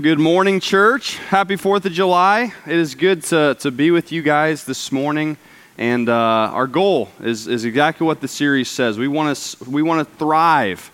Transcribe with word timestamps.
Good 0.00 0.20
morning, 0.20 0.60
church. 0.60 1.16
Happy 1.16 1.56
4th 1.56 1.84
of 1.86 1.92
July. 1.92 2.52
It 2.66 2.76
is 2.76 2.94
good 2.94 3.24
to, 3.24 3.56
to 3.58 3.72
be 3.72 3.90
with 3.90 4.12
you 4.12 4.22
guys 4.22 4.62
this 4.62 4.92
morning. 4.92 5.36
And 5.76 6.08
uh, 6.08 6.12
our 6.12 6.68
goal 6.68 7.08
is, 7.20 7.48
is 7.48 7.64
exactly 7.64 8.06
what 8.06 8.20
the 8.20 8.28
series 8.28 8.68
says. 8.68 8.96
We 8.96 9.08
want 9.08 9.36
to 9.36 9.68
we 9.68 9.82
want 9.82 10.08
to 10.08 10.14
thrive 10.16 10.92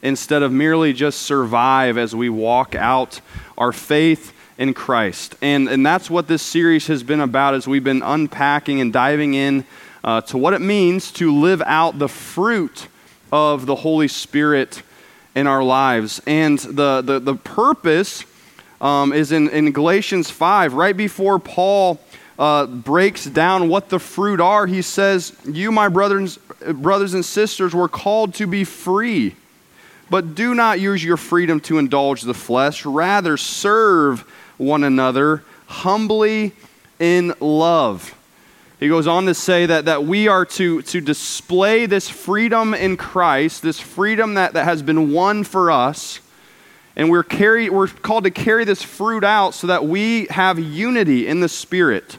instead 0.00 0.42
of 0.42 0.52
merely 0.52 0.94
just 0.94 1.20
survive 1.20 1.98
as 1.98 2.16
we 2.16 2.30
walk 2.30 2.74
out 2.74 3.20
our 3.58 3.72
faith 3.72 4.32
in 4.56 4.72
Christ. 4.72 5.34
And, 5.42 5.68
and 5.68 5.84
that's 5.84 6.08
what 6.08 6.26
this 6.26 6.40
series 6.40 6.86
has 6.86 7.02
been 7.02 7.20
about 7.20 7.52
as 7.52 7.68
we've 7.68 7.84
been 7.84 8.02
unpacking 8.02 8.80
and 8.80 8.90
diving 8.90 9.34
in 9.34 9.66
uh, 10.02 10.22
to 10.22 10.38
what 10.38 10.54
it 10.54 10.62
means 10.62 11.12
to 11.12 11.30
live 11.30 11.60
out 11.66 11.98
the 11.98 12.08
fruit 12.08 12.88
of 13.30 13.66
the 13.66 13.74
Holy 13.74 14.08
Spirit 14.08 14.82
in 15.34 15.46
our 15.46 15.62
lives. 15.62 16.22
And 16.26 16.58
the, 16.58 17.02
the, 17.02 17.18
the 17.18 17.34
purpose 17.34 18.24
um, 18.80 19.12
is 19.12 19.32
in, 19.32 19.48
in 19.48 19.72
Galatians 19.72 20.30
5, 20.30 20.74
right 20.74 20.96
before 20.96 21.38
Paul 21.38 22.00
uh, 22.38 22.66
breaks 22.66 23.24
down 23.24 23.68
what 23.68 23.88
the 23.88 23.98
fruit 23.98 24.40
are. 24.40 24.66
He 24.66 24.82
says, 24.82 25.34
You, 25.44 25.72
my 25.72 25.88
brothers, 25.88 26.38
brothers 26.74 27.14
and 27.14 27.24
sisters, 27.24 27.74
were 27.74 27.88
called 27.88 28.34
to 28.34 28.46
be 28.46 28.64
free. 28.64 29.34
But 30.08 30.34
do 30.34 30.54
not 30.54 30.78
use 30.78 31.02
your 31.02 31.16
freedom 31.16 31.60
to 31.60 31.78
indulge 31.78 32.22
the 32.22 32.34
flesh. 32.34 32.84
Rather, 32.84 33.36
serve 33.36 34.20
one 34.56 34.84
another 34.84 35.42
humbly 35.66 36.52
in 36.98 37.34
love. 37.40 38.14
He 38.78 38.88
goes 38.88 39.06
on 39.06 39.24
to 39.26 39.34
say 39.34 39.66
that, 39.66 39.86
that 39.86 40.04
we 40.04 40.28
are 40.28 40.44
to, 40.44 40.82
to 40.82 41.00
display 41.00 41.86
this 41.86 42.08
freedom 42.08 42.74
in 42.74 42.96
Christ, 42.96 43.62
this 43.62 43.80
freedom 43.80 44.34
that, 44.34 44.52
that 44.52 44.64
has 44.64 44.82
been 44.82 45.12
won 45.12 45.44
for 45.44 45.70
us 45.70 46.20
and 46.96 47.10
we're, 47.10 47.22
carry, 47.22 47.68
we're 47.68 47.88
called 47.88 48.24
to 48.24 48.30
carry 48.30 48.64
this 48.64 48.82
fruit 48.82 49.22
out 49.22 49.52
so 49.52 49.66
that 49.66 49.84
we 49.84 50.26
have 50.30 50.58
unity 50.58 51.26
in 51.26 51.40
the 51.40 51.48
Spirit. 51.48 52.18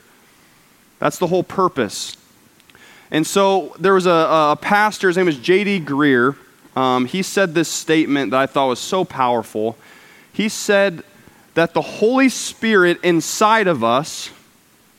That's 0.99 1.17
the 1.17 1.27
whole 1.27 1.43
purpose. 1.43 2.15
And 3.09 3.25
so 3.25 3.75
there 3.79 3.93
was 3.93 4.05
a, 4.05 4.11
a 4.11 4.57
pastor, 4.59 5.07
his 5.07 5.17
name 5.17 5.25
was 5.25 5.37
J.D. 5.37 5.81
Greear. 5.81 6.35
Um, 6.75 7.05
he 7.05 7.23
said 7.23 7.55
this 7.55 7.69
statement 7.69 8.31
that 8.31 8.39
I 8.39 8.45
thought 8.45 8.67
was 8.67 8.79
so 8.79 9.03
powerful. 9.03 9.77
He 10.31 10.47
said 10.47 11.03
that 11.55 11.73
the 11.73 11.81
Holy 11.81 12.29
Spirit 12.29 12.99
inside 13.03 13.65
of 13.65 13.83
us 13.83 14.29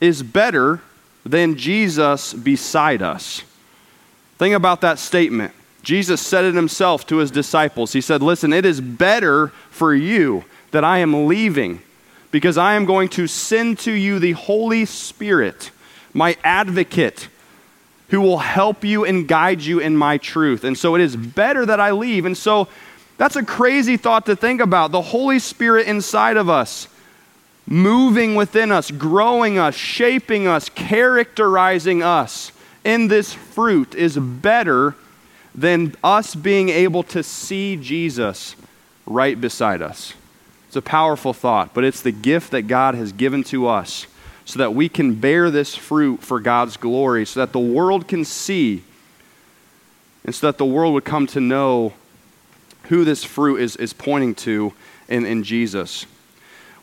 is 0.01 0.21
better 0.23 0.81
than 1.25 1.55
Jesus 1.55 2.33
beside 2.33 3.01
us. 3.01 3.43
Think 4.37 4.55
about 4.55 4.81
that 4.81 4.99
statement. 4.99 5.53
Jesus 5.89 6.21
said 6.21 6.45
it 6.45 6.53
himself 6.53 7.07
to 7.07 7.17
his 7.17 7.31
disciples. 7.31 7.93
He 7.93 8.01
said, 8.01 8.21
Listen, 8.21 8.53
it 8.53 8.63
is 8.63 8.79
better 8.79 9.47
for 9.71 9.91
you 9.91 10.45
that 10.69 10.83
I 10.83 10.99
am 10.99 11.25
leaving 11.25 11.81
because 12.29 12.59
I 12.59 12.75
am 12.75 12.85
going 12.85 13.09
to 13.09 13.25
send 13.25 13.79
to 13.79 13.91
you 13.91 14.19
the 14.19 14.33
Holy 14.33 14.85
Spirit, 14.85 15.71
my 16.13 16.37
advocate, 16.43 17.27
who 18.09 18.21
will 18.21 18.37
help 18.37 18.83
you 18.83 19.03
and 19.03 19.27
guide 19.27 19.61
you 19.61 19.79
in 19.79 19.97
my 19.97 20.19
truth. 20.19 20.63
And 20.63 20.77
so 20.77 20.93
it 20.93 21.01
is 21.01 21.15
better 21.15 21.65
that 21.65 21.79
I 21.79 21.89
leave. 21.89 22.25
And 22.25 22.37
so 22.37 22.67
that's 23.17 23.35
a 23.35 23.43
crazy 23.43 23.97
thought 23.97 24.27
to 24.27 24.35
think 24.35 24.61
about. 24.61 24.91
The 24.91 25.01
Holy 25.01 25.39
Spirit 25.39 25.87
inside 25.87 26.37
of 26.37 26.51
us, 26.51 26.87
moving 27.65 28.35
within 28.35 28.71
us, 28.71 28.91
growing 28.91 29.57
us, 29.57 29.73
shaping 29.73 30.45
us, 30.45 30.69
characterizing 30.69 32.03
us 32.03 32.51
in 32.83 33.07
this 33.07 33.33
fruit 33.33 33.95
is 33.95 34.19
better 34.19 34.93
than 35.55 35.95
us 36.03 36.35
being 36.35 36.69
able 36.69 37.03
to 37.03 37.23
see 37.23 37.75
Jesus 37.75 38.55
right 39.05 39.39
beside 39.39 39.81
us. 39.81 40.13
It's 40.67 40.75
a 40.75 40.81
powerful 40.81 41.33
thought, 41.33 41.73
but 41.73 41.83
it's 41.83 42.01
the 42.01 42.11
gift 42.11 42.51
that 42.51 42.63
God 42.63 42.95
has 42.95 43.11
given 43.11 43.43
to 43.45 43.67
us 43.67 44.05
so 44.45 44.59
that 44.59 44.73
we 44.73 44.89
can 44.89 45.15
bear 45.15 45.51
this 45.51 45.75
fruit 45.75 46.21
for 46.21 46.39
God's 46.39 46.77
glory, 46.77 47.25
so 47.25 47.39
that 47.39 47.53
the 47.53 47.59
world 47.59 48.07
can 48.07 48.25
see, 48.25 48.83
and 50.23 50.33
so 50.33 50.47
that 50.47 50.57
the 50.57 50.65
world 50.65 50.93
would 50.93 51.05
come 51.05 51.27
to 51.27 51.39
know 51.39 51.93
who 52.83 53.03
this 53.03 53.23
fruit 53.23 53.61
is, 53.61 53.75
is 53.75 53.93
pointing 53.93 54.33
to 54.33 54.73
in, 55.07 55.25
in 55.25 55.43
Jesus. 55.43 56.05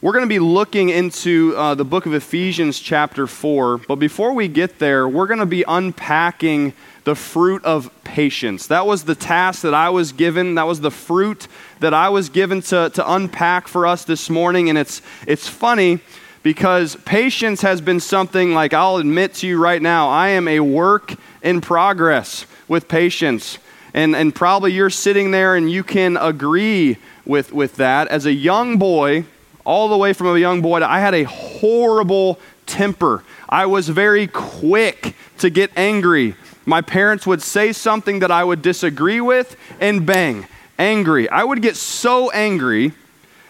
We're 0.00 0.12
going 0.12 0.24
to 0.24 0.28
be 0.28 0.38
looking 0.38 0.90
into 0.90 1.54
uh, 1.56 1.74
the 1.74 1.84
book 1.84 2.06
of 2.06 2.14
Ephesians, 2.14 2.78
chapter 2.78 3.26
4. 3.26 3.78
But 3.78 3.96
before 3.96 4.32
we 4.34 4.46
get 4.46 4.78
there, 4.78 5.08
we're 5.08 5.26
going 5.26 5.40
to 5.40 5.46
be 5.46 5.64
unpacking 5.66 6.74
the 7.06 7.14
fruit 7.14 7.64
of 7.64 7.88
patience. 8.02 8.66
That 8.66 8.84
was 8.84 9.04
the 9.04 9.14
task 9.14 9.62
that 9.62 9.74
I 9.74 9.90
was 9.90 10.10
given. 10.10 10.56
That 10.56 10.66
was 10.66 10.80
the 10.80 10.90
fruit 10.90 11.46
that 11.78 11.94
I 11.94 12.08
was 12.08 12.28
given 12.28 12.62
to, 12.62 12.90
to 12.94 13.12
unpack 13.12 13.68
for 13.68 13.86
us 13.86 14.04
this 14.04 14.28
morning. 14.28 14.68
And 14.68 14.76
it's, 14.76 15.02
it's 15.24 15.46
funny 15.46 16.00
because 16.42 16.96
patience 17.04 17.62
has 17.62 17.80
been 17.80 18.00
something 18.00 18.54
like 18.54 18.74
I'll 18.74 18.96
admit 18.96 19.34
to 19.34 19.46
you 19.46 19.56
right 19.56 19.80
now, 19.80 20.08
I 20.08 20.30
am 20.30 20.48
a 20.48 20.58
work 20.58 21.14
in 21.42 21.60
progress 21.60 22.44
with 22.66 22.88
patience. 22.88 23.58
And, 23.94 24.16
and 24.16 24.34
probably 24.34 24.72
you're 24.72 24.90
sitting 24.90 25.30
there 25.30 25.54
and 25.54 25.70
you 25.70 25.84
can 25.84 26.16
agree 26.16 26.96
with, 27.24 27.52
with 27.52 27.76
that. 27.76 28.08
As 28.08 28.26
a 28.26 28.32
young 28.32 28.78
boy, 28.78 29.26
all 29.64 29.88
the 29.88 29.96
way 29.96 30.12
from 30.12 30.26
a 30.26 30.38
young 30.40 30.60
boy, 30.60 30.82
I 30.82 30.98
had 30.98 31.14
a 31.14 31.22
horrible 31.22 32.40
temper. 32.66 33.22
I 33.48 33.66
was 33.66 33.88
very 33.88 34.26
quick 34.26 35.14
to 35.38 35.50
get 35.50 35.70
angry. 35.76 36.34
My 36.66 36.80
parents 36.80 37.26
would 37.26 37.42
say 37.42 37.72
something 37.72 38.18
that 38.18 38.30
I 38.32 38.42
would 38.44 38.60
disagree 38.60 39.20
with, 39.20 39.56
and 39.80 40.04
bang, 40.04 40.46
angry. 40.78 41.28
I 41.30 41.44
would 41.44 41.62
get 41.62 41.76
so 41.76 42.30
angry. 42.32 42.92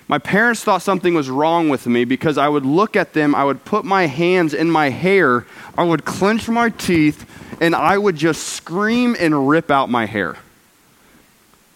My 0.06 0.19
parents 0.19 0.62
thought 0.62 0.82
something 0.82 1.15
was 1.15 1.28
wrong 1.28 1.69
with 1.71 1.87
me 1.87 2.05
because 2.05 2.38
I 2.38 2.49
would 2.49 2.66
look 2.66 2.94
at 2.94 3.15
them, 3.15 3.34
I 3.34 3.44
would 3.44 3.65
put 3.65 3.84
my 3.84 4.06
hands 4.06 4.55
in 4.55 4.71
my 4.71 4.91
hair, 4.91 5.47
I 5.76 5.82
would 5.82 6.05
clench 6.05 6.49
my 6.49 6.69
teeth, 6.69 7.28
and 7.60 7.75
I 7.75 7.99
would 7.99 8.16
just 8.16 8.44
scream 8.44 9.16
and 9.19 9.49
rip 9.49 9.71
out 9.71 9.88
my 9.88 10.05
hair. 10.05 10.37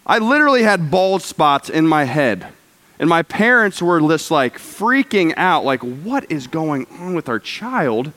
I 0.05 0.19
literally 0.19 0.63
had 0.63 0.91
bald 0.91 1.23
spots 1.23 1.69
in 1.69 1.87
my 1.87 2.05
head. 2.05 2.47
And 2.99 3.09
my 3.09 3.23
parents 3.23 3.81
were 3.81 3.99
just 3.99 4.29
like 4.29 4.59
freaking 4.59 5.33
out, 5.35 5.65
like, 5.65 5.81
what 5.81 6.31
is 6.31 6.45
going 6.45 6.85
on 6.99 7.15
with 7.15 7.27
our 7.27 7.39
child? 7.39 8.13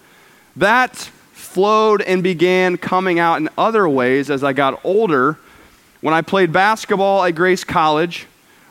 That 0.57 1.11
flowed 1.55 2.03
and 2.03 2.21
began 2.21 2.77
coming 2.77 3.21
out 3.21 3.37
in 3.37 3.49
other 3.57 3.89
ways 3.89 4.29
as 4.29 4.43
I 4.43 4.53
got 4.53 4.85
older. 4.85 5.39
When 6.01 6.13
I 6.13 6.21
played 6.21 6.53
basketball 6.53 7.23
at 7.23 7.37
Grace 7.37 7.63
College, 7.63 8.27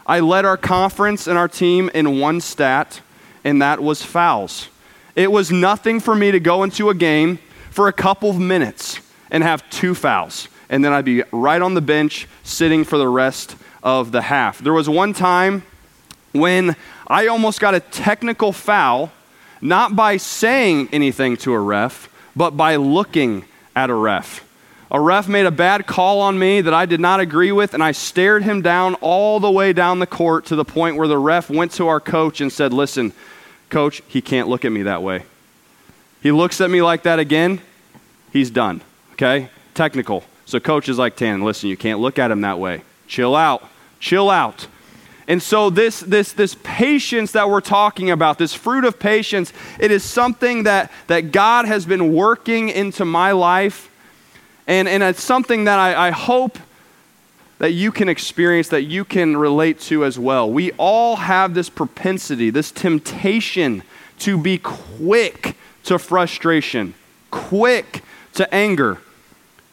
I 0.06 0.20
led 0.20 0.44
our 0.44 0.58
conference 0.58 1.26
and 1.26 1.38
our 1.38 1.48
team 1.48 1.90
in 1.94 2.20
one 2.20 2.42
stat, 2.42 3.00
and 3.46 3.62
that 3.62 3.82
was 3.82 4.04
fouls. 4.04 4.68
It 5.16 5.32
was 5.32 5.50
nothing 5.50 6.02
for 6.02 6.14
me 6.14 6.32
to 6.32 6.42
go 6.42 6.64
into 6.64 6.90
a 6.90 6.94
game 6.94 7.40
for 7.72 7.88
a 7.88 7.94
couple 7.94 8.30
of 8.30 8.38
minutes 8.38 9.00
and 9.32 9.44
have 9.44 9.68
two 9.70 9.96
fouls, 9.96 10.50
and 10.70 10.84
then 10.84 10.92
I'd 10.92 11.06
be 11.06 11.24
right 11.32 11.62
on 11.62 11.76
the 11.76 11.82
bench 11.82 12.28
sitting 12.44 12.84
for 12.84 12.98
the 12.98 13.08
rest 13.08 13.56
of 13.82 14.12
the 14.12 14.24
half. 14.24 14.60
There 14.60 14.74
was 14.74 14.90
one 14.90 15.14
time 15.14 15.64
when 16.34 16.76
I 17.08 17.28
almost 17.28 17.62
got 17.62 17.76
a 17.76 17.80
technical 17.80 18.52
foul, 18.52 19.14
not 19.62 19.96
by 19.96 20.18
saying 20.18 20.90
anything 20.92 21.38
to 21.38 21.54
a 21.54 21.60
ref, 21.60 22.10
but 22.36 22.52
by 22.52 22.76
looking 22.76 23.46
at 23.76 23.90
a 23.90 23.94
ref. 23.94 24.44
A 24.92 25.00
ref 25.00 25.28
made 25.28 25.48
a 25.48 25.52
bad 25.52 25.88
call 25.88 26.22
on 26.22 26.38
me 26.38 26.62
that 26.62 26.74
I 26.74 26.86
did 26.86 27.00
not 27.00 27.20
agree 27.20 27.52
with, 27.52 27.74
and 27.74 27.84
I 27.84 27.94
stared 27.94 28.44
him 28.44 28.62
down 28.62 28.94
all 28.96 29.40
the 29.40 29.50
way 29.50 29.74
down 29.74 29.98
the 29.98 30.06
court 30.06 30.46
to 30.46 30.56
the 30.56 30.66
point 30.66 30.98
where 30.98 31.08
the 31.08 31.18
ref 31.18 31.50
went 31.50 31.72
to 31.74 31.88
our 31.88 32.00
coach 32.00 32.42
and 32.42 32.52
said, 32.52 32.74
Listen, 32.74 33.12
coach, 33.70 34.04
he 34.08 34.22
can't 34.22 34.48
look 34.48 34.66
at 34.66 34.72
me 34.72 34.84
that 34.84 35.02
way. 35.02 35.24
He 36.22 36.32
looks 36.32 36.62
at 36.62 36.70
me 36.70 36.82
like 36.84 37.04
that 37.04 37.18
again, 37.18 37.60
he's 38.32 38.52
done. 38.52 38.82
Okay? 39.14 39.50
Technical. 39.74 40.24
So 40.46 40.60
coach 40.60 40.88
is 40.90 41.00
like, 41.00 41.16
Tan, 41.16 41.42
listen, 41.44 41.70
you 41.70 41.78
can't 41.78 42.00
look 42.00 42.20
at 42.20 42.30
him 42.30 42.42
that 42.42 42.60
way. 42.60 42.84
Chill 43.08 43.36
out. 43.36 43.68
Chill 44.00 44.30
out. 44.30 44.68
And 45.28 45.42
so 45.42 45.70
this, 45.70 46.02
this, 46.02 46.34
this 46.34 46.56
patience 46.64 47.32
that 47.32 47.50
we're 47.50 47.62
talking 47.62 48.12
about, 48.12 48.38
this 48.38 48.54
fruit 48.54 48.84
of 48.84 49.00
patience, 49.00 49.54
it 49.80 49.92
is 49.92 50.04
something 50.04 50.64
that, 50.64 50.92
that 51.08 51.32
God 51.32 51.66
has 51.66 51.86
been 51.86 52.14
working 52.14 52.70
into 52.70 53.06
my 53.06 53.32
life. 53.32 53.90
And, 54.68 54.88
and 54.88 55.02
it's 55.02 55.24
something 55.24 55.64
that 55.64 55.80
I, 55.80 56.08
I 56.08 56.12
hope 56.12 56.58
that 57.60 57.72
you 57.72 57.92
can 57.94 58.10
experience, 58.10 58.68
that 58.70 58.84
you 58.84 59.06
can 59.06 59.38
relate 59.38 59.80
to 59.80 60.04
as 60.04 60.20
well. 60.20 60.52
We 60.52 60.72
all 60.74 61.16
have 61.16 61.54
this 61.54 61.70
propensity, 61.70 62.50
this 62.50 62.72
temptation 62.72 63.84
to 64.20 64.38
be 64.38 64.58
quick 64.58 65.56
to 65.86 65.98
frustration, 65.98 66.94
quick 67.32 68.04
to 68.34 68.54
anger. 68.54 69.00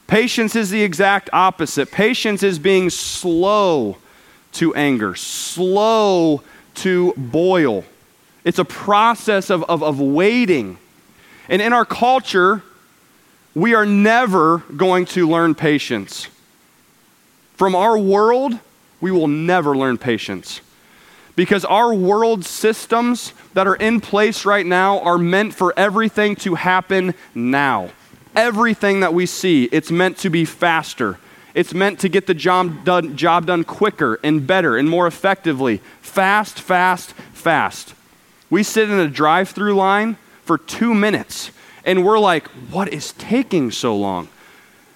Patience 0.06 0.54
is 0.54 0.70
the 0.70 0.82
exact 0.82 1.30
opposite. 1.32 1.90
Patience 1.90 2.42
is 2.42 2.58
being 2.58 2.90
slow 2.90 3.96
to 4.52 4.74
anger, 4.74 5.14
slow 5.14 6.42
to 6.76 7.12
boil. 7.16 7.84
It's 8.44 8.58
a 8.58 8.64
process 8.64 9.50
of, 9.50 9.64
of, 9.64 9.82
of 9.82 10.00
waiting. 10.00 10.78
And 11.48 11.60
in 11.60 11.72
our 11.72 11.84
culture, 11.84 12.62
we 13.54 13.74
are 13.74 13.86
never 13.86 14.58
going 14.76 15.04
to 15.06 15.28
learn 15.28 15.54
patience. 15.54 16.28
From 17.56 17.74
our 17.74 17.98
world, 17.98 18.58
we 19.00 19.10
will 19.10 19.28
never 19.28 19.76
learn 19.76 19.98
patience. 19.98 20.60
because 21.36 21.64
our 21.64 21.94
world 21.94 22.44
systems 22.44 23.32
that 23.54 23.66
are 23.66 23.76
in 23.76 23.98
place 24.00 24.44
right 24.44 24.66
now 24.66 25.00
are 25.00 25.16
meant 25.16 25.54
for 25.54 25.72
everything 25.76 26.36
to 26.36 26.54
happen 26.54 27.14
now. 27.34 27.88
Everything 28.36 29.00
that 29.00 29.14
we 29.14 29.24
see, 29.26 29.64
it's 29.72 29.90
meant 29.90 30.18
to 30.18 30.28
be 30.28 30.44
faster. 30.44 31.18
It's 31.54 31.74
meant 31.74 31.98
to 32.00 32.08
get 32.08 32.26
the 32.26 32.34
job 32.34 32.84
done, 32.84 33.16
job 33.16 33.46
done 33.46 33.64
quicker 33.64 34.20
and 34.22 34.46
better 34.46 34.76
and 34.76 34.88
more 34.88 35.06
effectively. 35.06 35.78
Fast, 36.00 36.60
fast, 36.60 37.12
fast. 37.32 37.94
We 38.48 38.62
sit 38.62 38.90
in 38.90 38.98
a 38.98 39.08
drive 39.08 39.50
through 39.50 39.74
line 39.74 40.16
for 40.44 40.58
two 40.58 40.94
minutes 40.94 41.50
and 41.84 42.04
we're 42.04 42.18
like, 42.18 42.46
what 42.70 42.92
is 42.92 43.12
taking 43.12 43.70
so 43.70 43.96
long? 43.96 44.28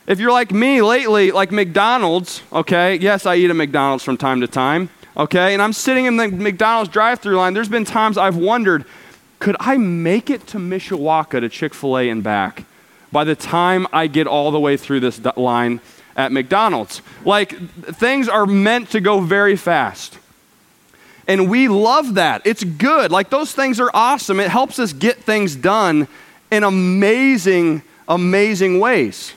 If 0.07 0.21
you're 0.21 0.33
like 0.33 0.53
me 0.53 0.83
lately, 0.83 1.31
like 1.31 1.51
McDonald's, 1.51 2.43
okay, 2.53 2.97
yes, 2.97 3.25
I 3.27 3.37
eat 3.37 3.51
at 3.51 3.57
McDonald's 3.57 4.05
from 4.05 4.17
time 4.17 4.41
to 4.43 4.47
time 4.47 4.91
okay? 5.17 5.53
And 5.53 5.63
I'm 5.63 5.73
sitting 5.73 6.07
in 6.07 6.17
the 6.17 6.29
McDonald's 6.29 6.91
drive 6.91 7.21
through 7.21 7.37
line. 7.37 7.55
There's 7.55 7.69
been 7.69 7.85
times 7.85 8.19
I've 8.19 8.37
wondered, 8.37 8.85
could 9.39 9.57
I 9.61 9.77
make 9.77 10.31
it 10.31 10.47
to 10.49 10.59
Mishawaka 10.59 11.41
to 11.41 11.49
Chick 11.49 11.75
fil 11.75 11.99
A 11.99 12.09
and 12.09 12.23
back 12.23 12.65
by 13.13 13.25
the 13.25 13.37
time 13.37 13.87
I 13.93 14.07
get 14.07 14.27
all 14.27 14.51
the 14.51 14.61
way 14.61 14.77
through 14.77 15.01
this 15.01 15.25
line 15.37 15.81
at 16.17 16.33
McDonald's? 16.33 17.03
Like, 17.25 17.57
things 17.97 18.29
are 18.29 18.47
meant 18.47 18.91
to 18.91 19.01
go 19.01 19.21
very 19.21 19.57
fast. 19.57 20.19
And 21.27 21.49
we 21.49 21.69
love 21.69 22.15
that. 22.15 22.43
It's 22.45 22.65
good. 22.65 23.11
Like, 23.11 23.31
those 23.31 23.53
things 23.53 23.81
are 23.81 23.91
awesome. 23.95 24.41
It 24.41 24.51
helps 24.51 24.79
us 24.79 24.93
get 24.93 25.23
things 25.23 25.57
done 25.57 26.07
in 26.51 26.65
amazing, 26.65 27.83
amazing 28.07 28.79
ways. 28.79 29.33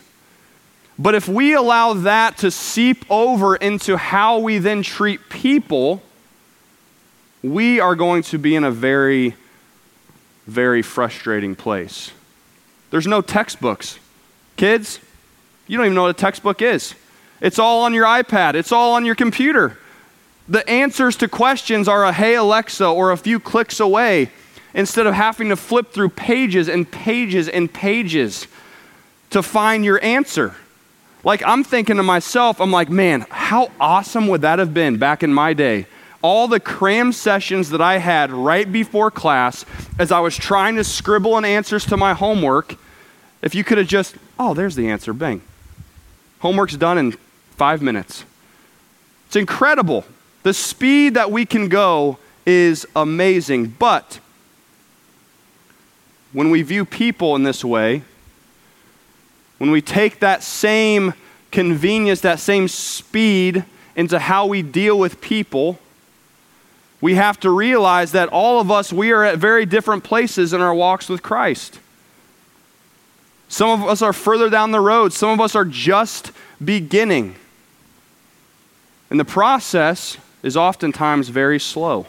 But 1.00 1.16
if 1.16 1.28
we 1.28 1.54
allow 1.54 1.94
that 1.94 2.38
to 2.40 2.52
seep 2.52 3.06
over 3.10 3.56
into 3.56 3.98
how 3.98 4.40
we 4.40 4.58
then 4.58 4.82
treat 4.82 5.30
people, 5.30 6.02
we 7.44 7.80
are 7.80 7.96
going 7.96 8.24
to 8.24 8.38
be 8.38 8.56
in 8.56 8.64
a 8.64 8.72
very, 8.72 9.36
very 10.48 10.82
frustrating 10.82 11.56
place. 11.56 12.12
There's 12.90 13.08
no 13.08 13.22
textbooks. 13.22 14.00
Kids, 14.56 15.00
you 15.68 15.78
don't 15.78 15.86
even 15.86 15.96
know 15.96 16.04
what 16.04 16.12
a 16.12 16.14
textbook 16.14 16.62
is. 16.62 16.96
It's 17.42 17.60
all 17.60 17.84
on 17.84 17.94
your 17.94 18.06
iPad, 18.06 18.56
it's 18.56 18.72
all 18.72 18.94
on 18.94 19.06
your 19.06 19.16
computer. 19.16 19.78
The 20.50 20.68
answers 20.70 21.18
to 21.18 21.28
questions 21.28 21.88
are 21.88 22.06
a 22.06 22.14
hey 22.14 22.36
Alexa 22.36 22.86
or 22.86 23.12
a 23.12 23.18
few 23.18 23.40
clicks 23.40 23.80
away 23.80 24.32
instead 24.74 25.08
of 25.08 25.14
having 25.14 25.50
to 25.50 25.56
flip 25.56 25.92
through 25.92 26.10
pages 26.10 26.70
and 26.70 26.90
pages 26.90 27.50
and 27.50 27.72
pages 27.72 28.48
to 29.32 29.44
find 29.44 29.84
your 29.84 30.02
answer. 30.04 30.56
Like, 31.24 31.44
I'm 31.46 31.64
thinking 31.64 31.98
to 31.98 32.04
myself, 32.04 32.62
I'm 32.62 32.72
like, 32.72 32.90
man, 32.90 33.26
how 33.30 33.72
awesome 33.80 34.28
would 34.30 34.42
that 34.42 34.60
have 34.60 34.74
been 34.74 34.98
back 34.98 35.24
in 35.24 35.34
my 35.34 35.54
day? 35.54 35.88
All 36.22 36.48
the 36.48 36.60
cram 36.60 37.12
sessions 37.12 37.70
that 37.72 37.82
I 37.82 37.98
had 37.98 38.32
right 38.32 38.72
before 38.72 39.12
class 39.12 39.66
as 40.00 40.12
I 40.12 40.20
was 40.20 40.38
trying 40.38 40.76
to 40.78 40.84
scribble 40.84 41.38
in 41.38 41.44
answers 41.44 41.86
to 41.88 41.98
my 41.98 42.14
homework, 42.14 42.76
if 43.42 43.54
you 43.54 43.64
could 43.64 43.78
have 43.78 43.88
just, 43.88 44.16
oh, 44.40 44.54
there's 44.54 44.76
the 44.76 44.90
answer, 44.90 45.12
bang. 45.12 45.42
Homework's 46.48 46.78
done 46.78 46.98
in 46.98 47.12
five 47.58 47.82
minutes. 47.82 48.24
It's 49.26 49.36
incredible. 49.36 50.06
The 50.44 50.54
speed 50.54 51.16
that 51.16 51.30
we 51.30 51.46
can 51.46 51.68
go 51.68 52.20
is 52.46 52.86
amazing. 52.96 53.76
But 53.78 54.22
when 56.32 56.50
we 56.50 56.62
view 56.62 56.86
people 56.86 57.36
in 57.36 57.44
this 57.44 57.66
way, 57.66 58.04
when 59.58 59.72
we 59.72 59.82
take 59.82 60.22
that 60.22 60.42
same 60.42 61.14
convenience, 61.52 62.22
that 62.22 62.40
same 62.40 62.70
speed 62.70 63.66
into 63.98 64.18
how 64.18 64.46
we 64.46 64.62
deal 64.62 64.98
with 64.98 65.20
people, 65.20 65.80
we 67.02 67.16
have 67.16 67.42
to 67.42 67.50
realize 67.50 68.14
that 68.14 68.30
all 68.30 68.62
of 68.62 68.72
us, 68.72 68.94
we 68.94 69.12
are 69.12 69.26
at 69.26 69.38
very 69.38 69.66
different 69.66 70.06
places 70.06 70.54
in 70.54 70.62
our 70.62 70.74
walks 70.74 71.10
with 71.10 71.22
Christ. 71.22 71.82
Some 73.50 73.82
of 73.82 73.88
us 73.88 74.02
are 74.02 74.14
further 74.14 74.50
down 74.50 74.72
the 74.72 74.80
road, 74.80 75.14
some 75.14 75.30
of 75.30 75.40
us 75.40 75.56
are 75.56 75.66
just 75.66 76.32
beginning. 76.64 77.36
And 79.10 79.20
the 79.20 79.26
process 79.26 80.18
is 80.44 80.58
oftentimes 80.58 81.30
very 81.30 81.60
slow. 81.60 82.08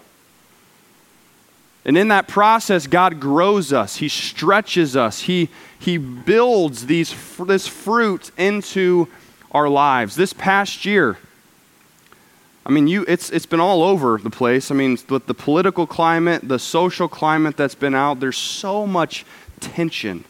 And 1.85 1.97
in 1.97 2.09
that 2.09 2.29
process, 2.29 2.87
God 2.87 3.21
grows 3.21 3.73
us, 3.73 3.97
He 3.97 4.09
stretches 4.09 4.97
us, 4.97 5.23
He, 5.23 5.49
he 5.79 5.97
builds 5.97 6.87
these, 6.87 7.15
this 7.39 7.69
fruit 7.69 8.31
into 8.37 9.09
our 9.53 9.69
lives. 9.69 10.17
This 10.17 10.33
past 10.33 10.85
year, 10.85 11.19
I 12.67 12.71
mean, 12.71 12.87
you, 12.87 13.05
it's, 13.09 13.31
it's 13.31 13.47
been 13.47 13.61
all 13.61 13.83
over 13.83 14.19
the 14.19 14.29
place. 14.29 14.71
I 14.71 14.75
mean, 14.75 14.99
with 15.09 15.27
the 15.27 15.35
political 15.35 15.87
climate, 15.87 16.47
the 16.47 16.59
social 16.59 17.09
climate 17.09 17.57
that's 17.57 17.75
been 17.75 17.95
out, 17.95 18.21
there's 18.21 18.37
so 18.37 18.87
much 18.87 19.25
tension. 19.61 20.25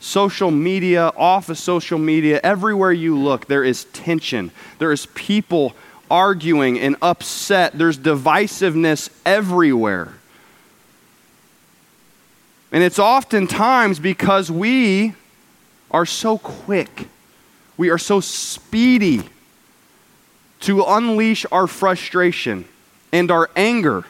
Social 0.00 0.50
media, 0.50 1.12
off 1.16 1.48
of 1.48 1.58
social 1.58 1.98
media, 1.98 2.40
everywhere 2.42 2.92
you 2.92 3.18
look, 3.18 3.46
there 3.46 3.64
is 3.64 3.84
tension. 3.86 4.50
There 4.78 4.92
is 4.92 5.06
people 5.06 5.74
arguing 6.10 6.78
and 6.78 6.96
upset. 7.02 7.76
There's 7.76 7.98
divisiveness 7.98 9.10
everywhere. 9.26 10.14
And 12.70 12.82
it's 12.82 12.98
oftentimes 12.98 13.98
because 13.98 14.50
we 14.50 15.14
are 15.90 16.06
so 16.06 16.38
quick, 16.38 17.08
we 17.76 17.90
are 17.90 17.98
so 17.98 18.20
speedy 18.20 19.22
to 20.60 20.82
unleash 20.84 21.46
our 21.50 21.66
frustration 21.66 22.66
and 23.12 23.30
our 23.30 23.48
anger. 23.56 24.04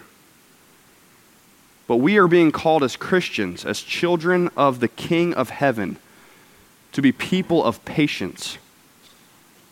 But 1.88 1.96
we 1.96 2.18
are 2.18 2.28
being 2.28 2.52
called 2.52 2.84
as 2.84 2.94
Christians, 2.94 3.64
as 3.64 3.80
children 3.80 4.50
of 4.56 4.78
the 4.78 4.88
King 4.88 5.34
of 5.34 5.50
heaven, 5.50 5.96
to 6.92 7.02
be 7.02 7.10
people 7.10 7.64
of 7.64 7.84
patience. 7.84 8.58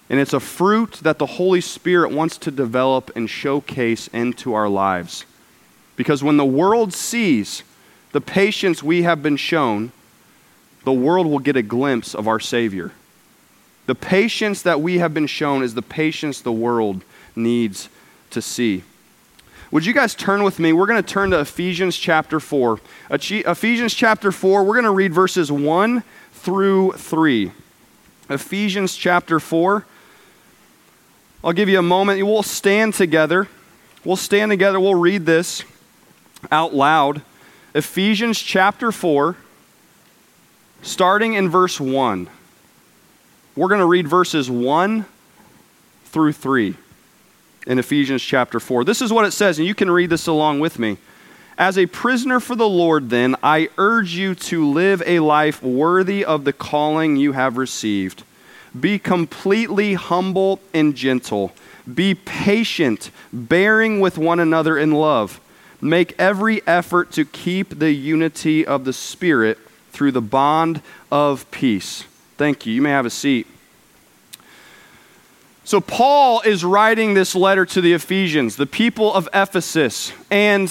And 0.09 0.19
it's 0.19 0.33
a 0.33 0.41
fruit 0.41 0.95
that 1.03 1.19
the 1.19 1.27
Holy 1.27 1.61
Spirit 1.61 2.11
wants 2.11 2.39
to 2.39 2.51
develop 2.51 3.11
and 3.15 3.29
showcase 3.29 4.09
into 4.09 4.55
our 4.55 4.69
lives. 4.69 5.27
Because 5.95 6.25
when 6.25 6.39
the 6.39 6.45
world 6.45 6.93
sees 6.95 7.63
the 8.13 8.21
patience 8.21 8.83
we 8.83 9.03
have 9.03 9.23
been 9.23 9.37
shown, 9.37 9.93
the 10.85 10.93
world 10.93 11.27
will 11.27 11.39
get 11.39 11.57
a 11.57 11.63
glimpse 11.63 12.15
of 12.15 12.27
our 12.29 12.41
Savior. 12.41 12.93
The 13.87 13.95
patience 13.95 14.63
that 14.63 14.81
we 14.81 14.99
have 14.99 15.13
been 15.13 15.27
shown 15.27 15.63
is 15.63 15.75
the 15.75 15.83
patience 15.83 16.41
the 16.41 16.53
world 16.53 17.03
needs 17.35 17.89
to 18.31 18.41
see. 18.41 18.85
Would 19.73 19.85
you 19.85 19.93
guys 19.93 20.15
turn 20.15 20.45
with 20.45 20.61
me? 20.61 20.73
We're 20.73 20.87
going 20.87 21.03
to 21.03 21.09
turn 21.09 21.31
to 21.31 21.41
Ephesians 21.41 21.97
chapter 21.97 22.39
4. 22.39 22.79
Ephesians 23.11 23.95
chapter 23.95 24.31
4, 24.31 24.63
we're 24.63 24.75
going 24.75 24.85
to 24.85 24.93
read 24.93 25.13
verses 25.13 25.51
1 25.51 26.05
through 26.33 26.93
3. 26.93 27.51
Ephesians 28.31 28.97
chapter 28.97 29.41
4. 29.41 29.85
I'll 31.43 31.53
give 31.53 31.69
you 31.69 31.81
a 31.81 31.83
moment. 31.83 32.25
We'll 32.25 32.45
stand 32.45 32.95
together. 32.95 33.49
We'll 34.05 34.17
stand 34.17 34.53
together. 34.53 34.79
We'll 34.79 34.95
read 34.95 35.27
this 35.27 35.65
out 36.53 36.73
loud. 36.73 37.23
Ephesians 37.75 38.39
chapter 38.39 38.93
4, 38.93 39.37
starting 40.83 41.35
in 41.35 41.49
verse 41.49 41.81
1. 41.81 42.29
We're 43.57 43.69
going 43.69 43.81
to 43.81 43.87
read 43.87 44.07
verses 44.07 44.49
1 44.49 45.07
through 46.05 46.33
3 46.33 46.77
in 47.67 47.79
Ephesians 47.79 48.23
chapter 48.23 48.61
4. 48.61 48.85
This 48.85 49.03
is 49.03 49.13
what 49.13 49.25
it 49.25 49.33
says, 49.33 49.59
and 49.59 49.67
you 49.67 49.75
can 49.75 49.91
read 49.91 50.11
this 50.11 50.27
along 50.27 50.61
with 50.61 50.79
me. 50.79 50.97
As 51.59 51.79
a 51.79 51.87
prisoner 51.87 52.39
for 52.41 52.55
the 52.55 52.69
Lord, 52.69 53.11
then, 53.11 53.35
I 53.43 53.69
urge 53.79 54.15
you 54.15 54.35
to 54.35 54.69
live 54.69 55.03
a 55.07 55.21
life 55.21 55.63
worthy 55.63 56.25
of 56.25 56.45
the 56.45 56.53
calling 56.53 57.17
you 57.17 57.33
have 57.33 57.57
received. 57.57 58.23
Be 58.79 58.99
completely 58.99 59.95
humble 59.95 60.61
and 60.75 60.95
gentle. 60.95 61.53
Be 61.93 62.15
patient, 62.15 63.11
bearing 63.33 64.01
with 64.01 64.19
one 64.19 64.41
another 64.41 64.77
in 64.77 64.93
love 64.93 65.41
Make 65.81 66.15
every 66.19 66.67
effort 66.67 67.13
to 67.13 67.25
keep 67.25 67.79
the 67.79 67.93
unity 67.93 68.67
of 68.67 68.85
the 68.85 68.93
Spirit 68.93 69.59
through 69.91 70.13
the 70.13 70.23
bond 70.23 70.81
of 71.13 71.51
peace. 71.51 72.05
Thank 72.37 72.67
you. 72.67 72.73
You 72.73 72.83
may 72.83 72.91
have 72.91 73.07
a 73.07 73.11
seat. 73.11 73.47
So, 75.67 75.81
Paul 75.81 76.43
is 76.43 76.65
writing 76.65 77.15
this 77.15 77.35
letter 77.35 77.67
to 77.67 77.81
the 77.81 77.93
Ephesians, 77.93 78.55
the 78.55 78.67
people 78.67 79.13
of 79.13 79.29
Ephesus, 79.35 80.13
and 80.31 80.71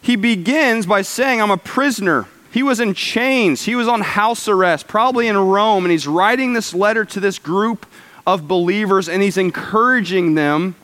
he 0.00 0.14
begins 0.14 0.86
by 0.86 1.02
saying, 1.02 1.42
I'm 1.42 1.50
a 1.50 1.56
prisoner. 1.56 2.28
He 2.52 2.62
was 2.62 2.78
in 2.78 2.94
chains, 2.94 3.64
he 3.64 3.74
was 3.74 3.88
on 3.88 4.00
house 4.00 4.46
arrest, 4.46 4.86
probably 4.86 5.26
in 5.26 5.36
Rome, 5.36 5.84
and 5.84 5.90
he's 5.90 6.06
writing 6.06 6.52
this 6.52 6.72
letter 6.72 7.04
to 7.04 7.18
this 7.18 7.40
group 7.40 7.84
of 8.24 8.46
believers, 8.46 9.08
and 9.08 9.24
he's 9.24 9.36
encouraging 9.36 10.36
them 10.36 10.76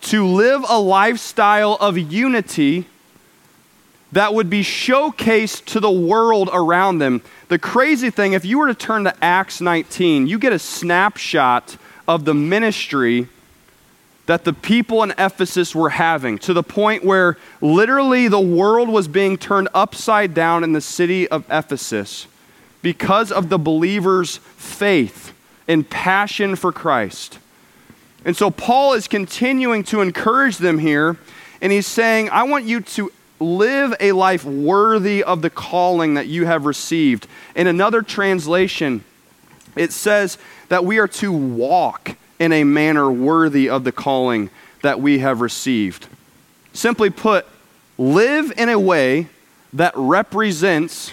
to 0.00 0.26
live 0.26 0.64
a 0.68 0.80
lifestyle 0.80 1.74
of 1.74 1.96
unity 1.96 2.86
that 4.10 4.34
would 4.34 4.50
be 4.50 4.62
showcased 4.62 5.64
to 5.66 5.78
the 5.78 5.92
world 5.92 6.50
around 6.52 6.98
them. 6.98 7.22
The 7.46 7.58
crazy 7.60 8.10
thing, 8.10 8.32
if 8.32 8.44
you 8.44 8.58
were 8.58 8.66
to 8.66 8.74
turn 8.74 9.04
to 9.04 9.14
Acts 9.24 9.60
19, 9.60 10.26
you 10.26 10.40
get 10.40 10.52
a 10.52 10.58
snapshot 10.58 11.76
of 12.06 12.24
the 12.24 12.34
ministry 12.34 13.28
that 14.26 14.44
the 14.44 14.52
people 14.52 15.02
in 15.02 15.10
Ephesus 15.18 15.74
were 15.74 15.90
having 15.90 16.38
to 16.38 16.54
the 16.54 16.62
point 16.62 17.04
where 17.04 17.36
literally 17.60 18.28
the 18.28 18.40
world 18.40 18.88
was 18.88 19.06
being 19.06 19.36
turned 19.36 19.68
upside 19.74 20.32
down 20.32 20.64
in 20.64 20.72
the 20.72 20.80
city 20.80 21.28
of 21.28 21.44
Ephesus 21.50 22.26
because 22.80 23.30
of 23.30 23.48
the 23.48 23.58
believers' 23.58 24.38
faith 24.56 25.32
and 25.68 25.88
passion 25.88 26.56
for 26.56 26.72
Christ. 26.72 27.38
And 28.24 28.36
so 28.36 28.50
Paul 28.50 28.94
is 28.94 29.06
continuing 29.06 29.84
to 29.84 30.00
encourage 30.00 30.56
them 30.56 30.78
here, 30.78 31.18
and 31.60 31.70
he's 31.70 31.86
saying, 31.86 32.30
I 32.30 32.44
want 32.44 32.64
you 32.64 32.80
to 32.80 33.12
live 33.40 33.94
a 34.00 34.12
life 34.12 34.44
worthy 34.44 35.22
of 35.22 35.42
the 35.42 35.50
calling 35.50 36.14
that 36.14 36.26
you 36.26 36.46
have 36.46 36.64
received. 36.64 37.26
In 37.54 37.66
another 37.66 38.00
translation, 38.00 39.04
it 39.76 39.92
says 39.92 40.38
that 40.68 40.84
we 40.84 40.98
are 40.98 41.08
to 41.08 41.32
walk 41.32 42.16
in 42.38 42.52
a 42.52 42.64
manner 42.64 43.10
worthy 43.10 43.68
of 43.68 43.84
the 43.84 43.92
calling 43.92 44.50
that 44.82 45.00
we 45.00 45.20
have 45.20 45.40
received. 45.40 46.06
Simply 46.72 47.10
put, 47.10 47.46
live 47.96 48.52
in 48.56 48.68
a 48.68 48.78
way 48.78 49.28
that 49.72 49.92
represents 49.96 51.12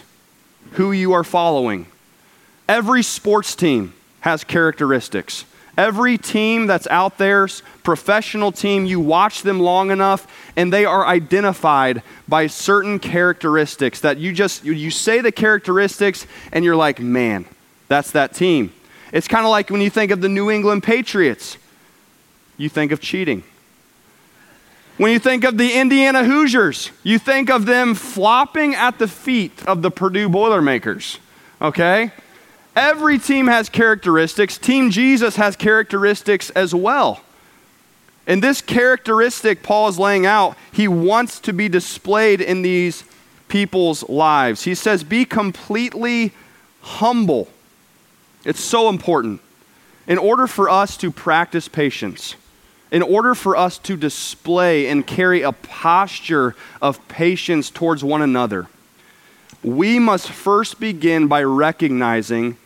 who 0.74 0.92
you 0.92 1.14
are 1.14 1.24
following. 1.24 1.86
Every 2.68 3.04
sports 3.04 3.56
team 3.56 3.94
has 4.22 4.44
characteristics. 4.44 5.46
Every 5.78 6.18
team 6.18 6.68
that's 6.68 6.88
out 6.88 7.18
there, 7.18 7.48
professional 7.84 8.52
team, 8.52 8.86
you 8.86 9.00
watch 9.00 9.42
them 9.42 9.60
long 9.60 9.90
enough 9.90 10.28
and 10.56 10.72
they 10.72 10.86
are 10.86 11.06
identified 11.06 12.04
by 12.28 12.48
certain 12.48 13.00
characteristics 13.00 14.02
that 14.02 14.18
you 14.18 14.34
just, 14.34 14.64
you 14.64 14.92
say 14.92 15.22
the 15.22 15.32
characteristics 15.32 16.28
and 16.52 16.66
you're 16.66 16.76
like, 16.76 17.00
man, 17.00 17.46
that's 17.88 18.12
that 18.12 18.34
team. 18.34 18.74
It's 19.12 19.28
kind 19.28 19.46
of 19.46 19.52
like 19.52 19.70
when 19.70 19.82
you 19.82 19.90
think 19.90 20.12
of 20.12 20.22
the 20.22 20.30
New 20.30 20.50
England 20.50 20.84
Patriots, 20.84 21.58
you 22.58 22.70
think 22.70 22.92
of 22.92 23.02
cheating. 23.02 23.44
When 24.98 25.12
you 25.12 25.20
think 25.20 25.44
of 25.44 25.58
the 25.58 25.74
Indiana 25.74 26.24
Hoosiers, 26.24 26.92
you 27.04 27.18
think 27.18 27.50
of 27.50 27.66
them 27.66 27.96
flopping 27.96 28.76
at 28.76 29.00
the 29.00 29.08
feet 29.08 29.66
of 29.66 29.82
the 29.82 29.90
Purdue 29.90 30.30
Boilermakers. 30.30 31.18
Okay? 31.62 32.12
Every 32.76 33.18
team 33.18 33.48
has 33.48 33.68
characteristics. 33.68 34.58
Team 34.58 34.92
Jesus 34.92 35.36
has 35.36 35.56
characteristics 35.56 36.50
as 36.52 36.74
well. 36.74 37.22
And 38.28 38.44
this 38.44 38.62
characteristic 38.62 39.64
Paul 39.64 39.90
is 39.90 39.98
laying 39.98 40.26
out, 40.26 40.56
he 40.72 40.88
wants 40.88 41.40
to 41.42 41.54
be 41.54 41.68
displayed 41.68 42.40
in 42.40 42.62
these 42.62 43.04
people's 43.48 44.08
lives. 44.08 44.64
He 44.64 44.76
says, 44.76 45.04
Be 45.04 45.26
completely 45.26 46.32
humble 46.82 47.50
it's 48.46 48.60
so 48.60 48.90
important. 48.90 49.42
In 50.08 50.18
order 50.18 50.48
for 50.48 50.70
us 50.70 50.98
to 50.98 51.12
practice 51.12 51.68
patience, 51.68 52.36
in 52.92 53.02
order 53.02 53.36
for 53.36 53.56
us 53.56 53.78
to 53.80 53.96
display 53.96 54.88
and 54.88 55.06
carry 55.06 55.42
a 55.42 55.52
posture 55.52 56.56
of 56.82 57.08
patience 57.08 57.70
towards 57.70 58.04
one 58.04 58.22
another, 58.22 58.68
we 59.64 60.00
must 60.00 60.28
first 60.28 60.80
begin 60.80 61.28
by 61.28 61.44
recognizing 61.44 62.58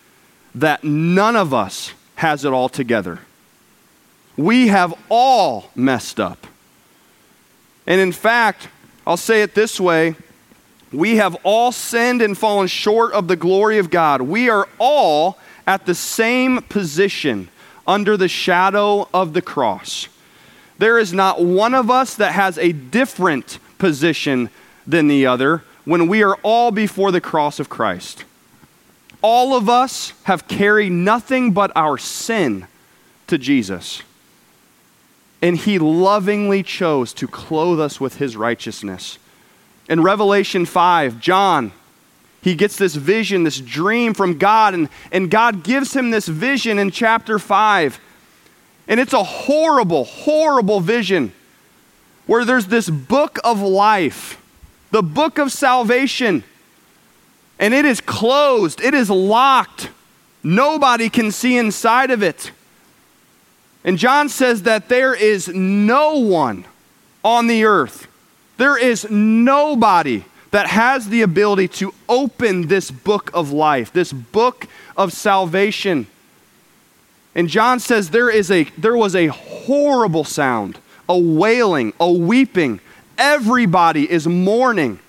that 0.56 0.84
none 0.84 1.36
of 1.36 1.54
us 1.54 1.92
has 2.16 2.46
it 2.46 2.54
all 2.54 2.70
together. 2.70 3.20
We 4.38 4.68
have 4.68 4.94
all 5.10 5.70
messed 5.76 6.20
up. 6.20 6.48
And 7.86 8.02
in 8.02 8.12
fact, 8.12 8.70
I'll 9.06 9.18
say 9.18 9.42
it 9.42 9.54
this 9.54 9.80
way 9.80 10.16
we 10.92 11.18
have 11.18 11.36
all 11.44 11.72
sinned 11.72 12.22
and 12.22 12.38
fallen 12.38 12.68
short 12.68 13.12
of 13.12 13.28
the 13.28 13.36
glory 13.36 13.80
of 13.80 13.90
God. 13.90 14.22
We 14.22 14.50
are 14.50 14.70
all 14.80 15.38
at 15.68 15.86
the 15.86 15.96
same 15.96 16.62
position 16.64 17.50
under 17.88 18.18
the 18.18 18.28
shadow 18.28 19.08
of 19.14 19.34
the 19.34 19.42
cross. 19.42 20.08
There 20.78 21.00
is 21.00 21.14
not 21.14 21.44
one 21.44 21.74
of 21.74 21.90
us 21.90 22.16
that 22.16 22.34
has 22.34 22.58
a 22.58 22.72
different 22.72 23.60
position 23.78 24.50
than 24.86 25.08
the 25.08 25.26
other 25.26 25.64
when 25.86 26.08
we 26.08 26.24
are 26.24 26.36
all 26.44 26.72
before 26.72 27.12
the 27.12 27.22
cross 27.22 27.60
of 27.60 27.70
Christ. 27.70 28.26
All 29.22 29.56
of 29.56 29.70
us 29.70 30.14
have 30.24 30.48
carried 30.48 30.92
nothing 30.92 31.52
but 31.52 31.72
our 31.76 31.98
sin 31.98 32.68
to 33.28 33.38
Jesus. 33.38 34.04
And 35.42 35.58
he 35.58 35.80
lovingly 35.80 36.64
chose 36.64 37.14
to 37.14 37.28
clothe 37.28 37.80
us 37.80 38.00
with 38.00 38.18
his 38.18 38.36
righteousness. 38.36 39.18
In 39.88 40.02
Revelation 40.02 40.66
5, 40.66 41.20
John 41.20 41.72
he 42.46 42.54
gets 42.54 42.78
this 42.78 42.94
vision, 42.94 43.42
this 43.42 43.60
dream 43.60 44.14
from 44.14 44.38
God, 44.38 44.76
and, 44.76 44.88
and 45.12 45.32
God 45.32 45.64
gives 45.64 45.96
him 45.96 46.12
this 46.12 46.28
vision 46.28 46.78
in 46.78 46.92
chapter 46.92 47.40
5. 47.40 48.00
And 48.88 49.00
it's 49.00 49.14
a 49.14 49.24
horrible, 49.24 50.04
horrible 50.04 50.80
vision 50.80 51.34
where 52.28 52.46
there's 52.46 52.68
this 52.68 52.88
book 52.88 53.40
of 53.44 53.62
life, 53.62 54.40
the 54.92 55.02
book 55.02 55.40
of 55.40 55.52
salvation, 55.52 56.44
and 57.58 57.74
it 57.74 57.84
is 57.84 58.00
closed, 58.00 58.80
it 58.80 58.94
is 58.94 59.10
locked. 59.10 59.90
Nobody 60.44 61.10
can 61.10 61.32
see 61.32 61.58
inside 61.58 62.12
of 62.12 62.22
it. 62.22 62.52
And 63.84 63.98
John 63.98 64.30
says 64.30 64.62
that 64.64 64.88
there 64.88 65.16
is 65.16 65.48
no 65.48 66.20
one 66.20 66.66
on 67.24 67.48
the 67.48 67.66
earth, 67.66 68.06
there 68.58 68.78
is 68.78 69.10
nobody 69.10 70.26
that 70.56 70.68
has 70.68 71.10
the 71.10 71.22
ability 71.22 71.68
to 71.68 71.94
open 72.08 72.68
this 72.68 72.90
book 72.90 73.30
of 73.34 73.52
life, 73.52 73.92
this 73.92 74.14
book 74.14 74.68
of 74.96 75.12
salvation. 75.12 76.08
And 77.36 77.50
John 77.50 77.82
says 77.82 78.12
there, 78.12 78.30
is 78.30 78.50
a, 78.50 78.64
there 78.78 78.96
was 78.96 79.18
a 79.18 79.28
horrible 79.28 80.24
sound, 80.24 80.80
a 81.10 81.20
wailing, 81.20 81.92
a 82.00 82.10
weeping. 82.10 82.80
Everybody 83.18 84.10
is 84.10 84.30
mourning 84.30 85.00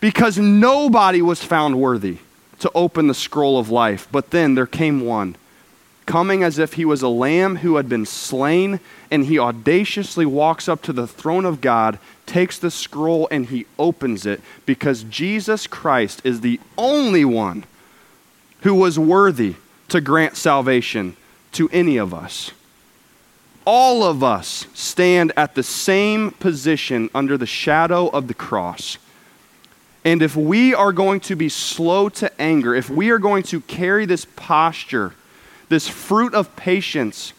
because 0.00 0.36
nobody 0.36 1.22
was 1.22 1.44
found 1.44 1.80
worthy 1.80 2.18
to 2.58 2.68
open 2.74 3.06
the 3.06 3.14
scroll 3.14 3.60
of 3.60 3.70
life. 3.70 4.08
But 4.10 4.30
then 4.30 4.56
there 4.56 4.66
came 4.66 5.00
one, 5.00 5.36
coming 6.06 6.42
as 6.42 6.58
if 6.58 6.72
he 6.72 6.84
was 6.84 7.02
a 7.02 7.08
lamb 7.08 7.58
who 7.58 7.76
had 7.76 7.88
been 7.88 8.04
slain, 8.04 8.80
and 9.12 9.26
he 9.26 9.38
audaciously 9.38 10.26
walks 10.26 10.68
up 10.68 10.82
to 10.82 10.92
the 10.92 11.06
throne 11.06 11.44
of 11.44 11.60
God 11.60 12.00
takes 12.26 12.58
the 12.58 12.70
scroll 12.70 13.28
and 13.30 13.46
he 13.46 13.66
opens 13.78 14.26
it 14.26 14.40
because 14.66 15.04
Jesus 15.04 15.66
Christ 15.66 16.20
is 16.24 16.40
the 16.40 16.60
only 16.76 17.24
one 17.24 17.64
who 18.62 18.74
was 18.74 18.98
worthy 18.98 19.54
to 19.88 20.00
grant 20.00 20.36
salvation 20.36 21.16
to 21.52 21.68
any 21.72 21.96
of 21.96 22.12
us. 22.12 22.50
All 23.64 24.04
of 24.04 24.22
us 24.22 24.66
stand 24.74 25.32
at 25.36 25.54
the 25.54 25.62
same 25.62 26.30
position 26.32 27.10
under 27.14 27.36
the 27.36 27.46
shadow 27.46 28.08
of 28.08 28.28
the 28.28 28.34
cross. 28.34 28.98
And 30.04 30.22
if 30.22 30.36
we 30.36 30.72
are 30.72 30.92
going 30.92 31.18
to 31.20 31.34
be 31.34 31.48
slow 31.48 32.08
to 32.10 32.40
anger, 32.40 32.74
if 32.74 32.88
we 32.88 33.10
are 33.10 33.18
going 33.18 33.42
to 33.44 33.60
carry 33.62 34.06
this 34.06 34.24
posture, 34.36 35.14
this 35.68 35.88
fruit 35.88 36.32
of 36.32 36.54
patience 36.54 37.32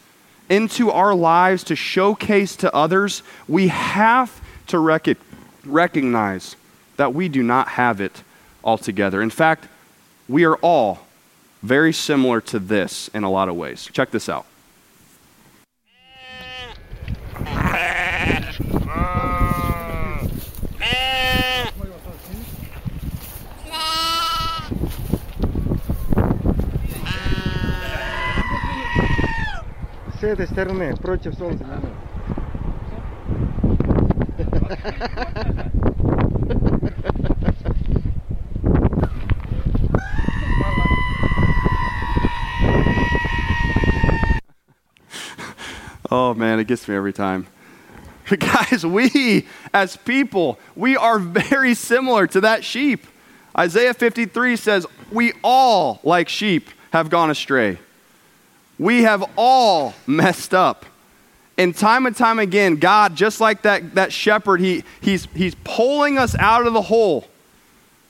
into 0.50 0.92
our 0.92 1.16
lives 1.16 1.64
to 1.66 1.76
showcase 1.76 2.58
to 2.58 2.74
others, 2.74 3.24
we 3.48 3.70
have 3.70 4.42
to 4.69 4.79
rec- 4.79 5.19
recognize 5.65 6.57
that 6.97 7.15
we 7.15 7.29
do 7.29 7.43
not 7.43 7.69
have 7.69 8.01
it 8.01 8.23
altogether. 8.65 9.23
In 9.23 9.31
fact, 9.31 9.69
we 10.29 10.45
are 10.45 10.57
all 10.57 11.07
very 11.63 11.93
similar 11.93 12.41
to 12.41 12.59
this 12.59 13.09
in 13.15 13.25
a 13.25 13.31
lot 13.31 13.49
of 13.49 13.57
ways. 13.57 13.89
Check 13.93 14.11
this 14.11 14.29
out. 14.29 14.47
С 30.23 30.25
этой 30.25 30.47
стороны, 30.47 30.97
против 30.97 31.35
солнца. 31.35 31.67
oh 46.12 46.34
man, 46.34 46.60
it 46.60 46.68
gets 46.68 46.86
me 46.88 46.96
every 46.96 47.14
time. 47.14 47.48
Guys, 48.40 48.86
we 48.86 49.48
as 49.74 49.96
people, 49.96 50.60
we 50.76 50.98
are 50.98 51.18
very 51.18 51.74
similar 51.74 52.28
to 52.28 52.42
that 52.42 52.66
sheep. 52.66 53.08
Isaiah 53.58 53.94
53 53.94 54.58
says, 54.58 54.86
We 55.12 55.32
all, 55.44 56.02
like 56.04 56.28
sheep, 56.28 56.70
have 56.92 57.10
gone 57.10 57.30
astray. 57.30 57.80
We 58.78 59.04
have 59.04 59.24
all 59.38 59.94
messed 60.06 60.54
up. 60.54 60.86
And 61.58 61.76
time 61.76 62.06
and 62.06 62.16
time 62.16 62.40
again, 62.40 62.76
God, 62.76 63.16
just 63.16 63.42
like 63.42 63.64
that, 63.64 63.96
that 63.96 64.14
shepherd, 64.14 64.60
he, 64.60 64.84
he's, 65.02 65.26
he's 65.34 65.56
pulling 65.64 66.18
us 66.18 66.36
out 66.36 66.68
of 66.68 66.74
the 66.74 66.84
hole 66.84 67.28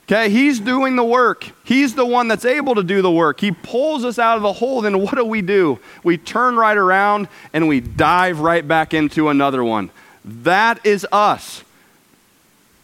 Okay, 0.08 0.30
he's 0.30 0.58
doing 0.58 0.96
the 0.96 1.04
work. 1.04 1.50
He's 1.64 1.94
the 1.94 2.06
one 2.06 2.28
that's 2.28 2.46
able 2.46 2.76
to 2.76 2.82
do 2.82 3.02
the 3.02 3.10
work. 3.10 3.40
He 3.40 3.52
pulls 3.52 4.06
us 4.06 4.18
out 4.18 4.38
of 4.38 4.42
the 4.42 4.54
hole. 4.54 4.80
Then 4.80 5.00
what 5.02 5.16
do 5.16 5.24
we 5.24 5.42
do? 5.42 5.80
We 6.02 6.16
turn 6.16 6.56
right 6.56 6.78
around 6.78 7.28
and 7.52 7.68
we 7.68 7.80
dive 7.80 8.40
right 8.40 8.66
back 8.66 8.94
into 8.94 9.28
another 9.28 9.62
one. 9.62 9.90
That 10.24 10.84
is 10.86 11.06
us. 11.12 11.62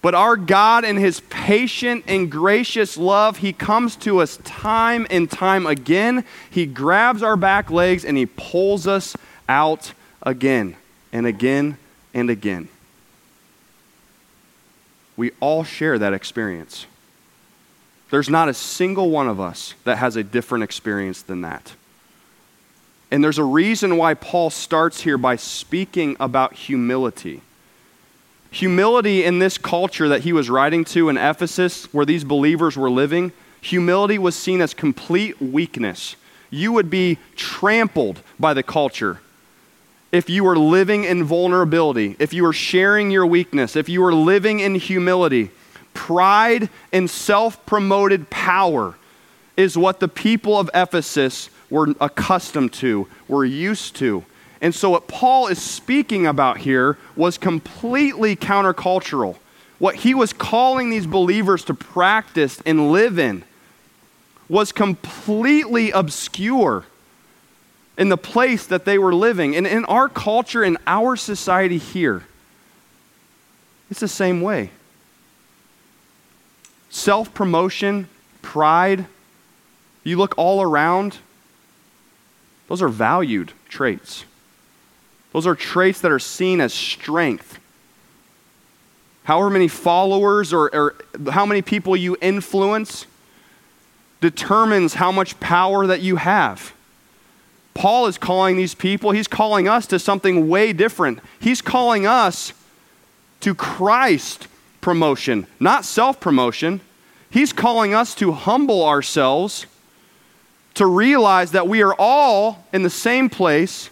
But 0.03 0.15
our 0.15 0.37
God, 0.37 0.85
in 0.85 0.99
His 0.99 1.21
patient 1.31 2.05
and 2.07 2.31
gracious 2.31 2.99
love, 2.99 3.39
He 3.39 3.55
comes 3.55 3.97
to 3.97 4.21
us 4.21 4.39
time 4.45 5.07
and 5.09 5.31
time 5.31 5.67
again. 5.67 6.27
He 6.51 6.67
grabs 6.67 7.23
our 7.23 7.39
back 7.39 7.71
legs 7.71 8.05
and 8.05 8.19
He 8.19 8.27
pulls 8.27 8.87
us 8.87 9.17
out 9.49 9.95
again 10.25 10.77
and 11.13 11.27
again 11.27 11.79
and 12.13 12.31
again. 12.31 12.69
We 15.17 15.31
all 15.41 15.63
share 15.63 15.99
that 15.99 16.13
experience. 16.13 16.87
There's 18.11 18.29
not 18.29 18.49
a 18.49 18.55
single 18.55 19.11
one 19.11 19.29
of 19.29 19.41
us 19.41 19.75
that 19.85 19.99
has 19.99 20.17
a 20.17 20.25
different 20.25 20.65
experience 20.65 21.23
than 21.23 21.43
that. 21.43 21.75
And 23.11 23.23
there's 23.23 23.39
a 23.39 23.45
reason 23.45 23.97
why 23.97 24.15
Paul 24.15 24.51
starts 24.51 25.03
here 25.03 25.19
by 25.19 25.37
speaking 25.37 26.17
about 26.19 26.55
humility. 26.55 27.43
Humility 28.51 29.25
in 29.25 29.39
this 29.39 29.59
culture 29.59 30.09
that 30.09 30.23
he 30.23 30.33
was 30.33 30.51
writing 30.51 30.85
to 30.87 31.09
in 31.09 31.17
Ephesus, 31.17 31.93
where 31.93 32.07
these 32.07 32.25
believers 32.25 32.77
were 32.77 32.91
living, 32.91 33.33
humility 33.61 34.19
was 34.19 34.35
seen 34.35 34.61
as 34.61 34.75
complete 34.75 35.41
weakness. 35.41 36.17
You 36.51 36.73
would 36.73 36.91
be 36.91 37.19
trampled 37.37 38.21
by 38.39 38.55
the 38.55 38.63
culture 38.63 39.21
if 40.15 40.31
you 40.31 40.47
are 40.47 40.57
living 40.57 41.03
in 41.03 41.25
vulnerability, 41.25 42.15
if 42.21 42.33
you 42.33 42.47
are 42.47 42.53
sharing 42.53 43.11
your 43.11 43.27
weakness, 43.27 43.75
if 43.75 43.89
you 43.89 44.05
are 44.05 44.15
living 44.15 44.61
in 44.61 44.77
humility. 44.77 45.51
Pride 45.93 46.69
and 46.93 47.11
self 47.11 47.67
promoted 47.67 48.31
power 48.31 48.95
is 49.57 49.77
what 49.77 49.99
the 49.99 50.07
people 50.07 50.57
of 50.57 50.71
Ephesus 50.73 51.51
were 51.69 51.95
accustomed 52.01 52.73
to, 52.75 53.09
were 53.27 53.45
used 53.45 53.97
to. 53.97 54.25
And 54.61 54.73
so, 54.73 54.91
what 54.91 55.09
Paul 55.09 55.49
is 55.49 55.61
speaking 55.61 56.29
about 56.29 56.59
here 56.59 56.97
was 57.17 57.37
completely 57.37 58.37
countercultural. 58.37 59.37
What 59.81 59.97
he 59.97 60.15
was 60.15 60.33
calling 60.33 60.91
these 60.91 61.07
believers 61.07 61.65
to 61.65 61.75
practice 61.75 62.63
and 62.65 62.93
live 62.93 63.19
in 63.19 63.43
was 64.49 64.71
completely 64.71 65.91
obscure 65.91 66.85
in 67.97 68.09
the 68.09 68.17
place 68.17 68.67
that 68.67 68.85
they 68.85 68.99
were 68.99 69.15
living. 69.15 69.55
And 69.55 69.67
in 69.67 69.85
our 69.85 70.09
culture, 70.09 70.65
in 70.65 70.79
our 70.87 71.17
society 71.17 71.79
here, 71.79 72.25
it's 73.91 74.01
the 74.01 74.09
same 74.09 74.41
way 74.41 74.71
self 76.91 77.35
promotion, 77.35 78.09
pride, 78.41 79.07
you 80.05 80.17
look 80.17 80.35
all 80.37 80.63
around, 80.63 81.19
those 82.69 82.83
are 82.83 82.89
valued 82.89 83.53
traits. 83.69 84.25
Those 85.33 85.47
are 85.47 85.57
traits 85.57 86.01
that 86.03 86.13
are 86.13 86.21
seen 86.21 86.61
as 86.61 86.73
strength. 86.73 87.59
However 89.25 89.51
many 89.51 89.69
followers 89.69 90.53
or, 90.53 90.73
or 90.75 90.95
how 91.31 91.47
many 91.47 91.63
people 91.63 91.97
you 91.97 92.17
influence 92.21 93.07
determines 94.21 94.95
how 94.95 95.11
much 95.11 95.41
power 95.41 95.87
that 95.87 96.01
you 96.01 96.17
have. 96.17 96.73
Paul 97.75 98.07
is 98.07 98.17
calling 98.17 98.57
these 98.57 98.75
people, 98.75 99.11
he's 99.11 99.29
calling 99.29 99.69
us 99.69 99.87
to 99.89 99.99
something 99.99 100.49
way 100.49 100.73
different. 100.73 101.19
He's 101.41 101.61
calling 101.61 102.07
us 102.07 102.53
to 103.41 103.55
Christ 103.55 104.47
promotion, 104.81 105.47
not 105.59 105.85
self 105.85 106.21
promotion. 106.21 106.81
He's 107.31 107.53
calling 107.53 107.93
us 107.95 108.15
to 108.17 108.31
humble 108.31 108.85
ourselves, 108.85 109.67
to 110.75 110.87
realize 110.87 111.51
that 111.51 111.67
we 111.67 111.83
are 111.83 111.95
all 111.99 112.65
in 112.73 112.85
the 112.85 112.91
same 112.91 113.29
place, 113.29 113.91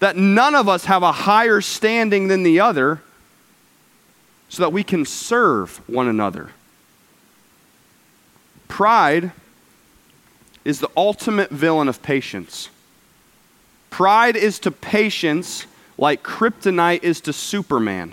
that 0.00 0.16
none 0.16 0.56
of 0.56 0.68
us 0.68 0.86
have 0.86 1.04
a 1.04 1.12
higher 1.12 1.60
standing 1.60 2.26
than 2.26 2.42
the 2.42 2.58
other, 2.58 3.00
so 4.48 4.62
that 4.62 4.72
we 4.72 4.82
can 4.82 5.04
serve 5.04 5.80
one 5.88 6.08
another. 6.08 6.50
Pride 8.66 9.30
is 10.64 10.80
the 10.80 10.90
ultimate 10.96 11.50
villain 11.50 11.86
of 11.86 12.02
patience. 12.02 12.70
Pride 13.94 14.34
is 14.34 14.58
to 14.58 14.72
patience 14.72 15.66
like 15.96 16.24
kryptonite 16.24 17.04
is 17.04 17.20
to 17.20 17.32
Superman. 17.32 18.12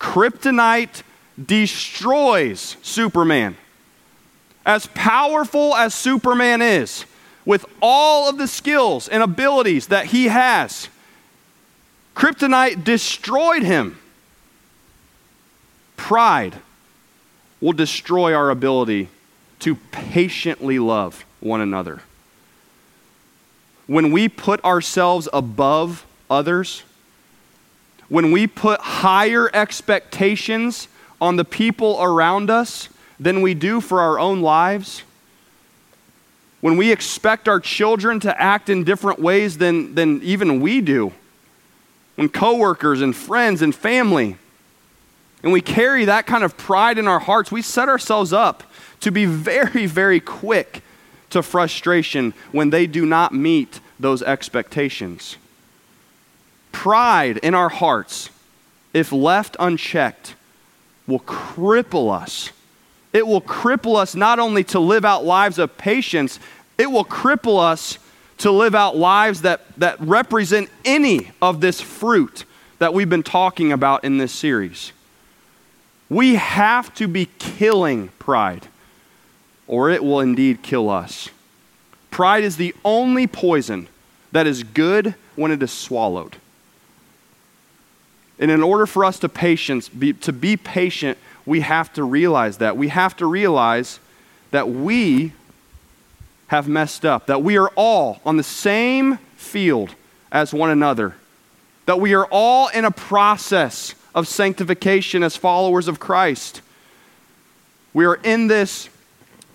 Kryptonite 0.00 1.02
destroys 1.44 2.78
Superman. 2.80 3.54
As 4.64 4.86
powerful 4.94 5.74
as 5.74 5.94
Superman 5.94 6.62
is, 6.62 7.04
with 7.44 7.66
all 7.82 8.30
of 8.30 8.38
the 8.38 8.48
skills 8.48 9.06
and 9.06 9.22
abilities 9.22 9.88
that 9.88 10.06
he 10.06 10.28
has, 10.28 10.88
kryptonite 12.16 12.82
destroyed 12.82 13.62
him. 13.62 13.98
Pride 15.98 16.54
will 17.60 17.74
destroy 17.74 18.32
our 18.32 18.48
ability 18.48 19.10
to 19.58 19.74
patiently 19.74 20.78
love 20.78 21.26
one 21.40 21.60
another. 21.60 22.00
When 23.88 24.12
we 24.12 24.28
put 24.28 24.62
ourselves 24.64 25.28
above 25.32 26.06
others, 26.28 26.84
when 28.10 28.32
we 28.32 28.46
put 28.46 28.80
higher 28.80 29.50
expectations 29.54 30.88
on 31.22 31.36
the 31.36 31.44
people 31.44 31.96
around 32.00 32.50
us 32.50 32.90
than 33.18 33.40
we 33.40 33.54
do 33.54 33.80
for 33.80 34.00
our 34.00 34.18
own 34.18 34.42
lives, 34.42 35.02
when 36.60 36.76
we 36.76 36.92
expect 36.92 37.48
our 37.48 37.60
children 37.60 38.20
to 38.20 38.40
act 38.40 38.68
in 38.68 38.84
different 38.84 39.20
ways 39.20 39.56
than, 39.56 39.94
than 39.94 40.22
even 40.22 40.60
we 40.60 40.82
do, 40.82 41.12
when 42.16 42.28
coworkers 42.28 43.00
and 43.00 43.16
friends 43.16 43.62
and 43.62 43.74
family, 43.74 44.36
and 45.42 45.50
we 45.50 45.62
carry 45.62 46.04
that 46.04 46.26
kind 46.26 46.44
of 46.44 46.58
pride 46.58 46.98
in 46.98 47.08
our 47.08 47.20
hearts, 47.20 47.50
we 47.50 47.62
set 47.62 47.88
ourselves 47.88 48.34
up 48.34 48.64
to 49.00 49.10
be 49.10 49.24
very, 49.24 49.86
very 49.86 50.20
quick 50.20 50.82
to 51.30 51.42
frustration 51.42 52.34
when 52.52 52.70
they 52.70 52.86
do 52.86 53.04
not 53.04 53.32
meet 53.32 53.80
those 53.98 54.22
expectations. 54.22 55.36
Pride 56.72 57.38
in 57.38 57.54
our 57.54 57.68
hearts, 57.68 58.30
if 58.94 59.12
left 59.12 59.56
unchecked, 59.58 60.34
will 61.06 61.20
cripple 61.20 62.12
us. 62.12 62.50
It 63.12 63.26
will 63.26 63.40
cripple 63.40 63.96
us 63.96 64.14
not 64.14 64.38
only 64.38 64.62
to 64.64 64.78
live 64.78 65.04
out 65.04 65.24
lives 65.24 65.58
of 65.58 65.76
patience, 65.78 66.38
it 66.76 66.90
will 66.90 67.04
cripple 67.04 67.60
us 67.60 67.98
to 68.38 68.50
live 68.50 68.74
out 68.74 68.96
lives 68.96 69.42
that, 69.42 69.62
that 69.78 70.00
represent 70.00 70.70
any 70.84 71.32
of 71.42 71.60
this 71.60 71.80
fruit 71.80 72.44
that 72.78 72.94
we've 72.94 73.10
been 73.10 73.22
talking 73.22 73.72
about 73.72 74.04
in 74.04 74.18
this 74.18 74.32
series. 74.32 74.92
We 76.08 76.36
have 76.36 76.94
to 76.94 77.08
be 77.08 77.26
killing 77.38 78.08
pride, 78.18 78.68
or 79.68 79.90
it 79.90 80.02
will 80.02 80.20
indeed 80.20 80.62
kill 80.62 80.90
us. 80.90 81.28
Pride 82.10 82.42
is 82.42 82.56
the 82.56 82.74
only 82.84 83.26
poison 83.26 83.86
that 84.32 84.46
is 84.46 84.62
good 84.64 85.14
when 85.36 85.52
it 85.52 85.62
is 85.62 85.70
swallowed. 85.70 86.36
And 88.38 88.50
in 88.50 88.62
order 88.62 88.86
for 88.86 89.04
us 89.04 89.18
to 89.20 89.28
patience, 89.28 89.88
be, 89.88 90.12
to 90.14 90.32
be 90.32 90.56
patient, 90.56 91.18
we 91.44 91.60
have 91.60 91.92
to 91.94 92.04
realize 92.04 92.58
that. 92.58 92.76
We 92.76 92.88
have 92.88 93.16
to 93.18 93.26
realize 93.26 94.00
that 94.50 94.68
we 94.68 95.32
have 96.48 96.66
messed 96.66 97.04
up, 97.04 97.26
that 97.26 97.42
we 97.42 97.58
are 97.58 97.68
all 97.76 98.20
on 98.24 98.36
the 98.36 98.42
same 98.42 99.18
field 99.36 99.94
as 100.32 100.54
one 100.54 100.70
another, 100.70 101.14
that 101.86 102.00
we 102.00 102.14
are 102.14 102.26
all 102.30 102.68
in 102.68 102.84
a 102.84 102.90
process 102.90 103.94
of 104.14 104.26
sanctification 104.26 105.22
as 105.22 105.36
followers 105.36 105.88
of 105.88 106.00
Christ. 106.00 106.62
We 107.92 108.06
are 108.06 108.16
in 108.16 108.46
this 108.46 108.88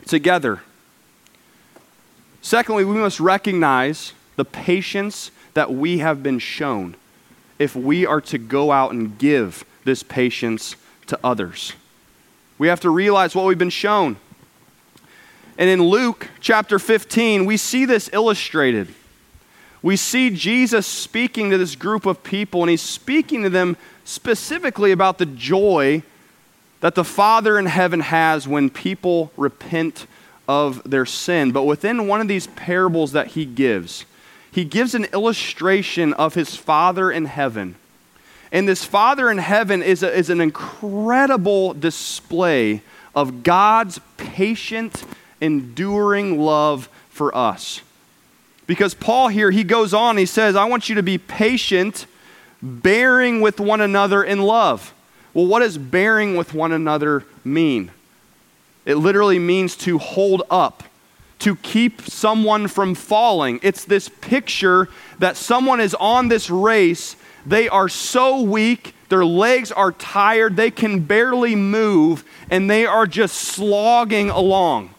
together. 0.06 0.62
Secondly, 2.42 2.84
we 2.84 2.96
must 2.96 3.20
recognize 3.20 4.14
the 4.36 4.46
patience 4.46 5.32
that 5.54 5.72
we 5.74 6.00
have 6.00 6.22
been 6.22 6.40
shown 6.40 6.96
if 7.60 7.76
we 7.76 8.06
are 8.06 8.22
to 8.22 8.38
go 8.38 8.72
out 8.72 8.92
and 8.92 9.18
give 9.18 9.64
this 9.86 10.04
patience 10.04 10.76
to 11.08 11.20
others. 11.24 11.74
We 12.58 12.68
have 12.68 12.80
to 12.82 12.90
realize 12.90 13.36
what 13.36 13.46
we've 13.46 13.58
been 13.58 13.70
shown. 13.70 14.18
And 15.58 15.70
in 15.70 15.84
Luke 15.84 16.30
chapter 16.40 16.80
15, 16.80 17.46
we 17.46 17.58
see 17.58 17.86
this 17.86 18.10
illustrated. 18.12 18.94
We 19.82 19.98
see 19.98 20.30
Jesus 20.30 20.88
speaking 20.88 21.52
to 21.52 21.58
this 21.58 21.76
group 21.76 22.06
of 22.06 22.24
people, 22.24 22.64
and 22.64 22.70
he's 22.70 22.82
speaking 22.82 23.44
to 23.44 23.50
them 23.50 23.78
specifically 24.04 24.92
about 24.92 25.18
the 25.18 25.26
joy 25.26 26.04
that 26.84 26.96
the 26.96 27.04
Father 27.06 27.58
in 27.58 27.66
heaven 27.66 28.02
has 28.02 28.46
when 28.46 28.70
people 28.70 29.32
repent 29.38 30.06
of 30.50 30.84
their 30.84 31.06
sin. 31.06 31.54
But 31.54 31.64
within 31.64 32.08
one 32.08 32.20
of 32.20 32.28
these 32.28 32.48
parables 32.48 33.14
that 33.14 33.28
he 33.28 33.46
gives, 33.46 34.06
he 34.52 34.66
gives 34.66 34.94
an 34.94 35.06
illustration 35.06 36.12
of 36.12 36.34
his 36.34 36.58
Father 36.58 37.10
in 37.10 37.24
heaven. 37.24 37.76
And 38.52 38.68
this 38.68 38.84
Father 38.84 39.32
in 39.32 39.38
heaven 39.38 39.82
is, 39.82 40.04
a, 40.04 40.14
is 40.14 40.30
an 40.30 40.42
incredible 40.42 41.74
display 41.74 42.82
of 43.16 43.44
God's 43.44 44.02
patient, 44.18 45.06
enduring 45.40 46.38
love 46.38 46.90
for 47.10 47.34
us. 47.34 47.80
Because 48.68 48.94
Paul 48.94 49.30
here, 49.30 49.52
he 49.52 49.64
goes 49.64 49.94
on, 49.94 50.18
he 50.18 50.26
says, 50.26 50.58
I 50.58 50.66
want 50.66 50.90
you 50.90 50.96
to 50.96 51.04
be 51.04 51.18
patient, 51.18 52.08
bearing 52.62 53.40
with 53.40 53.62
one 53.62 53.80
another 53.80 54.22
in 54.22 54.42
love. 54.42 54.94
Well, 55.34 55.48
what 55.48 55.60
does 55.60 55.78
bearing 55.78 56.36
with 56.36 56.54
one 56.54 56.72
another 56.72 57.24
mean? 57.44 57.92
It 58.86 58.96
literally 58.96 59.40
means 59.40 59.76
to 59.78 59.98
hold 59.98 60.44
up, 60.50 60.84
to 61.40 61.56
keep 61.56 62.02
someone 62.02 62.68
from 62.68 62.96
falling. 62.96 63.60
It's 63.64 63.86
this 63.86 64.10
picture 64.10 64.90
that 65.20 65.38
someone 65.38 65.80
is 65.80 65.96
on 65.96 66.28
this 66.28 66.50
race, 66.50 67.16
they 67.46 67.68
are 67.68 67.90
so 67.90 68.42
weak, 68.42 68.94
their 69.10 69.26
legs 69.26 69.72
are 69.72 69.92
tired, 69.92 70.56
they 70.56 70.72
can 70.72 71.02
barely 71.02 71.56
move, 71.56 72.24
and 72.50 72.70
they 72.70 72.86
are 72.86 73.08
just 73.08 73.36
slogging 73.36 74.30
along. 74.30 74.94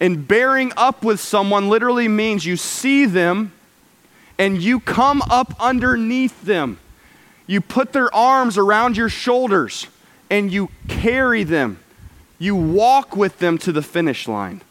And 0.00 0.26
bearing 0.26 0.72
up 0.76 1.04
with 1.04 1.20
someone 1.20 1.68
literally 1.68 2.08
means 2.08 2.44
you 2.44 2.56
see 2.56 3.06
them 3.06 3.52
and 4.38 4.60
you 4.60 4.80
come 4.80 5.22
up 5.30 5.54
underneath 5.60 6.42
them. 6.42 6.78
You 7.46 7.60
put 7.60 7.92
their 7.92 8.14
arms 8.14 8.56
around 8.56 8.96
your 8.96 9.08
shoulders 9.08 9.86
and 10.30 10.52
you 10.52 10.70
carry 10.88 11.44
them. 11.44 11.78
You 12.38 12.56
walk 12.56 13.16
with 13.16 13.38
them 13.38 13.58
to 13.58 13.72
the 13.72 13.82
finish 13.82 14.26
line. 14.26 14.62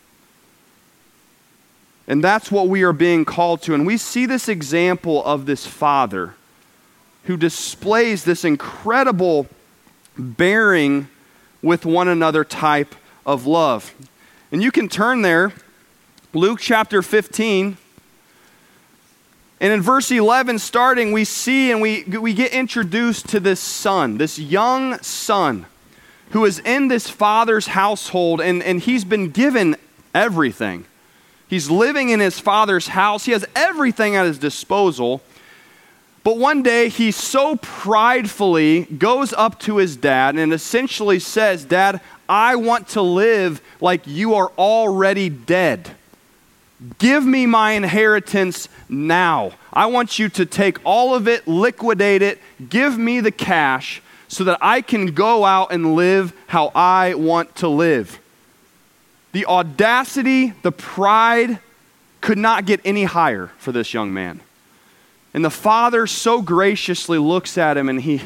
And 2.08 2.24
that's 2.24 2.52
what 2.52 2.68
we 2.68 2.84
are 2.84 2.94
being 2.94 3.26
called 3.26 3.62
to. 3.64 3.74
And 3.74 3.86
we 3.86 3.98
see 3.98 4.26
this 4.26 4.50
example 4.50 5.24
of 5.24 5.46
this 5.46 5.66
father 5.66 6.34
who 7.26 7.38
displays 7.38 8.24
this 8.24 8.44
incredible 8.44 9.48
bearing 10.18 11.08
with 11.62 11.86
one 11.86 12.08
another 12.08 12.44
type 12.44 12.96
of 13.26 13.46
love. 13.46 13.94
And 14.52 14.62
you 14.62 14.72
can 14.72 14.90
turn 14.90 15.22
there, 15.22 15.54
Luke 16.34 16.60
chapter 16.60 17.02
15. 17.02 17.78
And 19.62 19.72
in 19.72 19.82
verse 19.82 20.10
11, 20.10 20.58
starting, 20.58 21.12
we 21.12 21.24
see 21.24 21.72
and 21.72 21.82
we, 21.82 22.04
we 22.04 22.34
get 22.34 22.52
introduced 22.52 23.30
to 23.30 23.40
this 23.40 23.60
son, 23.60 24.18
this 24.18 24.40
young 24.40 25.00
son, 25.04 25.68
who 26.32 26.46
is 26.46 26.58
in 26.60 26.88
this 26.88 27.08
father's 27.08 27.68
household, 27.68 28.42
and, 28.42 28.64
and 28.64 28.80
he's 28.80 29.06
been 29.06 29.30
given 29.30 29.76
everything. 30.16 30.86
He's 31.48 31.70
living 31.70 32.10
in 32.10 32.20
his 32.20 32.40
father's 32.40 32.88
house, 32.88 33.26
he 33.26 33.34
has 33.34 33.46
everything 33.56 34.16
at 34.16 34.26
his 34.26 34.40
disposal. 34.40 35.22
But 36.24 36.38
one 36.38 36.64
day 36.64 36.90
he 36.90 37.12
so 37.12 37.56
pridefully 37.58 38.86
goes 38.86 39.32
up 39.32 39.60
to 39.62 39.78
his 39.78 39.96
dad 39.96 40.38
and 40.38 40.54
essentially 40.54 41.20
says, 41.20 41.66
Dad, 41.66 42.02
I 42.28 42.56
want 42.56 42.90
to 42.90 43.02
live 43.02 43.62
like 43.80 44.08
you 44.08 44.34
are 44.36 44.52
already 44.58 45.30
dead. 45.30 45.92
Give 46.98 47.24
me 47.24 47.46
my 47.46 47.74
inheritance 47.74 48.68
now. 48.92 49.54
I 49.72 49.88
want 49.88 50.20
you 50.20 50.30
to 50.30 50.46
take 50.46 50.78
all 50.84 51.16
of 51.16 51.28
it, 51.28 51.48
liquidate 51.48 52.22
it, 52.22 52.40
give 52.70 52.98
me 52.98 53.20
the 53.22 53.32
cash 53.32 54.02
so 54.28 54.44
that 54.44 54.58
I 54.62 54.82
can 54.82 55.08
go 55.08 55.46
out 55.46 55.72
and 55.72 55.96
live 55.96 56.34
how 56.48 56.72
I 56.76 57.16
want 57.16 57.56
to 57.58 57.68
live. 57.68 58.20
The 59.32 59.46
audacity, 59.46 60.54
the 60.62 60.72
pride 60.72 61.60
could 62.20 62.38
not 62.38 62.66
get 62.66 62.82
any 62.86 63.06
higher 63.06 63.48
for 63.58 63.72
this 63.72 63.94
young 63.94 64.14
man. 64.14 64.42
And 65.34 65.44
the 65.44 65.50
father 65.50 66.06
so 66.06 66.42
graciously 66.42 67.18
looks 67.18 67.58
at 67.58 67.78
him 67.78 67.88
and 67.88 68.02
he 68.02 68.22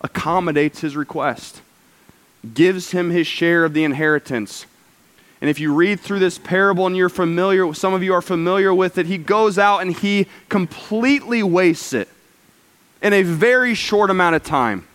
accommodates 0.00 0.80
his 0.80 0.96
request 0.96 1.60
gives 2.54 2.92
him 2.92 3.10
his 3.10 3.26
share 3.26 3.64
of 3.64 3.74
the 3.74 3.84
inheritance. 3.84 4.66
And 5.40 5.48
if 5.48 5.60
you 5.60 5.72
read 5.74 6.00
through 6.00 6.18
this 6.18 6.38
parable 6.38 6.86
and 6.86 6.96
you're 6.96 7.08
familiar, 7.08 7.72
some 7.72 7.94
of 7.94 8.02
you 8.02 8.12
are 8.12 8.22
familiar 8.22 8.74
with 8.74 8.98
it, 8.98 9.06
he 9.06 9.18
goes 9.18 9.58
out 9.58 9.78
and 9.78 9.94
he 9.94 10.26
completely 10.48 11.42
wastes 11.42 11.92
it 11.92 12.08
in 13.00 13.12
a 13.12 13.22
very 13.22 13.74
short 13.74 14.10
amount 14.10 14.34
of 14.34 14.42
time. 14.42 14.86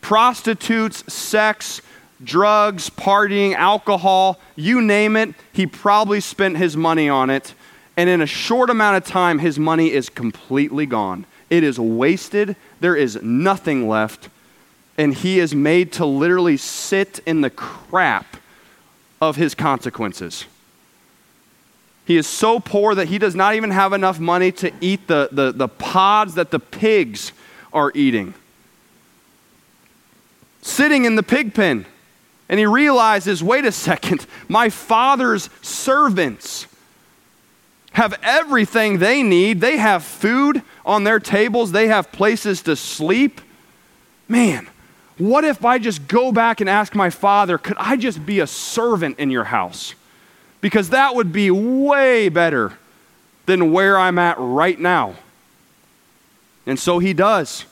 Prostitutes, 0.00 1.12
sex, 1.12 1.82
drugs, 2.22 2.90
partying, 2.90 3.54
alcohol, 3.54 4.38
you 4.54 4.80
name 4.80 5.16
it, 5.16 5.34
he 5.52 5.66
probably 5.66 6.20
spent 6.20 6.56
his 6.56 6.76
money 6.76 7.08
on 7.08 7.28
it. 7.28 7.54
And 7.96 8.08
in 8.08 8.20
a 8.20 8.26
short 8.26 8.70
amount 8.70 8.98
of 8.98 9.04
time, 9.04 9.40
his 9.40 9.58
money 9.58 9.90
is 9.90 10.08
completely 10.08 10.86
gone. 10.86 11.26
It 11.50 11.64
is 11.64 11.80
wasted. 11.80 12.54
There 12.80 12.94
is 12.94 13.20
nothing 13.22 13.88
left 13.88 14.28
and 14.98 15.14
he 15.14 15.38
is 15.38 15.54
made 15.54 15.92
to 15.92 16.06
literally 16.06 16.56
sit 16.56 17.20
in 17.26 17.40
the 17.40 17.50
crap 17.50 18.36
of 19.28 19.36
his 19.36 19.54
consequences. 19.54 20.46
He 22.06 22.16
is 22.16 22.26
so 22.26 22.60
poor 22.60 22.94
that 22.94 23.08
he 23.08 23.18
does 23.18 23.34
not 23.34 23.54
even 23.54 23.70
have 23.70 23.92
enough 23.92 24.20
money 24.20 24.52
to 24.52 24.72
eat 24.80 25.08
the, 25.08 25.28
the, 25.32 25.52
the 25.52 25.68
pods 25.68 26.34
that 26.34 26.50
the 26.50 26.60
pigs 26.60 27.32
are 27.72 27.90
eating. 27.94 28.34
Sitting 30.62 31.04
in 31.04 31.16
the 31.16 31.22
pig 31.22 31.52
pen, 31.52 31.84
and 32.48 32.60
he 32.60 32.66
realizes 32.66 33.42
wait 33.42 33.64
a 33.64 33.72
second, 33.72 34.26
my 34.48 34.70
father's 34.70 35.50
servants 35.62 36.66
have 37.92 38.18
everything 38.22 38.98
they 38.98 39.22
need. 39.22 39.60
They 39.60 39.78
have 39.78 40.04
food 40.04 40.62
on 40.84 41.04
their 41.04 41.18
tables, 41.18 41.72
they 41.72 41.88
have 41.88 42.12
places 42.12 42.62
to 42.62 42.76
sleep. 42.76 43.40
Man, 44.28 44.68
what 45.18 45.44
if 45.44 45.64
I 45.64 45.78
just 45.78 46.08
go 46.08 46.30
back 46.30 46.60
and 46.60 46.68
ask 46.68 46.94
my 46.94 47.10
father, 47.10 47.56
could 47.56 47.76
I 47.78 47.96
just 47.96 48.26
be 48.26 48.40
a 48.40 48.46
servant 48.46 49.18
in 49.18 49.30
your 49.30 49.44
house? 49.44 49.94
Because 50.60 50.90
that 50.90 51.14
would 51.14 51.32
be 51.32 51.50
way 51.50 52.28
better 52.28 52.74
than 53.46 53.72
where 53.72 53.98
I'm 53.98 54.18
at 54.18 54.36
right 54.38 54.78
now. 54.78 55.14
And 56.66 56.78
so 56.78 56.98
he 56.98 57.14
does. 57.14 57.64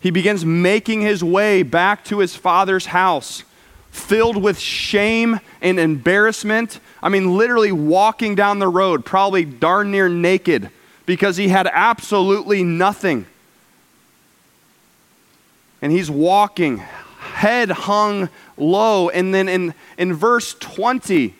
He 0.00 0.10
begins 0.10 0.44
making 0.44 1.00
his 1.00 1.24
way 1.24 1.62
back 1.62 2.04
to 2.04 2.18
his 2.18 2.36
father's 2.36 2.86
house, 2.86 3.44
filled 3.90 4.36
with 4.36 4.58
shame 4.58 5.40
and 5.62 5.78
embarrassment. 5.78 6.80
I 7.02 7.08
mean, 7.08 7.36
literally 7.36 7.72
walking 7.72 8.34
down 8.34 8.58
the 8.58 8.68
road, 8.68 9.04
probably 9.04 9.44
darn 9.44 9.90
near 9.90 10.08
naked, 10.08 10.70
because 11.06 11.36
he 11.36 11.48
had 11.48 11.68
absolutely 11.72 12.62
nothing 12.62 13.26
and 15.80 15.92
he's 15.92 16.10
walking, 16.10 16.78
head 16.78 17.70
hung 17.70 18.28
low. 18.56 19.08
And 19.08 19.34
then 19.34 19.48
in, 19.48 19.74
in 19.96 20.14
verse 20.14 20.54
20, 20.54 21.34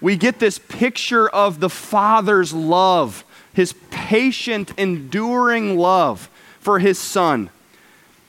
we 0.00 0.16
get 0.16 0.38
this 0.38 0.58
picture 0.58 1.28
of 1.28 1.60
the 1.60 1.70
Father's 1.70 2.52
love, 2.52 3.24
his 3.52 3.74
patient, 3.90 4.72
enduring 4.78 5.76
love 5.76 6.30
for 6.58 6.78
his 6.78 6.98
son. 6.98 7.50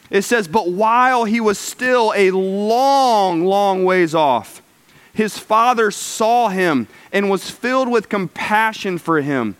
It 0.09 0.23
says, 0.23 0.47
But 0.47 0.69
while 0.69 1.23
he 1.23 1.39
was 1.39 1.57
still 1.57 2.13
a 2.15 2.31
long, 2.31 3.45
long 3.45 3.85
ways 3.85 4.13
off, 4.13 4.61
his 5.13 5.37
father 5.37 5.91
saw 5.91 6.49
him 6.49 6.87
and 7.11 7.29
was 7.29 7.49
filled 7.49 7.89
with 7.89 8.09
compassion 8.09 8.97
for 8.97 9.21
him. 9.21 9.55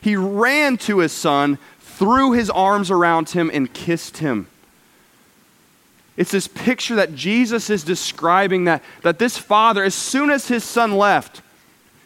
He 0.00 0.16
ran 0.16 0.76
to 0.78 0.98
his 0.98 1.12
son, 1.12 1.58
threw 1.80 2.32
his 2.32 2.50
arms 2.50 2.90
around 2.90 3.30
him, 3.30 3.50
and 3.52 3.72
kissed 3.72 4.18
him. 4.18 4.48
It's 6.16 6.30
this 6.30 6.46
picture 6.46 6.96
that 6.96 7.14
Jesus 7.14 7.70
is 7.70 7.82
describing 7.82 8.64
that, 8.64 8.82
that 9.02 9.18
this 9.18 9.36
father, 9.36 9.82
as 9.82 9.94
soon 9.94 10.30
as 10.30 10.46
his 10.46 10.62
son 10.62 10.96
left, 10.96 11.42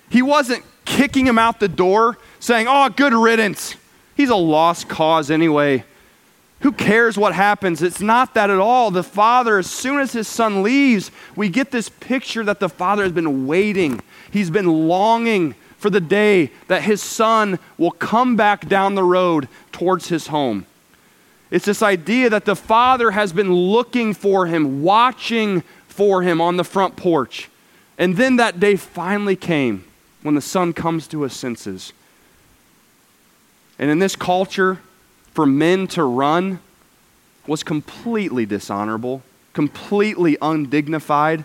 he 0.09 0.23
wasn't 0.23 0.65
kicking 0.85 1.27
him 1.27 1.39
out 1.39 1.61
the 1.61 1.69
door 1.69 2.17
saying, 2.41 2.67
Oh, 2.69 2.89
good 2.89 3.13
riddance. 3.13 3.75
He's 4.17 4.31
a 4.31 4.37
lost 4.37 4.89
cause 4.89 5.31
anyway. 5.31 5.85
Who 6.61 6.73
cares 6.73 7.17
what 7.17 7.35
happens? 7.35 7.83
It's 7.83 8.01
not 8.01 8.35
that 8.35 8.51
at 8.51 8.59
all. 8.59 8.91
The 8.91 9.05
father, 9.05 9.59
as 9.59 9.71
soon 9.71 10.01
as 10.01 10.13
his 10.13 10.27
son 10.27 10.63
leaves, 10.63 11.13
we 11.37 11.49
get 11.49 11.71
this 11.71 11.89
picture 11.89 12.43
that 12.45 12.59
the 12.59 12.69
father 12.69 13.05
has 13.05 13.13
been 13.13 13.47
waiting. 13.47 14.01
He's 14.33 14.51
been 14.51 14.89
longing 14.89 15.55
for 15.77 15.89
the 15.89 16.01
day 16.01 16.51
that 16.67 16.83
his 16.83 17.01
son 17.01 17.61
will 17.77 17.93
come 17.93 18.35
back 18.35 18.69
down 18.69 18.97
the 18.97 19.05
road 19.05 19.49
towards 19.71 20.09
his 20.09 20.27
home. 20.27 20.67
It's 21.51 21.65
this 21.65 21.83
idea 21.83 22.31
that 22.31 22.45
the 22.45 22.57
father 22.57 23.11
has 23.11 23.33
been 23.33 23.53
looking 23.53 24.13
for 24.13 24.47
him, 24.47 24.83
watching 24.83 25.63
for 25.87 26.23
him 26.23 26.41
on 26.41 26.57
the 26.57 26.65
front 26.65 26.97
porch. 26.97 27.49
And 27.97 28.17
then 28.17 28.37
that 28.37 28.61
day 28.61 28.77
finally 28.77 29.37
came 29.37 29.85
when 30.23 30.35
the 30.35 30.41
son 30.41 30.73
comes 30.73 31.09
to 31.09 31.23
his 31.23 31.33
senses. 31.33 31.93
And 33.79 33.91
in 33.91 33.99
this 33.99 34.15
culture, 34.15 34.79
for 35.33 35.47
men 35.47 35.87
to 35.89 36.05
run 36.05 36.61
was 37.47 37.63
completely 37.63 38.45
dishonorable, 38.45 39.23
completely 39.53 40.37
undignified. 40.43 41.45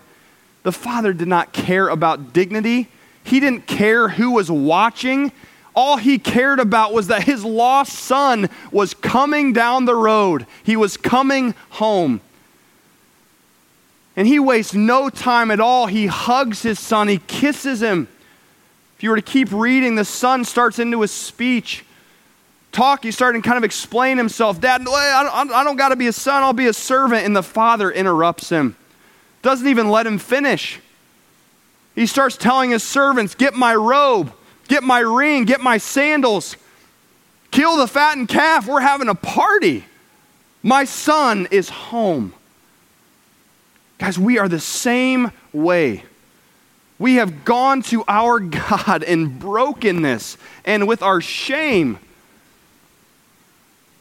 The 0.64 0.72
father 0.72 1.12
did 1.12 1.28
not 1.28 1.52
care 1.52 1.88
about 1.88 2.32
dignity, 2.32 2.88
he 3.22 3.40
didn't 3.40 3.66
care 3.66 4.10
who 4.10 4.32
was 4.32 4.50
watching. 4.50 5.32
All 5.74 5.96
he 5.96 6.18
cared 6.18 6.60
about 6.60 6.92
was 6.92 7.08
that 7.08 7.24
his 7.24 7.44
lost 7.44 7.92
son 7.92 8.48
was 8.70 8.94
coming 8.94 9.52
down 9.52 9.84
the 9.84 9.94
road. 9.94 10.46
He 10.62 10.76
was 10.76 10.96
coming 10.96 11.54
home. 11.70 12.20
And 14.16 14.28
he 14.28 14.38
wastes 14.38 14.74
no 14.74 15.10
time 15.10 15.50
at 15.50 15.58
all. 15.58 15.86
He 15.86 16.06
hugs 16.06 16.62
his 16.62 16.78
son, 16.78 17.08
he 17.08 17.18
kisses 17.26 17.82
him. 17.82 18.08
If 18.96 19.02
you 19.02 19.10
were 19.10 19.16
to 19.16 19.22
keep 19.22 19.50
reading, 19.50 19.96
the 19.96 20.04
son 20.04 20.44
starts 20.44 20.78
into 20.78 21.00
his 21.00 21.10
speech. 21.10 21.84
Talk, 22.70 23.02
he's 23.02 23.14
starting 23.14 23.42
to 23.42 23.46
kind 23.46 23.58
of 23.58 23.64
explain 23.64 24.16
himself. 24.16 24.60
Dad, 24.60 24.82
I 24.82 25.22
don't, 25.22 25.52
I 25.52 25.64
don't 25.64 25.76
got 25.76 25.88
to 25.88 25.96
be 25.96 26.06
a 26.06 26.12
son, 26.12 26.42
I'll 26.42 26.52
be 26.52 26.66
a 26.66 26.72
servant. 26.72 27.24
And 27.24 27.34
the 27.34 27.42
father 27.42 27.90
interrupts 27.90 28.48
him, 28.48 28.76
doesn't 29.42 29.66
even 29.66 29.90
let 29.90 30.06
him 30.06 30.18
finish. 30.18 30.80
He 31.94 32.06
starts 32.06 32.36
telling 32.36 32.70
his 32.70 32.82
servants, 32.82 33.34
Get 33.34 33.54
my 33.54 33.74
robe, 33.74 34.32
get 34.74 34.82
my 34.82 34.98
ring, 34.98 35.44
get 35.44 35.60
my 35.60 35.78
sandals, 35.78 36.56
kill 37.52 37.76
the 37.76 37.86
fattened 37.86 38.28
calf. 38.28 38.66
We're 38.66 38.80
having 38.80 39.08
a 39.08 39.14
party. 39.14 39.84
My 40.64 40.84
son 40.84 41.46
is 41.52 41.68
home. 41.68 42.34
Guys, 43.98 44.18
we 44.18 44.36
are 44.38 44.48
the 44.48 44.58
same 44.58 45.30
way. 45.52 46.02
We 46.98 47.16
have 47.16 47.44
gone 47.44 47.82
to 47.82 48.02
our 48.08 48.40
God 48.40 49.04
in 49.04 49.38
brokenness 49.38 50.38
and 50.64 50.88
with 50.88 51.02
our 51.02 51.20
shame. 51.20 52.00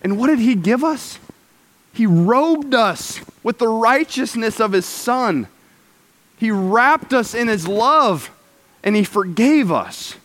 And 0.01 0.17
what 0.17 0.27
did 0.27 0.39
He 0.39 0.55
give 0.55 0.83
us? 0.83 1.19
He 1.93 2.07
robed 2.07 2.73
us 2.73 3.21
with 3.43 3.59
the 3.59 3.67
righteousness 3.67 4.59
of 4.59 4.71
His 4.71 4.88
Son. 4.88 5.47
He 6.38 6.49
wrapped 6.49 7.13
us 7.13 7.36
in 7.36 7.47
His 7.47 7.67
love 7.67 8.31
and 8.83 8.95
He 8.95 9.03
forgave 9.03 9.71
us. 9.71 10.15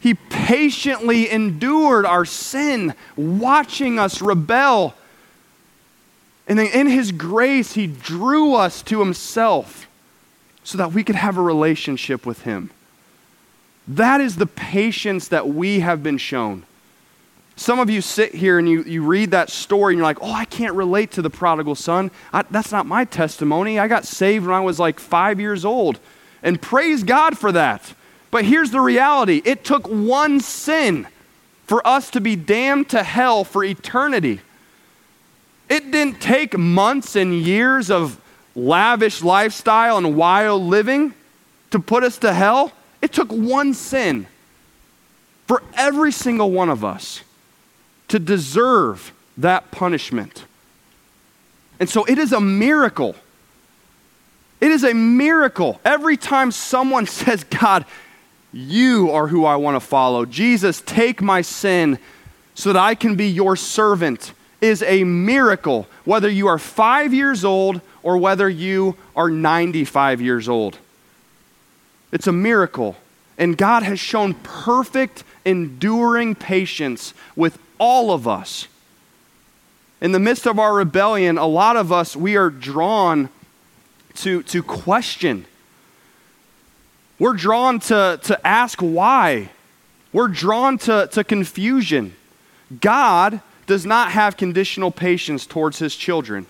He 0.00 0.14
patiently 0.14 1.30
endured 1.30 2.04
our 2.04 2.24
sin, 2.24 2.94
watching 3.16 3.98
us 3.98 4.20
rebel 4.20 4.94
and 6.50 6.58
then 6.58 6.66
in 6.66 6.88
His 6.88 7.12
grace, 7.12 7.74
He 7.74 7.86
drew 7.86 8.54
us 8.54 8.82
to 8.82 8.98
Himself 8.98 9.86
so 10.64 10.76
that 10.78 10.92
we 10.92 11.04
could 11.04 11.14
have 11.14 11.38
a 11.38 11.42
relationship 11.42 12.26
with 12.26 12.42
Him. 12.42 12.70
That 13.86 14.20
is 14.20 14.34
the 14.34 14.46
patience 14.46 15.28
that 15.28 15.48
we 15.48 15.78
have 15.78 16.02
been 16.02 16.18
shown. 16.18 16.64
Some 17.54 17.78
of 17.78 17.88
you 17.88 18.00
sit 18.00 18.34
here 18.34 18.58
and 18.58 18.68
you, 18.68 18.82
you 18.82 19.04
read 19.04 19.30
that 19.30 19.48
story 19.48 19.94
and 19.94 19.98
you're 19.98 20.06
like, 20.06 20.18
oh, 20.20 20.32
I 20.32 20.44
can't 20.44 20.74
relate 20.74 21.12
to 21.12 21.22
the 21.22 21.30
prodigal 21.30 21.76
son. 21.76 22.10
I, 22.32 22.42
that's 22.42 22.72
not 22.72 22.84
my 22.84 23.04
testimony. 23.04 23.78
I 23.78 23.86
got 23.86 24.04
saved 24.04 24.44
when 24.44 24.54
I 24.54 24.60
was 24.60 24.80
like 24.80 24.98
five 24.98 25.38
years 25.38 25.64
old. 25.64 26.00
And 26.42 26.60
praise 26.60 27.04
God 27.04 27.38
for 27.38 27.52
that. 27.52 27.94
But 28.30 28.44
here's 28.44 28.70
the 28.70 28.80
reality 28.80 29.42
it 29.44 29.64
took 29.64 29.86
one 29.86 30.40
sin 30.40 31.06
for 31.66 31.86
us 31.86 32.10
to 32.10 32.20
be 32.20 32.36
damned 32.36 32.90
to 32.90 33.02
hell 33.02 33.44
for 33.44 33.64
eternity. 33.64 34.40
It 35.68 35.90
didn't 35.92 36.20
take 36.20 36.58
months 36.58 37.14
and 37.14 37.32
years 37.32 37.90
of 37.90 38.20
lavish 38.56 39.22
lifestyle 39.22 39.96
and 39.96 40.16
wild 40.16 40.62
living 40.62 41.14
to 41.70 41.78
put 41.78 42.02
us 42.02 42.18
to 42.18 42.32
hell. 42.32 42.72
It 43.00 43.12
took 43.12 43.30
one 43.30 43.74
sin 43.74 44.26
for 45.46 45.62
every 45.74 46.12
single 46.12 46.50
one 46.50 46.68
of 46.68 46.84
us 46.84 47.22
to 48.08 48.18
deserve 48.18 49.12
that 49.36 49.70
punishment. 49.70 50.44
And 51.78 51.88
so 51.88 52.04
it 52.04 52.18
is 52.18 52.32
a 52.32 52.40
miracle. 52.40 53.14
It 54.60 54.70
is 54.70 54.84
a 54.84 54.92
miracle. 54.92 55.80
Every 55.84 56.16
time 56.16 56.50
someone 56.50 57.06
says, 57.06 57.44
God, 57.44 57.84
you 58.52 59.10
are 59.10 59.28
who 59.28 59.44
I 59.44 59.56
want 59.56 59.76
to 59.76 59.80
follow. 59.80 60.24
Jesus, 60.24 60.82
take 60.84 61.22
my 61.22 61.42
sin 61.42 61.98
so 62.54 62.72
that 62.72 62.80
I 62.80 62.94
can 62.94 63.14
be 63.14 63.26
your 63.26 63.56
servant 63.56 64.32
is 64.60 64.82
a 64.82 65.04
miracle, 65.04 65.86
whether 66.04 66.28
you 66.28 66.46
are 66.46 66.58
five 66.58 67.14
years 67.14 67.44
old 67.44 67.80
or 68.02 68.18
whether 68.18 68.48
you 68.48 68.96
are 69.16 69.30
95 69.30 70.20
years 70.20 70.48
old. 70.48 70.78
It's 72.12 72.26
a 72.26 72.32
miracle. 72.32 72.96
And 73.38 73.56
God 73.56 73.82
has 73.82 73.98
shown 73.98 74.34
perfect, 74.34 75.24
enduring 75.44 76.34
patience 76.34 77.14
with 77.34 77.58
all 77.78 78.12
of 78.12 78.28
us. 78.28 78.66
In 80.00 80.12
the 80.12 80.18
midst 80.18 80.46
of 80.46 80.58
our 80.58 80.74
rebellion, 80.74 81.38
a 81.38 81.46
lot 81.46 81.76
of 81.76 81.92
us, 81.92 82.16
we 82.16 82.36
are 82.36 82.50
drawn 82.50 83.28
to, 84.16 84.42
to 84.44 84.62
question. 84.62 85.46
We're 87.20 87.34
drawn 87.34 87.78
to, 87.80 88.18
to 88.24 88.46
ask 88.46 88.80
why. 88.80 89.50
We're 90.12 90.28
drawn 90.28 90.78
to, 90.78 91.08
to 91.12 91.22
confusion. 91.22 92.16
God 92.80 93.42
does 93.66 93.84
not 93.84 94.10
have 94.12 94.38
conditional 94.38 94.90
patience 94.90 95.46
towards 95.46 95.78
his 95.78 95.94
children. 95.94 96.46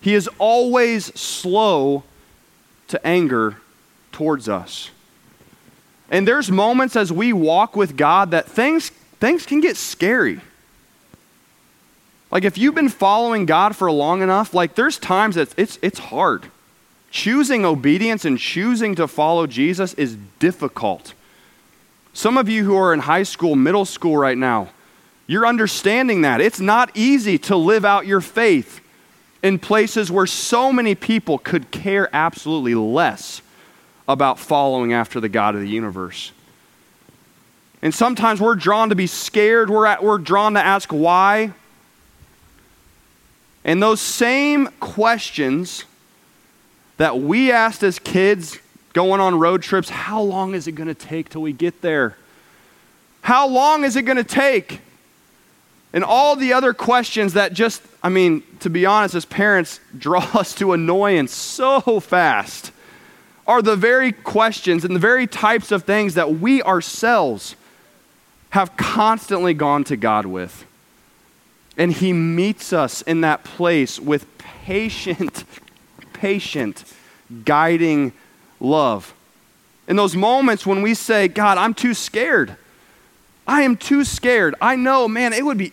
He 0.00 0.14
is 0.14 0.28
always 0.38 1.06
slow 1.18 2.02
to 2.88 3.06
anger 3.06 3.58
towards 4.10 4.48
us. 4.48 4.90
And 6.10 6.26
there's 6.26 6.50
moments 6.50 6.96
as 6.96 7.12
we 7.12 7.32
walk 7.32 7.76
with 7.76 7.96
God 7.96 8.32
that 8.32 8.46
things, 8.46 8.90
things 9.20 9.46
can 9.46 9.60
get 9.60 9.76
scary. 9.76 10.40
Like 12.32 12.44
if 12.44 12.58
you've 12.58 12.74
been 12.74 12.88
following 12.88 13.46
God 13.46 13.76
for 13.76 13.90
long 13.92 14.22
enough, 14.22 14.54
like 14.54 14.74
there's 14.74 14.98
times 14.98 15.36
that 15.36 15.54
it's, 15.56 15.78
it's 15.82 16.00
hard. 16.00 16.50
Choosing 17.10 17.64
obedience 17.64 18.24
and 18.24 18.38
choosing 18.38 18.94
to 18.94 19.08
follow 19.08 19.46
Jesus 19.46 19.94
is 19.94 20.16
difficult. 20.38 21.14
Some 22.12 22.36
of 22.36 22.48
you 22.48 22.64
who 22.64 22.76
are 22.76 22.92
in 22.92 23.00
high 23.00 23.24
school, 23.24 23.56
middle 23.56 23.84
school 23.84 24.16
right 24.16 24.38
now, 24.38 24.70
you're 25.26 25.46
understanding 25.46 26.22
that. 26.22 26.40
It's 26.40 26.60
not 26.60 26.90
easy 26.94 27.38
to 27.38 27.56
live 27.56 27.84
out 27.84 28.06
your 28.06 28.20
faith 28.20 28.80
in 29.42 29.58
places 29.58 30.10
where 30.10 30.26
so 30.26 30.72
many 30.72 30.94
people 30.94 31.38
could 31.38 31.70
care 31.70 32.08
absolutely 32.12 32.74
less 32.74 33.42
about 34.08 34.38
following 34.38 34.92
after 34.92 35.20
the 35.20 35.28
God 35.28 35.54
of 35.54 35.60
the 35.60 35.68
universe. 35.68 36.32
And 37.82 37.94
sometimes 37.94 38.40
we're 38.40 38.56
drawn 38.56 38.90
to 38.90 38.94
be 38.94 39.06
scared, 39.06 39.70
we're, 39.70 39.86
at, 39.86 40.02
we're 40.02 40.18
drawn 40.18 40.54
to 40.54 40.60
ask 40.60 40.90
why. 40.90 41.52
And 43.64 43.82
those 43.82 44.00
same 44.00 44.66
questions 44.80 45.84
that 47.00 47.18
we 47.18 47.50
asked 47.50 47.82
as 47.82 47.98
kids 47.98 48.58
going 48.92 49.22
on 49.22 49.38
road 49.38 49.62
trips 49.62 49.88
how 49.88 50.20
long 50.20 50.54
is 50.54 50.66
it 50.66 50.72
going 50.72 50.86
to 50.86 50.94
take 50.94 51.30
till 51.30 51.40
we 51.40 51.50
get 51.50 51.80
there? 51.80 52.14
How 53.22 53.48
long 53.48 53.84
is 53.84 53.96
it 53.96 54.02
going 54.02 54.18
to 54.18 54.22
take? 54.22 54.82
And 55.94 56.04
all 56.04 56.36
the 56.36 56.52
other 56.52 56.74
questions 56.74 57.32
that 57.32 57.54
just, 57.54 57.80
I 58.02 58.10
mean, 58.10 58.42
to 58.58 58.68
be 58.68 58.84
honest, 58.84 59.14
as 59.14 59.24
parents, 59.24 59.80
draw 59.98 60.20
us 60.34 60.54
to 60.56 60.74
annoyance 60.74 61.32
so 61.32 62.00
fast 62.00 62.70
are 63.46 63.62
the 63.62 63.76
very 63.76 64.12
questions 64.12 64.84
and 64.84 64.94
the 64.94 65.00
very 65.00 65.26
types 65.26 65.72
of 65.72 65.84
things 65.84 66.12
that 66.12 66.34
we 66.34 66.62
ourselves 66.62 67.56
have 68.50 68.76
constantly 68.76 69.54
gone 69.54 69.84
to 69.84 69.96
God 69.96 70.26
with. 70.26 70.66
And 71.78 71.94
He 71.94 72.12
meets 72.12 72.74
us 72.74 73.00
in 73.00 73.22
that 73.22 73.42
place 73.42 73.98
with 73.98 74.26
patient, 74.66 75.44
patient, 76.20 76.84
guiding 77.44 78.12
love. 78.60 79.14
In 79.88 79.96
those 79.96 80.14
moments 80.14 80.66
when 80.66 80.82
we 80.82 80.92
say, 80.94 81.28
God, 81.28 81.56
I'm 81.56 81.72
too 81.72 81.94
scared. 81.94 82.56
I 83.46 83.62
am 83.62 83.76
too 83.76 84.04
scared. 84.04 84.54
I 84.60 84.76
know, 84.76 85.08
man, 85.08 85.32
it 85.32 85.44
would 85.44 85.58
be 85.58 85.72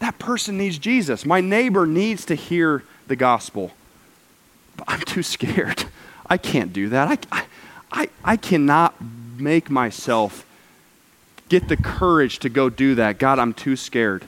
that 0.00 0.18
person 0.18 0.58
needs 0.58 0.76
Jesus. 0.76 1.24
My 1.24 1.40
neighbor 1.40 1.86
needs 1.86 2.26
to 2.26 2.34
hear 2.34 2.82
the 3.06 3.16
gospel. 3.16 3.70
But 4.76 4.84
I'm 4.86 5.00
too 5.00 5.22
scared. 5.22 5.84
I 6.26 6.36
can't 6.36 6.74
do 6.74 6.90
that. 6.90 7.26
I, 7.32 7.44
I, 7.90 8.08
I 8.22 8.36
cannot 8.36 8.94
make 9.38 9.70
myself 9.70 10.44
get 11.48 11.68
the 11.68 11.76
courage 11.78 12.40
to 12.40 12.50
go 12.50 12.68
do 12.68 12.96
that. 12.96 13.18
God, 13.18 13.38
I'm 13.38 13.54
too 13.54 13.76
scared. 13.76 14.26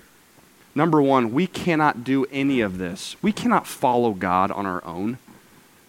Number 0.76 1.00
one, 1.00 1.32
we 1.32 1.46
cannot 1.46 2.04
do 2.04 2.26
any 2.26 2.60
of 2.60 2.76
this. 2.76 3.16
We 3.22 3.32
cannot 3.32 3.66
follow 3.66 4.12
God 4.12 4.50
on 4.50 4.66
our 4.66 4.84
own. 4.84 5.16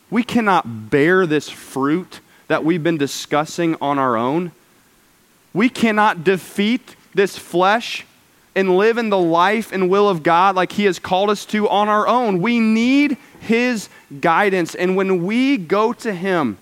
We 0.10 0.24
cannot 0.24 0.90
bear 0.90 1.26
this 1.26 1.50
fruit 1.50 2.22
that 2.48 2.64
we've 2.64 2.82
been 2.82 2.98
discussing 2.98 3.76
on 3.82 4.00
our 4.00 4.16
own. 4.16 4.54
We 5.54 5.68
cannot 5.68 6.24
defeat 6.24 6.96
this 7.14 7.38
flesh 7.38 8.06
and 8.56 8.78
live 8.78 8.98
in 8.98 9.10
the 9.10 9.18
life 9.18 9.74
and 9.74 9.90
will 9.90 10.08
of 10.08 10.24
God 10.24 10.56
like 10.56 10.72
He 10.72 10.86
has 10.86 11.00
called 11.00 11.30
us 11.30 11.46
to 11.48 11.68
on 11.68 11.90
our 11.90 12.08
own. 12.08 12.42
We 12.42 12.62
need 12.62 13.18
His 13.42 13.90
guidance. 14.22 14.74
And 14.74 14.96
when 14.96 15.26
we 15.26 15.58
go 15.58 15.92
to 15.92 16.14
Him 16.14 16.58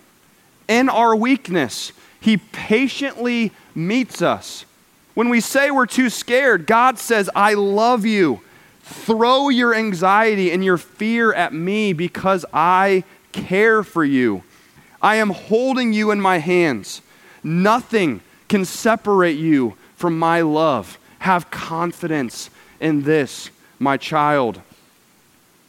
in 0.67 0.89
our 0.89 1.15
weakness, 1.15 1.91
He 2.19 2.37
patiently 2.37 3.51
meets 3.75 4.23
us. 4.23 4.65
When 5.15 5.29
we 5.29 5.39
say 5.39 5.71
we're 5.71 5.85
too 5.85 6.09
scared, 6.09 6.67
God 6.67 6.99
says, 6.99 7.29
I 7.35 7.53
love 7.55 8.05
you. 8.05 8.41
Throw 8.83 9.49
your 9.49 9.73
anxiety 9.73 10.51
and 10.51 10.63
your 10.63 10.77
fear 10.77 11.33
at 11.33 11.53
me 11.53 11.93
because 11.93 12.45
I 12.53 13.03
care 13.31 13.81
for 13.81 14.05
you. 14.05 14.43
I 15.01 15.15
am 15.15 15.29
holding 15.29 15.93
you 15.93 16.11
in 16.11 16.21
my 16.21 16.37
hands. 16.37 17.01
Nothing 17.43 18.21
can 18.47 18.65
separate 18.65 19.37
you 19.37 19.75
from 19.95 20.19
my 20.19 20.41
love. 20.41 20.99
Have 21.19 21.49
confidence 21.49 22.49
in 22.79 23.03
this, 23.03 23.49
my 23.79 23.97
child. 23.97 24.61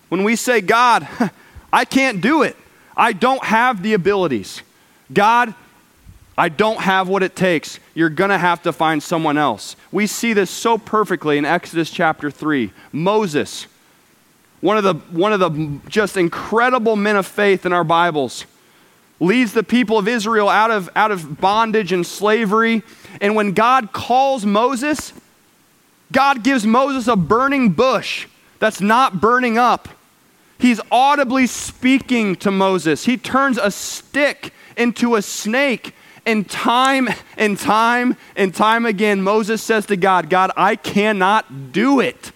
When 0.08 0.24
we 0.24 0.36
say, 0.36 0.60
God, 0.60 1.06
I 1.72 1.84
can't 1.84 2.20
do 2.20 2.42
it. 2.42 2.56
I 2.96 3.12
don't 3.12 3.44
have 3.44 3.82
the 3.82 3.94
abilities. 3.94 4.62
God, 5.12 5.54
I 6.38 6.48
don't 6.50 6.80
have 6.80 7.08
what 7.08 7.22
it 7.22 7.34
takes. 7.34 7.80
You're 7.94 8.10
going 8.10 8.30
to 8.30 8.38
have 8.38 8.62
to 8.62 8.72
find 8.72 9.02
someone 9.02 9.38
else. 9.38 9.74
We 9.90 10.06
see 10.06 10.34
this 10.34 10.50
so 10.50 10.76
perfectly 10.76 11.38
in 11.38 11.44
Exodus 11.44 11.90
chapter 11.90 12.30
3. 12.30 12.72
Moses, 12.92 13.66
one 14.60 14.76
of 14.76 14.84
the, 14.84 14.94
one 15.16 15.32
of 15.32 15.40
the 15.40 15.80
just 15.88 16.16
incredible 16.16 16.94
men 16.96 17.16
of 17.16 17.26
faith 17.26 17.64
in 17.64 17.72
our 17.72 17.84
Bibles, 17.84 18.44
leads 19.18 19.54
the 19.54 19.62
people 19.62 19.96
of 19.96 20.06
Israel 20.06 20.48
out 20.48 20.70
of, 20.70 20.90
out 20.94 21.10
of 21.10 21.40
bondage 21.40 21.90
and 21.90 22.06
slavery. 22.06 22.82
And 23.20 23.34
when 23.34 23.52
God 23.52 23.92
calls 23.94 24.44
Moses, 24.44 25.14
God 26.12 26.44
gives 26.44 26.66
Moses 26.66 27.08
a 27.08 27.16
burning 27.16 27.70
bush 27.70 28.26
that's 28.58 28.80
not 28.80 29.20
burning 29.20 29.56
up. 29.56 29.88
He's 30.58 30.80
audibly 30.90 31.46
speaking 31.46 32.36
to 32.36 32.50
Moses. 32.50 33.04
He 33.04 33.16
turns 33.16 33.58
a 33.58 33.70
stick 33.70 34.52
into 34.76 35.16
a 35.16 35.22
snake. 35.22 35.94
And 36.26 36.50
time 36.50 37.08
and 37.36 37.56
time 37.56 38.16
and 38.34 38.52
time 38.52 38.84
again, 38.84 39.22
Moses 39.22 39.62
says 39.62 39.86
to 39.86 39.96
God, 39.96 40.28
God, 40.28 40.50
I 40.56 40.74
cannot 40.74 41.72
do 41.72 42.00
it. 42.00 42.32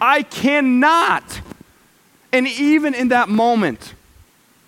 I 0.00 0.22
cannot. 0.22 1.40
And 2.32 2.46
even 2.46 2.94
in 2.94 3.08
that 3.08 3.28
moment, 3.28 3.94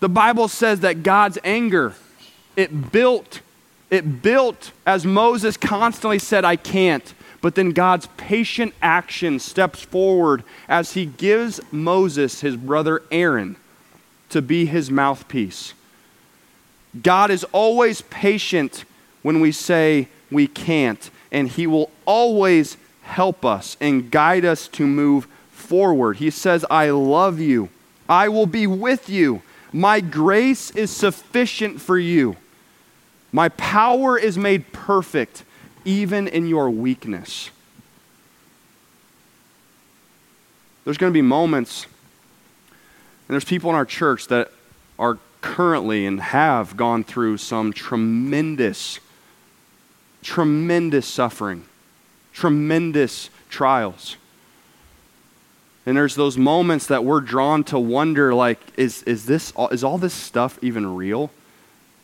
the 0.00 0.08
Bible 0.08 0.48
says 0.48 0.80
that 0.80 1.04
God's 1.04 1.38
anger, 1.44 1.94
it 2.56 2.90
built, 2.90 3.40
it 3.90 4.22
built 4.22 4.72
as 4.84 5.06
Moses 5.06 5.56
constantly 5.56 6.18
said, 6.18 6.44
I 6.44 6.56
can't. 6.56 7.14
But 7.40 7.54
then 7.54 7.70
God's 7.70 8.08
patient 8.16 8.74
action 8.82 9.38
steps 9.38 9.82
forward 9.82 10.42
as 10.68 10.94
he 10.94 11.06
gives 11.06 11.60
Moses, 11.70 12.40
his 12.40 12.56
brother 12.56 13.02
Aaron, 13.12 13.56
to 14.30 14.42
be 14.42 14.66
his 14.66 14.90
mouthpiece. 14.90 15.74
God 17.02 17.30
is 17.30 17.44
always 17.52 18.02
patient 18.02 18.85
when 19.22 19.40
we 19.40 19.52
say 19.52 20.09
we 20.30 20.46
can't, 20.46 21.11
and 21.32 21.48
he 21.48 21.66
will 21.66 21.90
always 22.04 22.76
help 23.02 23.44
us 23.44 23.76
and 23.80 24.11
guide 24.11 24.44
us 24.44 24.68
to 24.68 24.87
move 24.87 25.26
forward. 25.50 26.16
He 26.18 26.30
says, 26.30 26.64
I 26.70 26.90
love 26.90 27.40
you. 27.40 27.68
I 28.09 28.28
will 28.28 28.46
be 28.46 28.66
with 28.66 29.09
you. 29.09 29.42
My 29.72 30.00
grace 30.00 30.70
is 30.70 30.90
sufficient 30.90 31.80
for 31.80 31.98
you. 31.98 32.37
My 33.32 33.48
power 33.50 34.18
is 34.18 34.38
made 34.38 34.72
perfect 34.72 35.44
even 35.85 36.28
in 36.28 36.46
your 36.46 36.70
weakness. 36.70 37.50
There's 40.85 40.98
going 40.98 41.12
to 41.12 41.14
be 41.14 41.22
moments, 41.22 41.85
and 41.85 43.35
there's 43.35 43.44
people 43.44 43.70
in 43.70 43.76
our 43.76 43.85
church 43.85 44.28
that 44.28 44.52
are 44.98 45.18
currently 45.46 46.06
and 46.06 46.20
have 46.20 46.76
gone 46.76 47.04
through 47.04 47.37
some 47.37 47.72
tremendous, 47.72 48.98
tremendous 50.20 51.06
suffering, 51.06 51.64
tremendous 52.32 53.30
trials. 53.48 54.16
And 55.87 55.96
there's 55.96 56.16
those 56.16 56.37
moments 56.37 56.88
that 56.88 57.04
we're 57.04 57.20
drawn 57.20 57.62
to 57.64 57.78
wonder 57.78 58.35
like, 58.35 58.59
is, 58.76 59.04
is, 59.04 59.26
this, 59.26 59.52
is 59.70 59.85
all 59.85 59.98
this 59.98 60.12
stuff 60.12 60.59
even 60.62 60.96
real? 60.96 61.30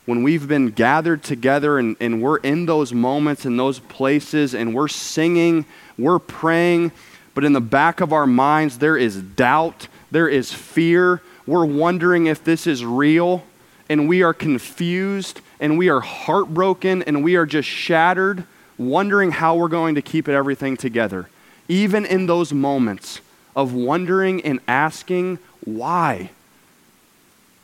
When 0.06 0.22
we've 0.22 0.46
been 0.46 0.68
gathered 0.68 1.24
together 1.24 1.78
and, 1.78 1.96
and 2.00 2.22
we're 2.22 2.38
in 2.38 2.66
those 2.66 2.92
moments, 2.92 3.44
in 3.44 3.56
those 3.56 3.80
places, 3.80 4.54
and 4.54 4.72
we're 4.72 4.86
singing, 4.86 5.64
we're 5.98 6.20
praying, 6.20 6.92
but 7.34 7.44
in 7.44 7.54
the 7.54 7.60
back 7.60 8.00
of 8.00 8.12
our 8.12 8.26
minds, 8.26 8.78
there 8.78 8.96
is 8.96 9.20
doubt, 9.20 9.88
there 10.12 10.28
is 10.28 10.52
fear. 10.52 11.22
We're 11.46 11.64
wondering 11.64 12.26
if 12.26 12.44
this 12.44 12.66
is 12.66 12.84
real, 12.84 13.44
and 13.88 14.08
we 14.08 14.22
are 14.22 14.34
confused, 14.34 15.40
and 15.60 15.76
we 15.76 15.88
are 15.88 16.00
heartbroken, 16.00 17.02
and 17.02 17.24
we 17.24 17.36
are 17.36 17.46
just 17.46 17.68
shattered, 17.68 18.44
wondering 18.78 19.32
how 19.32 19.56
we're 19.56 19.68
going 19.68 19.94
to 19.96 20.02
keep 20.02 20.28
everything 20.28 20.76
together. 20.76 21.28
Even 21.68 22.04
in 22.04 22.26
those 22.26 22.52
moments, 22.52 23.20
of 23.54 23.74
wondering 23.74 24.40
and 24.42 24.60
asking 24.66 25.38
why. 25.64 26.30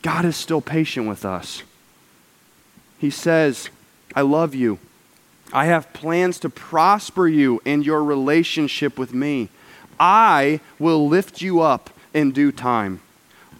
God 0.02 0.24
is 0.24 0.36
still 0.36 0.60
patient 0.60 1.08
with 1.08 1.24
us. 1.24 1.62
He 2.98 3.10
says, 3.10 3.70
I 4.14 4.22
love 4.22 4.54
you. 4.54 4.78
I 5.52 5.66
have 5.66 5.92
plans 5.92 6.38
to 6.40 6.50
prosper 6.50 7.26
you 7.26 7.60
in 7.64 7.82
your 7.82 8.04
relationship 8.04 8.98
with 8.98 9.14
me. 9.14 9.48
I 9.98 10.60
will 10.78 11.08
lift 11.08 11.40
you 11.40 11.60
up 11.60 11.90
in 12.12 12.32
due 12.32 12.52
time. 12.52 13.00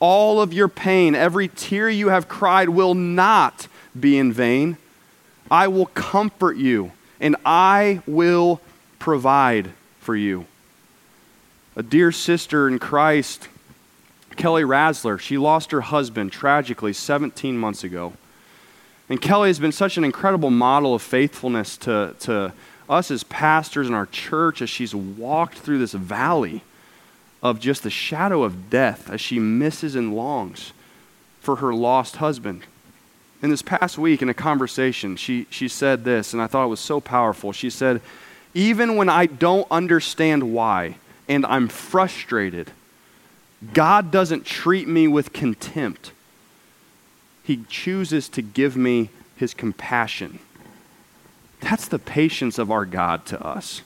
All 0.01 0.41
of 0.41 0.53
your 0.53 0.69
pain, 0.69 1.15
every 1.15 1.49
tear 1.49 1.89
you 1.89 2.09
have 2.09 2.29
cried, 2.29 2.69
will 2.69 2.95
not 2.95 3.69
be 3.99 4.17
in 4.19 4.33
vain. 4.33 4.77
I 5.51 5.69
will 5.69 5.87
comfort 5.87 6.57
you, 6.57 6.93
and 7.21 7.37
I 7.45 8.03
will 8.07 8.61
provide 8.99 9.71
for 10.01 10.15
you 10.15 10.47
a 11.79 11.83
dear 11.83 12.11
sister 12.11 12.67
in 12.67 12.81
Christ, 12.81 13.49
Kelly 14.37 14.65
Rasler. 14.65 15.19
She 15.21 15.39
lost 15.39 15.71
her 15.71 15.81
husband 15.81 16.33
tragically 16.33 16.93
17 16.93 17.57
months 17.57 17.85
ago. 17.85 18.15
And 19.09 19.23
Kelly 19.23 19.49
has 19.49 19.61
been 19.61 19.73
such 19.73 19.97
an 19.97 20.03
incredible 20.03 20.51
model 20.51 20.93
of 20.93 21.03
faithfulness 21.03 21.77
to, 21.79 22.17
to 22.21 22.53
us 22.89 23.13
as 23.13 23.23
pastors 23.25 23.87
in 23.87 23.95
our 23.95 24.07
church 24.07 24.61
as 24.61 24.69
she's 24.69 24.93
walked 24.93 25.59
through 25.59 25.79
this 25.79 25.93
valley 25.93 26.63
of 27.43 27.61
just 27.61 27.83
the 27.83 27.91
shadow 27.91 28.43
of 28.43 28.71
death 28.71 29.11
as 29.11 29.21
she 29.21 29.39
misses 29.39 29.95
and 29.95 30.15
longs 30.15 30.73
for 31.41 31.57
her 31.57 31.73
lost 31.73 32.17
husband. 32.17 32.63
In 33.41 33.51
this 33.51 33.63
past 33.63 33.97
week, 33.97 34.21
in 34.21 34.29
a 34.29 34.35
conversation, 34.35 35.17
she, 35.17 35.47
she 35.49 35.69
said 35.69 36.05
this, 36.05 36.33
and 36.33 36.43
I 36.43 36.49
thought 36.49 36.65
it 36.65 36.69
was 36.69 36.81
so 36.81 37.01
powerful. 37.01 37.53
She 37.53 37.71
said, 37.71 38.01
Even 38.55 38.97
when 38.97 39.09
I 39.09 39.27
don't 39.27 39.69
understand 39.71 40.53
why, 40.53 40.97
and 41.29 41.47
I'm 41.47 41.69
frustrated, 41.69 42.73
God 43.73 44.11
doesn't 44.11 44.45
treat 44.45 44.89
me 44.89 45.07
with 45.07 45.33
contempt. 45.33 46.13
He 47.45 47.65
chooses 47.69 48.29
to 48.31 48.43
give 48.43 48.77
me 48.77 49.11
his 49.37 49.55
compassion. 49.55 50.41
That's 51.61 51.89
the 51.89 51.99
patience 51.99 52.59
of 52.59 52.71
our 52.71 52.85
God 52.85 53.25
to 53.27 53.41
us. 53.41 53.83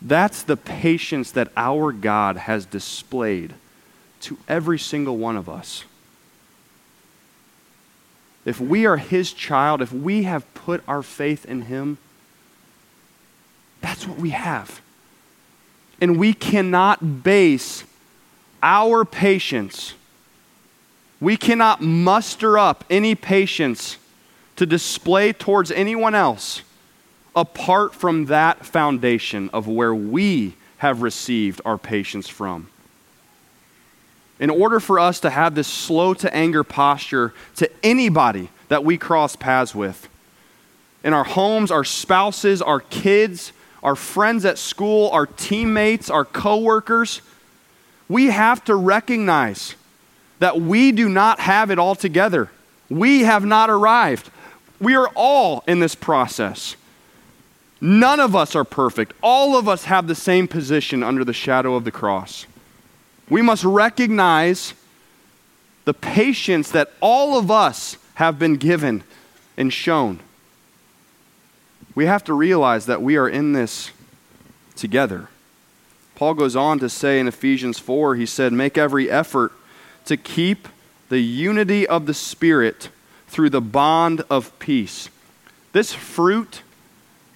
That's 0.00 0.42
the 0.42 0.56
patience 0.56 1.32
that 1.32 1.50
our 1.56 1.92
God 1.92 2.36
has 2.36 2.66
displayed 2.66 3.54
to 4.20 4.38
every 4.46 4.78
single 4.78 5.16
one 5.16 5.36
of 5.36 5.48
us. 5.48 5.84
If 8.44 8.60
we 8.60 8.86
are 8.86 8.96
his 8.96 9.32
child, 9.32 9.82
if 9.82 9.92
we 9.92 10.22
have 10.22 10.52
put 10.54 10.82
our 10.88 11.02
faith 11.02 11.44
in 11.44 11.62
him, 11.62 11.98
that's 13.80 14.06
what 14.06 14.18
we 14.18 14.30
have. 14.30 14.80
And 16.00 16.18
we 16.18 16.32
cannot 16.32 17.22
base 17.22 17.84
our 18.62 19.04
patience, 19.04 19.94
we 21.20 21.36
cannot 21.36 21.80
muster 21.80 22.58
up 22.58 22.84
any 22.90 23.14
patience 23.14 23.98
to 24.56 24.66
display 24.66 25.32
towards 25.32 25.70
anyone 25.70 26.14
else 26.14 26.62
apart 27.40 27.94
from 27.94 28.26
that 28.26 28.66
foundation 28.66 29.50
of 29.52 29.66
where 29.66 29.94
we 29.94 30.54
have 30.78 31.02
received 31.02 31.60
our 31.64 31.78
patience 31.78 32.28
from. 32.28 32.68
In 34.38 34.50
order 34.50 34.78
for 34.78 34.98
us 34.98 35.20
to 35.20 35.30
have 35.30 35.54
this 35.54 35.66
slow 35.66 36.14
to 36.14 36.32
anger 36.34 36.62
posture 36.62 37.34
to 37.56 37.70
anybody 37.82 38.50
that 38.68 38.84
we 38.84 38.96
cross 38.96 39.34
paths 39.34 39.74
with, 39.74 40.08
in 41.02 41.12
our 41.12 41.24
homes, 41.24 41.70
our 41.70 41.84
spouses, 41.84 42.60
our 42.60 42.80
kids, 42.80 43.52
our 43.82 43.96
friends 43.96 44.44
at 44.44 44.58
school, 44.58 45.10
our 45.10 45.26
teammates, 45.26 46.10
our 46.10 46.24
coworkers, 46.24 47.22
we 48.08 48.26
have 48.26 48.64
to 48.64 48.74
recognize 48.74 49.74
that 50.38 50.60
we 50.60 50.92
do 50.92 51.08
not 51.08 51.40
have 51.40 51.70
it 51.70 51.78
all 51.78 51.94
together. 51.94 52.50
We 52.88 53.20
have 53.20 53.44
not 53.44 53.70
arrived. 53.70 54.30
We 54.80 54.94
are 54.94 55.08
all 55.14 55.64
in 55.66 55.80
this 55.80 55.94
process. 55.94 56.76
None 57.80 58.20
of 58.20 58.34
us 58.34 58.54
are 58.54 58.64
perfect. 58.64 59.12
All 59.22 59.56
of 59.56 59.68
us 59.68 59.84
have 59.84 60.06
the 60.06 60.14
same 60.14 60.48
position 60.48 61.02
under 61.02 61.24
the 61.24 61.32
shadow 61.32 61.74
of 61.74 61.84
the 61.84 61.90
cross. 61.90 62.46
We 63.28 63.42
must 63.42 63.64
recognize 63.64 64.74
the 65.84 65.94
patience 65.94 66.70
that 66.72 66.92
all 67.00 67.38
of 67.38 67.50
us 67.50 67.96
have 68.14 68.38
been 68.38 68.56
given 68.56 69.04
and 69.56 69.72
shown 69.72 70.20
we 71.98 72.06
have 72.06 72.22
to 72.22 72.32
realize 72.32 72.86
that 72.86 73.02
we 73.02 73.16
are 73.16 73.28
in 73.28 73.54
this 73.54 73.90
together. 74.76 75.28
Paul 76.14 76.34
goes 76.34 76.54
on 76.54 76.78
to 76.78 76.88
say 76.88 77.18
in 77.18 77.26
Ephesians 77.26 77.80
4, 77.80 78.14
he 78.14 78.24
said, 78.24 78.52
Make 78.52 78.78
every 78.78 79.10
effort 79.10 79.50
to 80.04 80.16
keep 80.16 80.68
the 81.08 81.18
unity 81.18 81.88
of 81.88 82.06
the 82.06 82.14
Spirit 82.14 82.90
through 83.26 83.50
the 83.50 83.60
bond 83.60 84.22
of 84.30 84.56
peace. 84.60 85.08
This 85.72 85.92
fruit, 85.92 86.62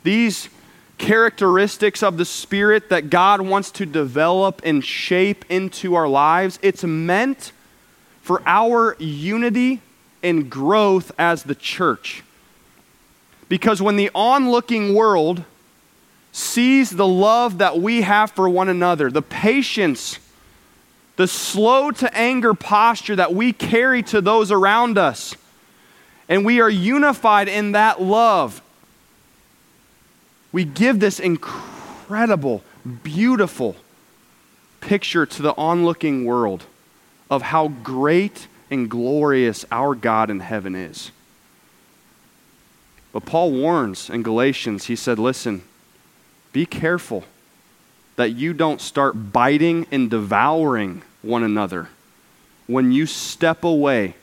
these 0.02 0.48
characteristics 0.98 2.02
of 2.02 2.16
the 2.16 2.24
Spirit 2.24 2.88
that 2.90 3.10
God 3.10 3.40
wants 3.40 3.70
to 3.72 3.86
develop 3.86 4.62
and 4.64 4.84
shape 4.84 5.44
into 5.48 5.94
our 5.94 6.08
lives. 6.08 6.58
It's 6.62 6.84
meant 6.84 7.52
for 8.22 8.42
our 8.46 8.96
unity 8.98 9.80
and 10.22 10.48
growth 10.48 11.10
as 11.18 11.42
the 11.42 11.54
church. 11.54 12.22
Because 13.48 13.82
when 13.82 13.96
the 13.96 14.10
onlooking 14.14 14.94
world 14.94 15.44
sees 16.30 16.90
the 16.90 17.06
love 17.06 17.58
that 17.58 17.78
we 17.78 18.02
have 18.02 18.30
for 18.30 18.48
one 18.48 18.68
another, 18.68 19.10
the 19.10 19.22
patience, 19.22 20.18
the 21.16 21.26
slow 21.26 21.90
to 21.90 22.16
anger 22.16 22.54
posture 22.54 23.16
that 23.16 23.34
we 23.34 23.52
carry 23.52 24.02
to 24.04 24.20
those 24.20 24.50
around 24.50 24.96
us, 24.96 25.34
and 26.28 26.46
we 26.46 26.60
are 26.60 26.70
unified 26.70 27.48
in 27.48 27.72
that 27.72 28.00
love, 28.00 28.62
we 30.52 30.64
give 30.64 31.00
this 31.00 31.18
incredible, 31.18 32.62
beautiful 33.02 33.74
picture 34.80 35.24
to 35.24 35.42
the 35.42 35.54
onlooking 35.56 36.24
world 36.24 36.64
of 37.30 37.42
how 37.42 37.68
great 37.68 38.46
and 38.70 38.90
glorious 38.90 39.64
our 39.72 39.94
God 39.94 40.30
in 40.30 40.40
heaven 40.40 40.74
is. 40.74 41.10
But 43.12 43.26
Paul 43.26 43.52
warns 43.52 44.08
in 44.08 44.22
Galatians, 44.22 44.86
he 44.86 44.96
said, 44.96 45.18
Listen, 45.18 45.62
be 46.52 46.66
careful 46.66 47.24
that 48.16 48.30
you 48.30 48.52
don't 48.52 48.80
start 48.80 49.32
biting 49.32 49.86
and 49.90 50.10
devouring 50.10 51.02
one 51.22 51.42
another. 51.42 51.88
When 52.66 52.92
you 52.92 53.06
step 53.06 53.64
away, 53.64 54.14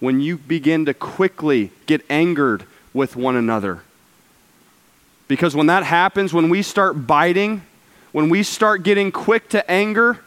when 0.00 0.20
you 0.20 0.36
begin 0.36 0.84
to 0.86 0.94
quickly 0.94 1.70
get 1.86 2.04
angered 2.10 2.64
with 2.92 3.14
one 3.14 3.36
another. 3.36 3.82
Because 5.32 5.56
when 5.56 5.68
that 5.68 5.82
happens, 5.82 6.34
when 6.34 6.50
we 6.50 6.60
start 6.60 7.06
biting, 7.06 7.62
when 8.12 8.28
we 8.28 8.42
start 8.42 8.82
getting 8.82 9.10
quick 9.10 9.48
to 9.48 9.70
anger, 9.70 10.18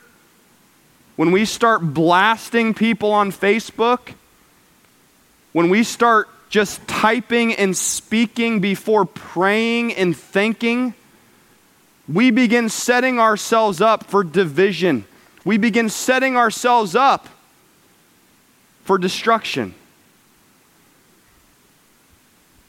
when 1.15 1.29
we 1.31 1.45
start 1.45 1.93
blasting 1.93 2.73
people 2.73 3.11
on 3.11 3.31
Facebook, 3.31 3.99
when 5.53 5.69
we 5.69 5.83
start 5.83 6.27
just 6.49 6.87
typing 6.87 7.53
and 7.53 7.77
speaking 7.77 8.61
before 8.61 9.05
praying 9.05 9.93
and 9.93 10.17
thinking, 10.17 10.95
we 12.11 12.31
begin 12.31 12.67
setting 12.67 13.19
ourselves 13.19 13.81
up 13.81 14.05
for 14.05 14.23
division. 14.23 15.05
We 15.43 15.59
begin 15.59 15.89
setting 15.89 16.35
ourselves 16.35 16.95
up 16.95 17.29
for 18.85 18.97
destruction. 18.97 19.75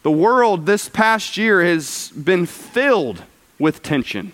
The 0.07 0.13
world 0.13 0.67
this 0.67 0.89
past 0.89 1.37
year 1.37 1.65
has 1.65 2.13
been 2.13 2.47
filled 2.47 3.25
with 3.59 3.83
tension, 3.83 4.31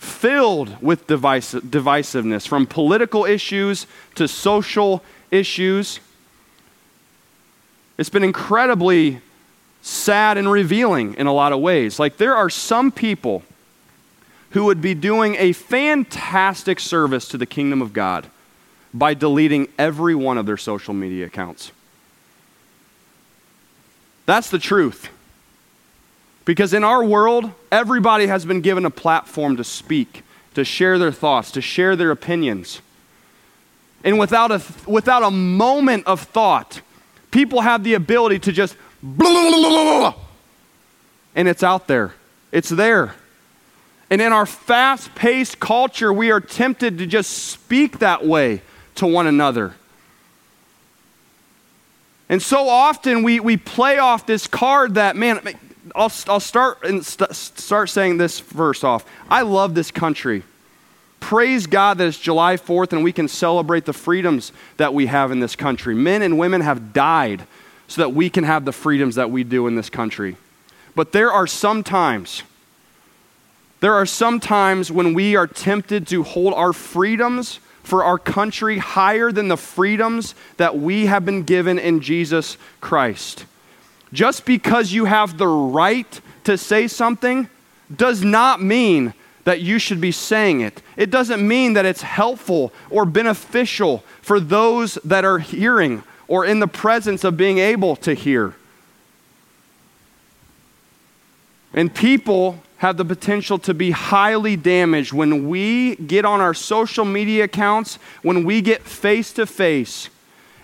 filled 0.00 0.82
with 0.82 1.06
divisiveness, 1.06 2.48
from 2.48 2.66
political 2.66 3.24
issues 3.24 3.86
to 4.16 4.26
social 4.26 5.00
issues. 5.30 6.00
It's 7.96 8.08
been 8.08 8.24
incredibly 8.24 9.20
sad 9.82 10.36
and 10.36 10.50
revealing 10.50 11.14
in 11.14 11.28
a 11.28 11.32
lot 11.32 11.52
of 11.52 11.60
ways. 11.60 12.00
Like, 12.00 12.16
there 12.16 12.34
are 12.34 12.50
some 12.50 12.90
people 12.90 13.44
who 14.50 14.64
would 14.64 14.82
be 14.82 14.94
doing 14.94 15.36
a 15.38 15.52
fantastic 15.52 16.80
service 16.80 17.28
to 17.28 17.38
the 17.38 17.46
kingdom 17.46 17.82
of 17.82 17.92
God 17.92 18.26
by 18.92 19.14
deleting 19.14 19.68
every 19.78 20.16
one 20.16 20.38
of 20.38 20.46
their 20.46 20.56
social 20.56 20.92
media 20.92 21.26
accounts. 21.26 21.70
That's 24.26 24.50
the 24.50 24.58
truth. 24.58 25.08
Because 26.44 26.74
in 26.74 26.84
our 26.84 27.04
world, 27.04 27.50
everybody 27.70 28.26
has 28.26 28.44
been 28.44 28.60
given 28.60 28.84
a 28.84 28.90
platform 28.90 29.56
to 29.56 29.64
speak, 29.64 30.22
to 30.54 30.64
share 30.64 30.98
their 30.98 31.12
thoughts, 31.12 31.52
to 31.52 31.60
share 31.60 31.94
their 31.94 32.10
opinions. 32.10 32.80
And 34.04 34.18
without 34.18 34.50
a, 34.50 34.60
without 34.86 35.22
a 35.22 35.30
moment 35.30 36.06
of 36.06 36.20
thought, 36.20 36.80
people 37.30 37.60
have 37.60 37.84
the 37.84 37.94
ability 37.94 38.40
to 38.40 38.52
just 38.52 38.76
blah, 39.02 39.28
blah, 39.30 39.50
blah, 39.50 39.68
blah, 39.68 40.00
blah, 40.00 40.14
and 41.34 41.48
it's 41.48 41.62
out 41.62 41.86
there. 41.86 42.12
It's 42.50 42.68
there. 42.68 43.14
And 44.10 44.20
in 44.20 44.32
our 44.32 44.44
fast 44.44 45.14
paced 45.14 45.58
culture, 45.58 46.12
we 46.12 46.30
are 46.30 46.40
tempted 46.40 46.98
to 46.98 47.06
just 47.06 47.30
speak 47.30 48.00
that 48.00 48.26
way 48.26 48.60
to 48.96 49.06
one 49.06 49.26
another. 49.26 49.74
And 52.28 52.40
so 52.40 52.68
often 52.68 53.22
we, 53.22 53.40
we 53.40 53.56
play 53.56 53.98
off 53.98 54.26
this 54.26 54.46
card 54.46 54.94
that, 54.94 55.16
man, 55.16 55.40
I'll, 55.94 56.12
I'll 56.28 56.40
start, 56.40 56.84
and 56.84 57.04
st- 57.04 57.34
start 57.34 57.90
saying 57.90 58.18
this 58.18 58.40
first 58.40 58.84
off. 58.84 59.04
I 59.28 59.42
love 59.42 59.74
this 59.74 59.90
country. 59.90 60.42
Praise 61.20 61.66
God 61.66 61.98
that 61.98 62.06
it's 62.06 62.18
July 62.18 62.56
4th 62.56 62.92
and 62.92 63.04
we 63.04 63.12
can 63.12 63.28
celebrate 63.28 63.84
the 63.84 63.92
freedoms 63.92 64.52
that 64.76 64.94
we 64.94 65.06
have 65.06 65.30
in 65.30 65.40
this 65.40 65.54
country. 65.54 65.94
Men 65.94 66.22
and 66.22 66.38
women 66.38 66.60
have 66.62 66.92
died 66.92 67.46
so 67.86 68.02
that 68.02 68.10
we 68.10 68.30
can 68.30 68.44
have 68.44 68.64
the 68.64 68.72
freedoms 68.72 69.14
that 69.16 69.30
we 69.30 69.44
do 69.44 69.66
in 69.66 69.74
this 69.74 69.90
country. 69.90 70.36
But 70.94 71.12
there 71.12 71.30
are 71.30 71.46
some 71.46 71.82
times 71.84 72.42
there 73.82 73.94
are 73.94 74.06
some 74.06 74.38
times 74.38 74.92
when 74.92 75.12
we 75.12 75.34
are 75.34 75.48
tempted 75.48 76.06
to 76.06 76.22
hold 76.22 76.54
our 76.54 76.72
freedoms 76.72 77.58
for 77.82 78.04
our 78.04 78.18
country 78.18 78.78
higher 78.78 79.32
than 79.32 79.48
the 79.48 79.56
freedoms 79.56 80.34
that 80.56 80.78
we 80.78 81.06
have 81.06 81.24
been 81.24 81.42
given 81.42 81.78
in 81.78 82.00
Jesus 82.00 82.56
Christ. 82.80 83.44
Just 84.12 84.44
because 84.44 84.92
you 84.92 85.06
have 85.06 85.38
the 85.38 85.48
right 85.48 86.20
to 86.44 86.58
say 86.58 86.86
something 86.86 87.48
does 87.94 88.22
not 88.22 88.62
mean 88.62 89.14
that 89.44 89.60
you 89.60 89.78
should 89.78 90.00
be 90.00 90.12
saying 90.12 90.60
it. 90.60 90.82
It 90.96 91.10
doesn't 91.10 91.46
mean 91.46 91.72
that 91.72 91.84
it's 91.84 92.02
helpful 92.02 92.72
or 92.90 93.04
beneficial 93.04 94.04
for 94.20 94.38
those 94.38 94.94
that 95.04 95.24
are 95.24 95.38
hearing 95.38 96.04
or 96.28 96.44
in 96.44 96.60
the 96.60 96.68
presence 96.68 97.24
of 97.24 97.36
being 97.36 97.58
able 97.58 97.96
to 97.96 98.14
hear. 98.14 98.54
And 101.74 101.92
people 101.92 102.62
have 102.82 102.96
the 102.96 103.04
potential 103.04 103.60
to 103.60 103.72
be 103.72 103.92
highly 103.92 104.56
damaged 104.56 105.12
when 105.12 105.48
we 105.48 105.94
get 105.94 106.24
on 106.24 106.40
our 106.40 106.52
social 106.52 107.04
media 107.04 107.44
accounts, 107.44 107.94
when 108.22 108.42
we 108.42 108.60
get 108.60 108.82
face 108.82 109.32
to 109.32 109.46
face 109.46 110.08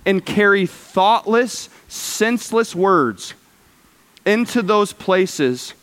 and 0.05 0.27
carry 0.27 0.67
thoughtless, 0.67 1.69
senseless 1.87 2.75
words 2.75 3.35
into 4.27 4.63
those 4.63 4.93
places 4.93 5.75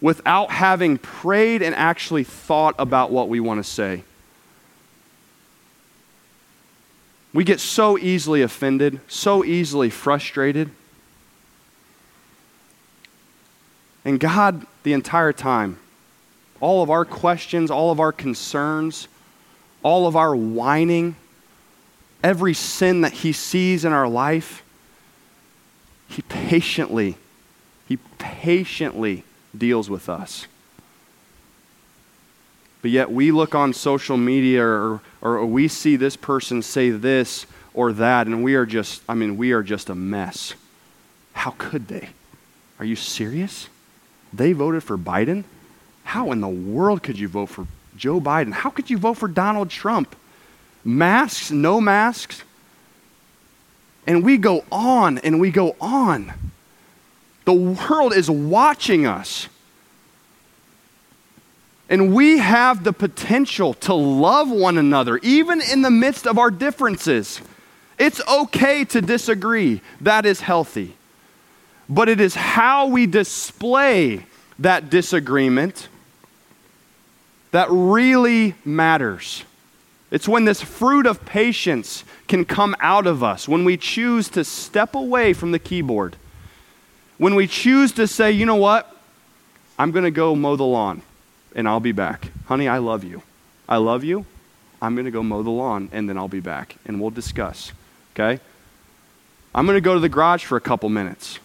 without 0.00 0.50
having 0.50 0.96
prayed 0.96 1.60
and 1.60 1.74
actually 1.74 2.24
thought 2.24 2.74
about 2.78 3.10
what 3.10 3.28
we 3.28 3.38
want 3.38 3.62
to 3.62 3.70
say. 3.70 4.02
We 7.34 7.44
get 7.44 7.60
so 7.60 7.98
easily 7.98 8.40
offended, 8.40 8.98
so 9.08 9.44
easily 9.44 9.90
frustrated. 9.90 10.70
And 14.04 14.18
God, 14.18 14.66
the 14.82 14.92
entire 14.92 15.32
time, 15.32 15.78
all 16.60 16.82
of 16.82 16.90
our 16.90 17.04
questions, 17.04 17.70
all 17.70 17.90
of 17.90 18.00
our 18.00 18.12
concerns, 18.12 19.08
all 19.82 20.06
of 20.06 20.16
our 20.16 20.34
whining, 20.34 21.16
every 22.22 22.54
sin 22.54 23.02
that 23.02 23.12
He 23.12 23.32
sees 23.32 23.84
in 23.84 23.92
our 23.92 24.08
life, 24.08 24.62
He 26.08 26.22
patiently, 26.22 27.16
He 27.88 27.98
patiently 28.18 29.24
deals 29.56 29.90
with 29.90 30.08
us. 30.08 30.46
But 32.80 32.90
yet 32.90 33.12
we 33.12 33.30
look 33.30 33.54
on 33.54 33.72
social 33.72 34.16
media 34.16 34.64
or, 34.64 35.00
or 35.20 35.46
we 35.46 35.68
see 35.68 35.94
this 35.94 36.16
person 36.16 36.62
say 36.62 36.90
this 36.90 37.46
or 37.74 37.92
that, 37.92 38.26
and 38.26 38.42
we 38.42 38.54
are 38.56 38.66
just, 38.66 39.02
I 39.08 39.14
mean, 39.14 39.36
we 39.36 39.52
are 39.52 39.62
just 39.62 39.88
a 39.88 39.94
mess. 39.94 40.54
How 41.32 41.54
could 41.56 41.88
they? 41.88 42.10
Are 42.78 42.84
you 42.84 42.96
serious? 42.96 43.68
They 44.32 44.52
voted 44.52 44.82
for 44.82 44.96
Biden? 44.96 45.44
How 46.04 46.32
in 46.32 46.40
the 46.40 46.48
world 46.48 47.02
could 47.02 47.18
you 47.18 47.28
vote 47.28 47.46
for 47.46 47.66
Joe 47.96 48.20
Biden? 48.20 48.52
How 48.52 48.70
could 48.70 48.90
you 48.90 48.98
vote 48.98 49.14
for 49.14 49.28
Donald 49.28 49.70
Trump? 49.70 50.16
Masks, 50.84 51.50
no 51.50 51.80
masks? 51.80 52.42
And 54.06 54.24
we 54.24 54.36
go 54.36 54.64
on 54.72 55.18
and 55.18 55.40
we 55.40 55.50
go 55.50 55.76
on. 55.80 56.32
The 57.44 57.52
world 57.52 58.14
is 58.14 58.30
watching 58.30 59.06
us. 59.06 59.48
And 61.88 62.14
we 62.14 62.38
have 62.38 62.84
the 62.84 62.92
potential 62.92 63.74
to 63.74 63.92
love 63.92 64.50
one 64.50 64.78
another, 64.78 65.18
even 65.18 65.60
in 65.60 65.82
the 65.82 65.90
midst 65.90 66.26
of 66.26 66.38
our 66.38 66.50
differences. 66.50 67.40
It's 67.98 68.26
okay 68.26 68.84
to 68.86 69.02
disagree, 69.02 69.82
that 70.00 70.24
is 70.24 70.40
healthy 70.40 70.96
but 71.94 72.08
it 72.08 72.20
is 72.20 72.34
how 72.34 72.86
we 72.86 73.06
display 73.06 74.24
that 74.58 74.88
disagreement 74.88 75.88
that 77.50 77.68
really 77.70 78.54
matters. 78.64 79.44
It's 80.10 80.26
when 80.26 80.46
this 80.46 80.62
fruit 80.62 81.06
of 81.06 81.22
patience 81.26 82.04
can 82.28 82.46
come 82.46 82.74
out 82.80 83.06
of 83.06 83.22
us, 83.22 83.46
when 83.46 83.66
we 83.66 83.76
choose 83.76 84.30
to 84.30 84.42
step 84.42 84.94
away 84.94 85.34
from 85.34 85.52
the 85.52 85.58
keyboard, 85.58 86.16
when 87.18 87.34
we 87.34 87.46
choose 87.46 87.92
to 87.92 88.06
say, 88.06 88.32
you 88.32 88.46
know 88.46 88.56
what? 88.56 88.96
I'm 89.78 89.90
going 89.90 90.04
to 90.04 90.10
go 90.10 90.34
mow 90.34 90.56
the 90.56 90.64
lawn 90.64 91.02
and 91.54 91.68
I'll 91.68 91.78
be 91.78 91.92
back. 91.92 92.30
Honey, 92.46 92.68
I 92.68 92.78
love 92.78 93.04
you. 93.04 93.22
I 93.68 93.76
love 93.76 94.02
you. 94.02 94.24
I'm 94.80 94.94
going 94.94 95.04
to 95.04 95.10
go 95.10 95.22
mow 95.22 95.42
the 95.42 95.50
lawn 95.50 95.90
and 95.92 96.08
then 96.08 96.16
I'll 96.16 96.26
be 96.26 96.40
back 96.40 96.76
and 96.86 97.02
we'll 97.02 97.10
discuss. 97.10 97.72
Okay? 98.14 98.40
I'm 99.54 99.66
going 99.66 99.76
to 99.76 99.82
go 99.82 99.92
to 99.92 100.00
the 100.00 100.08
garage 100.08 100.46
for 100.46 100.56
a 100.56 100.60
couple 100.60 100.88
minutes. 100.88 101.38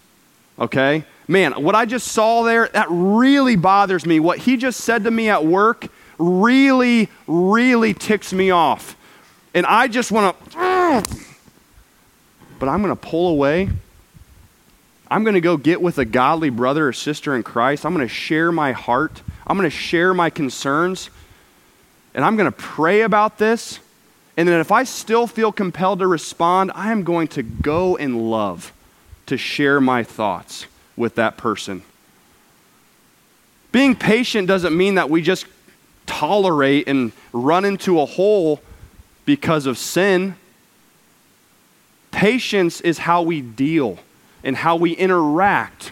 Okay? 0.59 1.03
Man, 1.27 1.61
what 1.61 1.75
I 1.75 1.85
just 1.85 2.07
saw 2.07 2.43
there, 2.43 2.69
that 2.69 2.87
really 2.89 3.55
bothers 3.55 4.05
me. 4.05 4.19
What 4.19 4.39
he 4.39 4.57
just 4.57 4.81
said 4.81 5.03
to 5.03 5.11
me 5.11 5.29
at 5.29 5.45
work 5.45 5.87
really, 6.17 7.09
really 7.27 7.93
ticks 7.93 8.31
me 8.33 8.49
off. 8.51 8.95
And 9.53 9.65
I 9.65 9.87
just 9.87 10.11
want 10.11 10.37
to, 10.51 11.05
but 12.59 12.69
I'm 12.69 12.81
going 12.81 12.95
to 12.95 13.01
pull 13.01 13.29
away. 13.29 13.69
I'm 15.09 15.23
going 15.23 15.35
to 15.35 15.41
go 15.41 15.57
get 15.57 15.81
with 15.81 15.97
a 15.97 16.05
godly 16.05 16.49
brother 16.49 16.87
or 16.87 16.93
sister 16.93 17.35
in 17.35 17.43
Christ. 17.43 17.85
I'm 17.85 17.93
going 17.93 18.07
to 18.07 18.13
share 18.13 18.51
my 18.51 18.71
heart. 18.71 19.21
I'm 19.45 19.57
going 19.57 19.69
to 19.69 19.75
share 19.75 20.13
my 20.13 20.29
concerns. 20.29 21.09
And 22.13 22.25
I'm 22.25 22.35
going 22.35 22.51
to 22.51 22.57
pray 22.57 23.01
about 23.01 23.37
this. 23.37 23.79
And 24.37 24.47
then 24.47 24.59
if 24.59 24.71
I 24.71 24.83
still 24.83 25.27
feel 25.27 25.51
compelled 25.51 25.99
to 25.99 26.07
respond, 26.07 26.71
I 26.73 26.91
am 26.91 27.03
going 27.03 27.27
to 27.29 27.43
go 27.43 27.95
in 27.95 28.29
love 28.29 28.73
to 29.27 29.37
share 29.37 29.79
my 29.79 30.03
thoughts 30.03 30.65
with 30.95 31.15
that 31.15 31.37
person. 31.37 31.83
Being 33.71 33.95
patient 33.95 34.47
doesn't 34.47 34.75
mean 34.75 34.95
that 34.95 35.09
we 35.09 35.21
just 35.21 35.45
tolerate 36.05 36.87
and 36.87 37.11
run 37.31 37.65
into 37.65 37.99
a 37.99 38.05
hole 38.05 38.61
because 39.25 39.65
of 39.65 39.77
sin. 39.77 40.35
Patience 42.11 42.81
is 42.81 42.97
how 42.99 43.21
we 43.21 43.41
deal 43.41 43.99
and 44.43 44.55
how 44.55 44.75
we 44.75 44.93
interact 44.93 45.91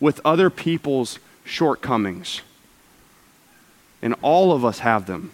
with 0.00 0.20
other 0.24 0.48
people's 0.48 1.18
shortcomings. 1.44 2.40
And 4.00 4.14
all 4.22 4.52
of 4.52 4.64
us 4.64 4.78
have 4.78 5.06
them. 5.06 5.32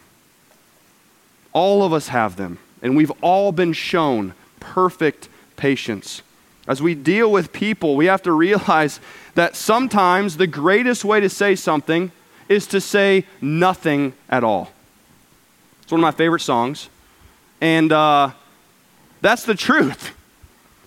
All 1.53 1.83
of 1.83 1.93
us 1.93 2.09
have 2.09 2.37
them. 2.37 2.59
And 2.83 2.97
we've 2.97 3.13
all 3.21 3.53
been 3.53 3.75
shown 3.75 4.33
perfect 4.59 5.29
patience. 5.57 6.23
As 6.67 6.81
we 6.81 6.95
deal 6.95 7.31
with 7.31 7.53
people, 7.53 7.95
we 7.97 8.07
have 8.07 8.23
to 8.23 8.33
realize 8.33 9.01
that 9.35 9.57
sometimes 9.57 10.37
the 10.37 10.47
greatest 10.47 11.05
way 11.05 11.21
to 11.21 11.29
say 11.29 11.55
something 11.55 12.11
is 12.49 12.67
to 12.69 12.81
say 12.81 13.27
nothing 13.41 14.15
at 14.29 14.45
all. 14.45 14.71
It's 15.83 15.93
one 15.93 16.01
of 16.01 16.03
my 16.03 16.13
favorite 16.13 16.41
songs. 16.41 16.89
And 17.61 17.93
uh, 17.93 18.31
that's 19.21 19.45
the 19.45 19.55
truth. 19.55 20.13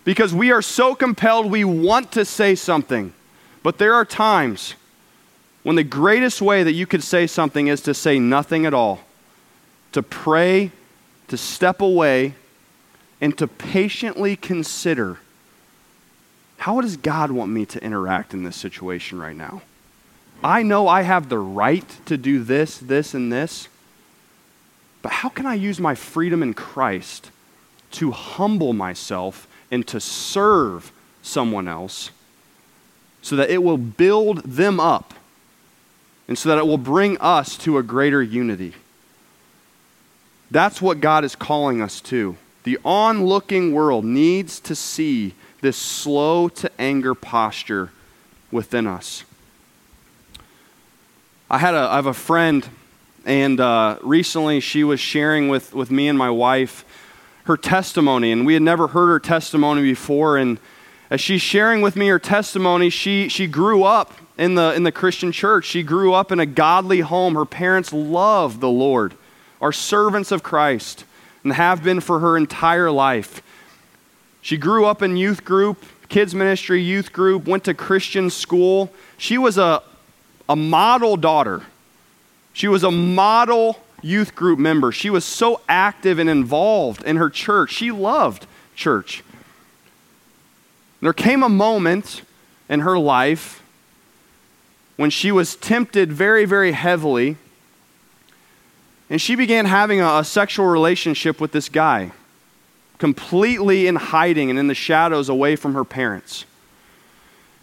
Because 0.03 0.33
we 0.33 0.51
are 0.51 0.61
so 0.61 0.95
compelled, 0.95 1.51
we 1.51 1.63
want 1.63 2.11
to 2.13 2.25
say 2.25 2.55
something. 2.55 3.13
But 3.61 3.77
there 3.77 3.93
are 3.93 4.05
times 4.05 4.75
when 5.63 5.75
the 5.75 5.83
greatest 5.83 6.41
way 6.41 6.63
that 6.63 6.71
you 6.71 6.85
could 6.85 7.03
say 7.03 7.27
something 7.27 7.67
is 7.67 7.81
to 7.81 7.93
say 7.93 8.17
nothing 8.17 8.65
at 8.65 8.73
all, 8.73 9.01
to 9.91 10.01
pray, 10.01 10.71
to 11.27 11.37
step 11.37 11.81
away, 11.81 12.35
and 13.19 13.37
to 13.37 13.47
patiently 13.47 14.35
consider 14.35 15.19
how 16.57 16.81
does 16.81 16.97
God 16.97 17.31
want 17.31 17.51
me 17.51 17.65
to 17.67 17.83
interact 17.83 18.33
in 18.33 18.43
this 18.43 18.55
situation 18.55 19.19
right 19.19 19.35
now? 19.35 19.61
I 20.43 20.63
know 20.63 20.87
I 20.87 21.01
have 21.01 21.29
the 21.29 21.39
right 21.39 21.85
to 22.05 22.17
do 22.17 22.43
this, 22.43 22.77
this, 22.77 23.13
and 23.13 23.31
this, 23.31 23.67
but 25.01 25.11
how 25.11 25.29
can 25.29 25.45
I 25.45 25.53
use 25.53 25.79
my 25.79 25.95
freedom 25.95 26.43
in 26.43 26.53
Christ 26.53 27.31
to 27.91 28.11
humble 28.11 28.73
myself 28.73 29.47
and 29.71 29.87
to 29.87 29.99
serve 29.99 30.91
someone 31.21 31.67
else 31.67 32.11
so 33.21 33.35
that 33.35 33.49
it 33.49 33.63
will 33.63 33.77
build 33.77 34.39
them 34.43 34.79
up 34.79 35.13
and 36.27 36.37
so 36.37 36.49
that 36.49 36.57
it 36.57 36.67
will 36.67 36.77
bring 36.77 37.17
us 37.19 37.57
to 37.59 37.77
a 37.77 37.83
greater 37.83 38.21
unity? 38.21 38.73
That's 40.49 40.81
what 40.81 41.01
God 41.01 41.23
is 41.25 41.35
calling 41.35 41.81
us 41.81 41.99
to. 42.01 42.37
The 42.63 42.79
onlooking 42.83 43.73
world 43.73 44.05
needs 44.05 44.59
to 44.61 44.75
see 44.75 45.33
this 45.61 45.77
slow 45.77 46.49
to 46.49 46.71
anger 46.79 47.15
posture 47.15 47.91
within 48.51 48.87
us. 48.87 49.23
I 51.49 51.57
had 51.57 51.73
a, 51.73 51.79
I 51.79 51.95
have 51.95 52.05
a 52.05 52.13
friend, 52.13 52.67
and 53.25 53.59
uh, 53.59 53.97
recently 54.01 54.59
she 54.59 54.83
was 54.83 54.99
sharing 54.99 55.47
with, 55.47 55.73
with 55.73 55.89
me 55.89 56.07
and 56.07 56.17
my 56.17 56.29
wife 56.29 56.85
her 57.45 57.57
testimony, 57.57 58.31
and 58.31 58.45
we 58.45 58.53
had 58.53 58.61
never 58.61 58.87
heard 58.87 59.07
her 59.07 59.19
testimony 59.19 59.81
before. 59.81 60.37
And 60.37 60.59
as 61.09 61.21
she's 61.21 61.41
sharing 61.41 61.81
with 61.81 61.95
me 61.95 62.07
her 62.07 62.19
testimony, 62.19 62.89
she, 62.89 63.29
she 63.29 63.47
grew 63.47 63.83
up 63.83 64.13
in 64.37 64.55
the, 64.55 64.73
in 64.73 64.83
the 64.83 64.91
Christian 64.91 65.31
church. 65.31 65.65
She 65.65 65.83
grew 65.83 66.13
up 66.13 66.31
in 66.31 66.39
a 66.41 66.45
godly 66.45 66.99
home. 66.99 67.35
Her 67.35 67.45
parents 67.45 67.93
love 67.93 68.59
the 68.59 68.69
Lord, 68.69 69.13
are 69.61 69.71
servants 69.71 70.31
of 70.31 70.43
Christ, 70.43 71.05
and 71.43 71.53
have 71.53 71.81
been 71.83 72.01
for 72.01 72.19
her 72.19 72.35
entire 72.35 72.91
life. 72.91 73.41
She 74.47 74.55
grew 74.55 74.85
up 74.85 75.01
in 75.01 75.17
youth 75.17 75.43
group, 75.43 75.83
kids 76.07 76.33
ministry, 76.33 76.81
youth 76.81 77.11
group, 77.11 77.49
went 77.49 77.65
to 77.65 77.73
Christian 77.73 78.29
school. 78.29 78.93
She 79.17 79.37
was 79.37 79.57
a, 79.57 79.83
a 80.47 80.55
model 80.55 81.17
daughter. 81.17 81.63
She 82.53 82.69
was 82.69 82.81
a 82.81 82.89
model 82.89 83.77
youth 84.01 84.35
group 84.35 84.57
member. 84.57 84.93
She 84.93 85.09
was 85.09 85.25
so 85.25 85.59
active 85.67 86.17
and 86.17 86.29
involved 86.29 87.03
in 87.03 87.17
her 87.17 87.29
church. 87.29 87.73
She 87.73 87.91
loved 87.91 88.47
church. 88.73 89.21
There 91.01 91.11
came 91.11 91.43
a 91.43 91.49
moment 91.49 92.21
in 92.69 92.79
her 92.79 92.97
life 92.97 93.61
when 94.95 95.09
she 95.09 95.29
was 95.29 95.57
tempted 95.57 96.13
very, 96.13 96.45
very 96.45 96.71
heavily, 96.71 97.35
and 99.09 99.21
she 99.21 99.35
began 99.35 99.65
having 99.65 99.99
a, 99.99 100.19
a 100.19 100.23
sexual 100.23 100.67
relationship 100.67 101.41
with 101.41 101.51
this 101.51 101.67
guy, 101.67 102.13
completely 102.97 103.87
in 103.87 103.95
hiding 103.95 104.49
and 104.49 104.57
in 104.57 104.67
the 104.67 104.75
shadows 104.75 105.29
away 105.29 105.55
from 105.55 105.73
her 105.73 105.83
parents. 105.83 106.45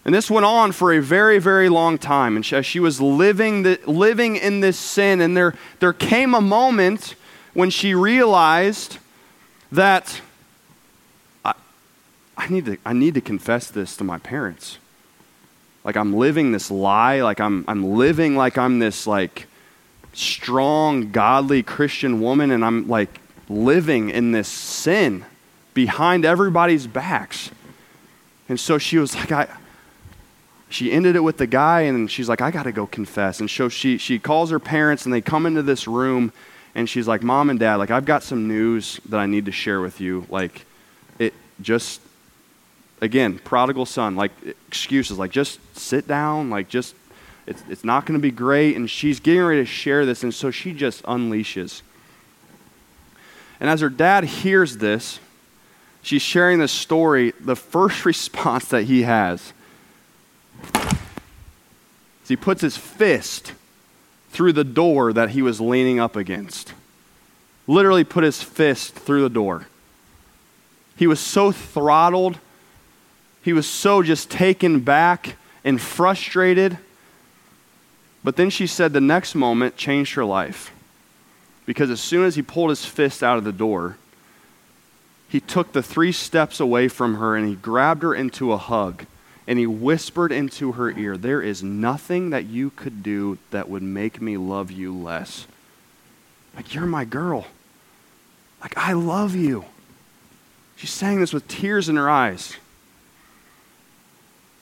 And 0.04 0.14
this 0.14 0.30
went 0.30 0.44
on 0.44 0.72
for 0.72 0.92
a 0.92 1.00
very, 1.00 1.38
very 1.38 1.68
long 1.68 1.96
time. 1.96 2.36
And 2.36 2.52
as 2.52 2.66
she 2.66 2.78
was 2.78 3.00
living, 3.00 3.62
the, 3.62 3.80
living 3.86 4.36
in 4.36 4.60
this 4.60 4.78
sin, 4.78 5.20
and 5.20 5.36
there, 5.36 5.54
there 5.80 5.94
came 5.94 6.34
a 6.34 6.42
moment 6.42 7.14
when 7.54 7.70
she 7.70 7.94
realized 7.94 8.98
that 9.72 10.20
I, 11.44 11.54
I, 12.36 12.48
need 12.48 12.66
to, 12.66 12.76
I 12.84 12.92
need 12.92 13.14
to 13.14 13.22
confess 13.22 13.70
this 13.70 13.96
to 13.96 14.04
my 14.04 14.18
parents. 14.18 14.78
Like 15.84 15.96
I'm 15.96 16.14
living 16.14 16.52
this 16.52 16.70
lie, 16.70 17.22
like 17.22 17.40
I'm, 17.40 17.64
I'm 17.66 17.94
living 17.94 18.36
like 18.36 18.58
I'm 18.58 18.80
this 18.80 19.06
like 19.06 19.46
strong, 20.12 21.12
godly 21.12 21.62
Christian 21.62 22.20
woman, 22.20 22.50
and 22.50 22.64
I'm 22.64 22.88
like 22.88 23.20
living 23.48 24.10
in 24.10 24.32
this 24.32 24.48
sin 24.48 25.24
behind 25.74 26.24
everybody's 26.24 26.86
backs. 26.86 27.50
And 28.48 28.58
so 28.60 28.78
she 28.78 28.98
was 28.98 29.14
like, 29.14 29.32
I, 29.32 29.48
she 30.68 30.90
ended 30.92 31.16
it 31.16 31.20
with 31.20 31.38
the 31.38 31.46
guy, 31.46 31.82
and 31.82 32.10
she's 32.10 32.28
like, 32.28 32.40
I 32.40 32.50
got 32.50 32.64
to 32.64 32.72
go 32.72 32.86
confess. 32.86 33.40
And 33.40 33.48
so 33.48 33.68
she, 33.68 33.96
she 33.96 34.18
calls 34.18 34.50
her 34.50 34.58
parents, 34.58 35.04
and 35.04 35.14
they 35.14 35.20
come 35.20 35.46
into 35.46 35.62
this 35.62 35.86
room, 35.86 36.32
and 36.74 36.88
she's 36.88 37.06
like, 37.06 37.22
Mom 37.22 37.50
and 37.50 37.60
Dad, 37.60 37.76
like, 37.76 37.90
I've 37.90 38.04
got 38.04 38.22
some 38.22 38.48
news 38.48 39.00
that 39.08 39.18
I 39.18 39.26
need 39.26 39.46
to 39.46 39.52
share 39.52 39.80
with 39.80 40.00
you. 40.00 40.26
Like, 40.28 40.66
it 41.18 41.32
just, 41.60 42.00
again, 43.00 43.38
prodigal 43.38 43.86
son, 43.86 44.16
like, 44.16 44.32
excuses, 44.66 45.18
like, 45.18 45.30
just 45.30 45.60
sit 45.78 46.08
down, 46.08 46.50
like, 46.50 46.68
just, 46.68 46.96
it's, 47.46 47.62
it's 47.68 47.84
not 47.84 48.04
going 48.06 48.18
to 48.18 48.22
be 48.22 48.32
great. 48.32 48.74
And 48.76 48.90
she's 48.90 49.20
getting 49.20 49.42
ready 49.42 49.60
to 49.60 49.66
share 49.66 50.04
this, 50.04 50.24
and 50.24 50.34
so 50.34 50.50
she 50.50 50.72
just 50.72 51.02
unleashes. 51.04 51.82
And 53.60 53.70
as 53.70 53.80
her 53.80 53.88
dad 53.88 54.24
hears 54.24 54.78
this, 54.78 55.18
she's 56.02 56.22
sharing 56.22 56.58
this 56.58 56.72
story. 56.72 57.32
The 57.40 57.56
first 57.56 58.04
response 58.06 58.66
that 58.66 58.84
he 58.84 59.02
has 59.02 59.52
is 62.22 62.28
he 62.28 62.36
puts 62.36 62.62
his 62.62 62.76
fist 62.76 63.52
through 64.30 64.52
the 64.52 64.64
door 64.64 65.12
that 65.12 65.30
he 65.30 65.42
was 65.42 65.60
leaning 65.60 66.00
up 66.00 66.16
against. 66.16 66.74
Literally 67.66 68.04
put 68.04 68.24
his 68.24 68.42
fist 68.42 68.94
through 68.94 69.22
the 69.22 69.30
door. 69.30 69.66
He 70.96 71.06
was 71.06 71.20
so 71.20 71.52
throttled. 71.52 72.38
He 73.42 73.52
was 73.52 73.68
so 73.68 74.02
just 74.02 74.30
taken 74.30 74.80
back 74.80 75.36
and 75.64 75.80
frustrated. 75.80 76.78
But 78.22 78.36
then 78.36 78.50
she 78.50 78.66
said 78.66 78.92
the 78.92 79.00
next 79.00 79.34
moment 79.34 79.76
changed 79.76 80.14
her 80.14 80.24
life. 80.24 80.73
Because 81.66 81.90
as 81.90 82.00
soon 82.00 82.24
as 82.24 82.34
he 82.34 82.42
pulled 82.42 82.70
his 82.70 82.84
fist 82.84 83.22
out 83.22 83.38
of 83.38 83.44
the 83.44 83.52
door, 83.52 83.96
he 85.28 85.40
took 85.40 85.72
the 85.72 85.82
three 85.82 86.12
steps 86.12 86.60
away 86.60 86.88
from 86.88 87.16
her 87.16 87.36
and 87.36 87.48
he 87.48 87.54
grabbed 87.54 88.02
her 88.02 88.14
into 88.14 88.52
a 88.52 88.56
hug 88.56 89.06
and 89.46 89.58
he 89.58 89.66
whispered 89.66 90.32
into 90.32 90.72
her 90.72 90.90
ear, 90.90 91.16
There 91.16 91.42
is 91.42 91.62
nothing 91.62 92.30
that 92.30 92.46
you 92.46 92.70
could 92.70 93.02
do 93.02 93.38
that 93.50 93.68
would 93.68 93.82
make 93.82 94.20
me 94.20 94.36
love 94.36 94.70
you 94.70 94.94
less. 94.94 95.46
Like, 96.56 96.74
you're 96.74 96.86
my 96.86 97.04
girl. 97.04 97.46
Like, 98.62 98.76
I 98.78 98.92
love 98.92 99.34
you. 99.34 99.64
She's 100.76 100.90
saying 100.90 101.20
this 101.20 101.32
with 101.32 101.46
tears 101.46 101.88
in 101.88 101.96
her 101.96 102.08
eyes. 102.08 102.56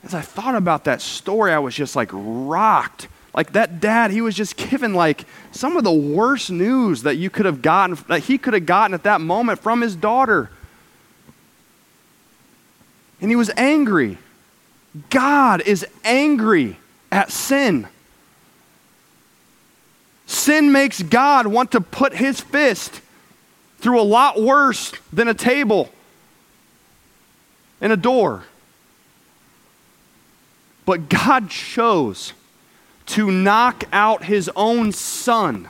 As 0.04 0.14
I 0.14 0.20
thought 0.20 0.56
about 0.56 0.84
that 0.84 1.00
story, 1.00 1.52
I 1.52 1.60
was 1.60 1.74
just 1.74 1.94
like 1.94 2.10
rocked 2.12 3.06
Like 3.34 3.52
that 3.52 3.80
dad, 3.80 4.10
he 4.10 4.20
was 4.20 4.34
just 4.34 4.56
given 4.56 4.94
like 4.94 5.24
some 5.52 5.76
of 5.76 5.84
the 5.84 5.92
worst 5.92 6.50
news 6.50 7.02
that 7.02 7.16
you 7.16 7.30
could 7.30 7.46
have 7.46 7.62
gotten, 7.62 7.96
that 8.08 8.20
he 8.24 8.38
could 8.38 8.54
have 8.54 8.66
gotten 8.66 8.94
at 8.94 9.04
that 9.04 9.20
moment 9.20 9.60
from 9.60 9.80
his 9.80 9.96
daughter. 9.96 10.50
And 13.20 13.30
he 13.30 13.36
was 13.36 13.50
angry. 13.56 14.18
God 15.08 15.62
is 15.62 15.86
angry 16.04 16.76
at 17.10 17.30
sin. 17.30 17.88
Sin 20.26 20.72
makes 20.72 21.02
God 21.02 21.46
want 21.46 21.72
to 21.72 21.80
put 21.80 22.14
his 22.14 22.40
fist 22.40 23.00
through 23.78 24.00
a 24.00 24.02
lot 24.02 24.40
worse 24.40 24.92
than 25.12 25.28
a 25.28 25.34
table 25.34 25.90
and 27.80 27.92
a 27.92 27.96
door. 27.96 28.44
But 30.84 31.08
God 31.08 31.48
chose 31.48 32.32
to 33.06 33.30
knock 33.30 33.84
out 33.92 34.24
his 34.24 34.50
own 34.56 34.92
son 34.92 35.68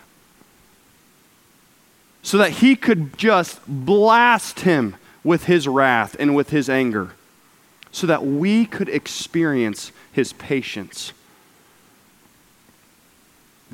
so 2.22 2.38
that 2.38 2.50
he 2.50 2.76
could 2.76 3.18
just 3.18 3.60
blast 3.66 4.60
him 4.60 4.96
with 5.24 5.44
his 5.44 5.66
wrath 5.66 6.16
and 6.18 6.34
with 6.34 6.50
his 6.50 6.70
anger, 6.70 7.10
so 7.90 8.06
that 8.06 8.24
we 8.24 8.64
could 8.64 8.88
experience 8.88 9.92
his 10.12 10.32
patience. 10.32 11.12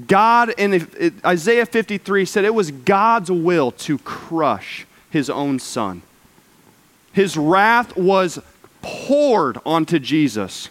God 0.07 0.55
in 0.57 1.13
Isaiah 1.25 1.67
53 1.67 2.25
said 2.25 2.45
it 2.45 2.55
was 2.55 2.71
God's 2.71 3.31
will 3.31 3.73
to 3.73 3.99
crush 3.99 4.87
his 5.11 5.29
own 5.29 5.59
son. 5.59 6.03
His 7.13 7.37
wrath 7.37 7.97
was 7.97 8.39
poured 8.81 9.59
onto 9.67 9.99
Jesus 9.99 10.69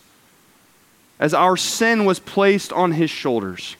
as 1.20 1.34
our 1.34 1.58
sin 1.58 2.06
was 2.06 2.20
placed 2.20 2.72
on 2.72 2.94
his 2.94 3.10
shoulders. 3.10 3.76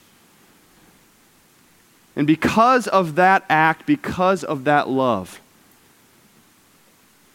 And 2.16 2.26
because 2.26 2.88
of 2.88 3.14
that 3.14 3.44
act, 3.48 3.86
because 3.86 4.42
of 4.42 4.64
that 4.64 4.88
love, 4.88 5.40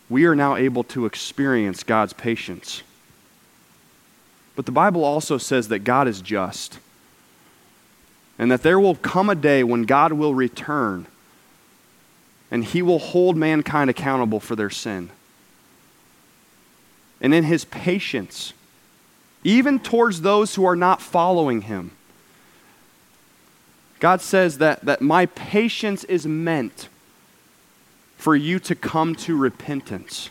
we 0.09 0.25
are 0.25 0.35
now 0.35 0.55
able 0.55 0.83
to 0.83 1.05
experience 1.05 1.83
God's 1.83 2.13
patience. 2.13 2.83
But 4.55 4.65
the 4.65 4.71
Bible 4.71 5.03
also 5.03 5.37
says 5.37 5.69
that 5.69 5.79
God 5.79 6.07
is 6.07 6.21
just 6.21 6.79
and 8.37 8.51
that 8.51 8.63
there 8.63 8.79
will 8.79 8.95
come 8.95 9.29
a 9.29 9.35
day 9.35 9.63
when 9.63 9.83
God 9.83 10.13
will 10.13 10.35
return 10.35 11.07
and 12.51 12.63
he 12.63 12.81
will 12.81 12.99
hold 12.99 13.35
mankind 13.35 13.89
accountable 13.89 14.39
for 14.39 14.55
their 14.55 14.69
sin. 14.69 15.09
And 17.21 17.33
in 17.33 17.45
his 17.45 17.65
patience, 17.65 18.53
even 19.43 19.79
towards 19.79 20.21
those 20.21 20.55
who 20.55 20.65
are 20.65 20.75
not 20.75 21.01
following 21.01 21.61
him, 21.61 21.91
God 23.99 24.21
says 24.21 24.57
that, 24.57 24.83
that 24.85 25.01
my 25.01 25.27
patience 25.27 26.03
is 26.05 26.25
meant 26.25 26.89
for 28.17 28.35
you 28.35 28.59
to 28.59 28.75
come 28.75 29.15
to 29.15 29.35
repentance. 29.35 30.29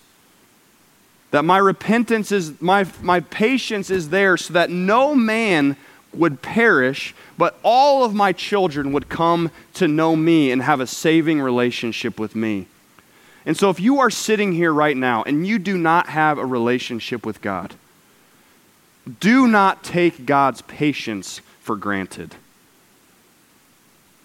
That 1.30 1.44
my 1.44 1.58
repentance 1.58 2.32
is, 2.32 2.60
my, 2.60 2.86
my 3.00 3.20
patience 3.20 3.90
is 3.90 4.10
there 4.10 4.36
so 4.36 4.52
that 4.54 4.70
no 4.70 5.14
man 5.14 5.76
would 6.12 6.42
perish, 6.42 7.14
but 7.38 7.58
all 7.62 8.04
of 8.04 8.14
my 8.14 8.32
children 8.32 8.92
would 8.92 9.08
come 9.08 9.50
to 9.74 9.88
know 9.88 10.14
me 10.14 10.50
and 10.50 10.62
have 10.62 10.80
a 10.80 10.86
saving 10.86 11.40
relationship 11.40 12.20
with 12.20 12.36
me. 12.36 12.66
And 13.44 13.56
so, 13.56 13.70
if 13.70 13.80
you 13.80 13.98
are 13.98 14.10
sitting 14.10 14.52
here 14.52 14.72
right 14.72 14.96
now 14.96 15.22
and 15.22 15.46
you 15.46 15.58
do 15.58 15.76
not 15.76 16.10
have 16.10 16.38
a 16.38 16.46
relationship 16.46 17.26
with 17.26 17.40
God, 17.40 17.74
do 19.20 19.46
not 19.46 19.82
take 19.82 20.26
God's 20.26 20.62
patience 20.62 21.40
for 21.60 21.76
granted. 21.76 22.34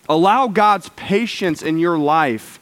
Allow 0.10 0.48
God's 0.48 0.90
patience 0.90 1.62
in 1.62 1.78
your 1.78 1.98
life 1.98 2.60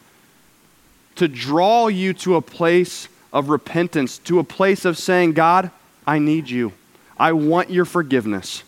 to 1.16 1.28
draw 1.28 1.88
you 1.88 2.13
to 2.13 2.36
a 2.36 2.41
place 2.41 3.07
of 3.32 3.49
repentance, 3.49 4.18
to 4.20 4.39
a 4.39 4.43
place 4.43 4.86
of 4.86 4.97
saying, 4.97 5.34
God, 5.34 5.72
I 6.07 6.20
need 6.20 6.49
you. 6.49 6.74
I 7.18 7.34
want 7.34 7.70
your 7.70 7.86
forgiveness. 7.86 8.63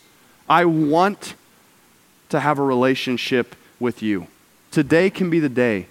I 0.50 0.66
want 0.66 1.36
to 2.30 2.39
have 2.39 2.60
a 2.60 2.64
relationship 2.64 3.56
with 3.80 4.02
you. 4.02 4.28
Today 4.72 5.10
can 5.10 5.30
be 5.30 5.39
the 5.39 5.50
day 5.50 5.88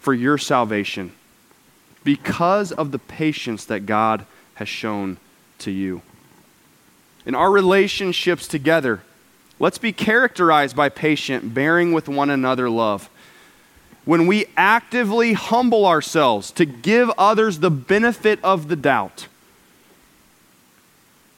for 0.00 0.14
your 0.14 0.38
salvation 0.38 1.12
because 2.02 2.72
of 2.72 2.90
the 2.90 2.98
patience 2.98 3.64
that 3.64 3.86
God 3.86 4.26
has 4.54 4.68
shown 4.68 5.18
to 5.58 5.70
you. 5.70 6.02
In 7.26 7.34
our 7.34 7.50
relationships 7.50 8.46
together, 8.46 9.00
let's 9.58 9.78
be 9.78 9.92
characterized 9.92 10.76
by 10.76 10.88
patient, 10.88 11.54
bearing 11.54 11.92
with 11.92 12.08
one 12.08 12.30
another 12.30 12.68
love. 12.68 13.08
When 14.04 14.26
we 14.26 14.46
actively 14.56 15.32
humble 15.32 15.86
ourselves 15.86 16.50
to 16.52 16.66
give 16.66 17.10
others 17.16 17.60
the 17.60 17.70
benefit 17.70 18.38
of 18.44 18.68
the 18.68 18.76
doubt, 18.76 19.28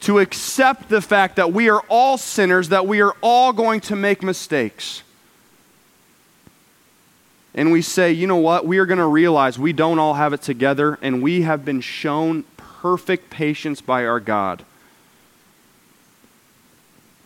to 0.01 0.19
accept 0.19 0.89
the 0.89 1.01
fact 1.01 1.37
that 1.37 1.53
we 1.53 1.69
are 1.69 1.81
all 1.89 2.17
sinners, 2.17 2.69
that 2.69 2.85
we 2.85 3.01
are 3.01 3.15
all 3.21 3.53
going 3.53 3.79
to 3.81 3.95
make 3.95 4.21
mistakes. 4.21 5.01
And 7.55 7.71
we 7.71 7.81
say, 7.81 8.11
you 8.11 8.27
know 8.27 8.35
what? 8.35 8.67
We 8.67 8.77
are 8.77 8.85
going 8.85 8.99
to 8.99 9.07
realize 9.07 9.57
we 9.57 9.73
don't 9.73 9.97
all 9.97 10.13
have 10.13 10.33
it 10.33 10.41
together, 10.41 10.99
and 11.01 11.23
we 11.23 11.41
have 11.41 11.65
been 11.65 11.81
shown 11.81 12.43
perfect 12.57 13.29
patience 13.29 13.81
by 13.81 14.05
our 14.05 14.19
God. 14.19 14.63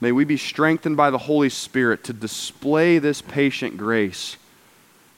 May 0.02 0.12
we 0.12 0.26
be 0.26 0.36
strengthened 0.36 0.98
by 0.98 1.12
the 1.12 1.20
Holy 1.20 1.50
Spirit 1.50 2.04
to 2.06 2.14
display 2.14 2.98
this 2.98 3.22
patient 3.22 3.78
grace 3.78 4.36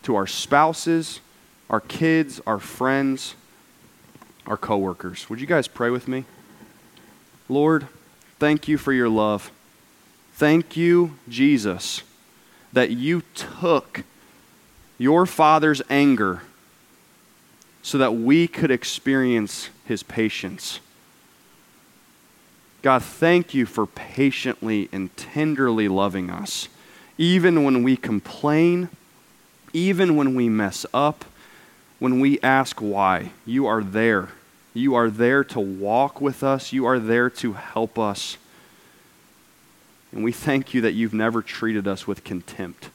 to 0.03 0.15
our 0.15 0.27
spouses, 0.27 1.21
our 1.69 1.79
kids, 1.79 2.41
our 2.45 2.59
friends, 2.59 3.35
our 4.45 4.57
coworkers. 4.57 5.29
Would 5.29 5.39
you 5.39 5.47
guys 5.47 5.69
pray 5.69 5.89
with 5.89 6.09
me? 6.09 6.25
Lord, 7.47 7.87
thank 8.39 8.67
you 8.67 8.77
for 8.77 8.91
your 8.91 9.07
love. 9.07 9.51
Thank 10.33 10.75
you, 10.75 11.17
Jesus, 11.29 12.03
that 12.73 12.91
you 12.91 13.23
took 13.35 14.03
your 14.97 15.25
Father's 15.25 15.81
anger 15.89 16.41
so 17.81 17.97
that 17.97 18.15
we 18.15 18.47
could 18.49 18.71
experience 18.71 19.69
his 19.85 20.03
patience. 20.03 20.81
God, 22.83 23.01
thank 23.03 23.55
you 23.55 23.65
for 23.65 23.87
patiently 23.87 24.89
and 24.91 25.15
tenderly 25.17 25.87
loving 25.87 26.29
us, 26.29 26.67
even 27.17 27.63
when 27.63 27.81
we 27.81 27.97
complain, 27.97 28.89
even 29.73 30.15
when 30.15 30.35
we 30.35 30.49
mess 30.49 30.85
up, 30.93 31.25
when 31.97 32.19
we 32.19 32.39
ask 32.41 32.79
why. 32.79 33.31
You 33.45 33.65
are 33.65 33.81
there 33.81 34.29
you 34.73 34.95
are 34.95 35.09
there 35.09 35.43
to 35.43 35.59
walk 35.59 36.19
with 36.19 36.43
us, 36.43 36.73
you 36.73 36.85
are 36.85 36.99
there 36.99 37.29
to 37.29 37.53
help 37.53 37.99
us. 37.99 38.37
And 40.11 40.23
we 40.23 40.31
thank 40.31 40.73
you 40.73 40.81
that 40.81 40.93
you've 40.93 41.13
never 41.13 41.41
treated 41.41 41.87
us 41.87 42.07
with 42.07 42.23
contempt. 42.23 42.89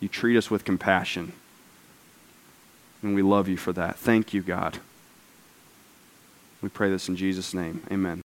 You 0.00 0.08
treat 0.08 0.36
us 0.36 0.50
with 0.50 0.64
compassion. 0.64 1.32
And 3.02 3.14
we 3.14 3.22
love 3.22 3.48
you 3.48 3.56
for 3.56 3.72
that. 3.72 3.96
Thank 3.96 4.32
you, 4.32 4.42
God. 4.42 4.78
We 6.60 6.68
pray 6.68 6.90
this 6.90 7.08
in 7.08 7.16
Jesus' 7.16 7.52
name. 7.52 7.82
Amen. 7.90 8.20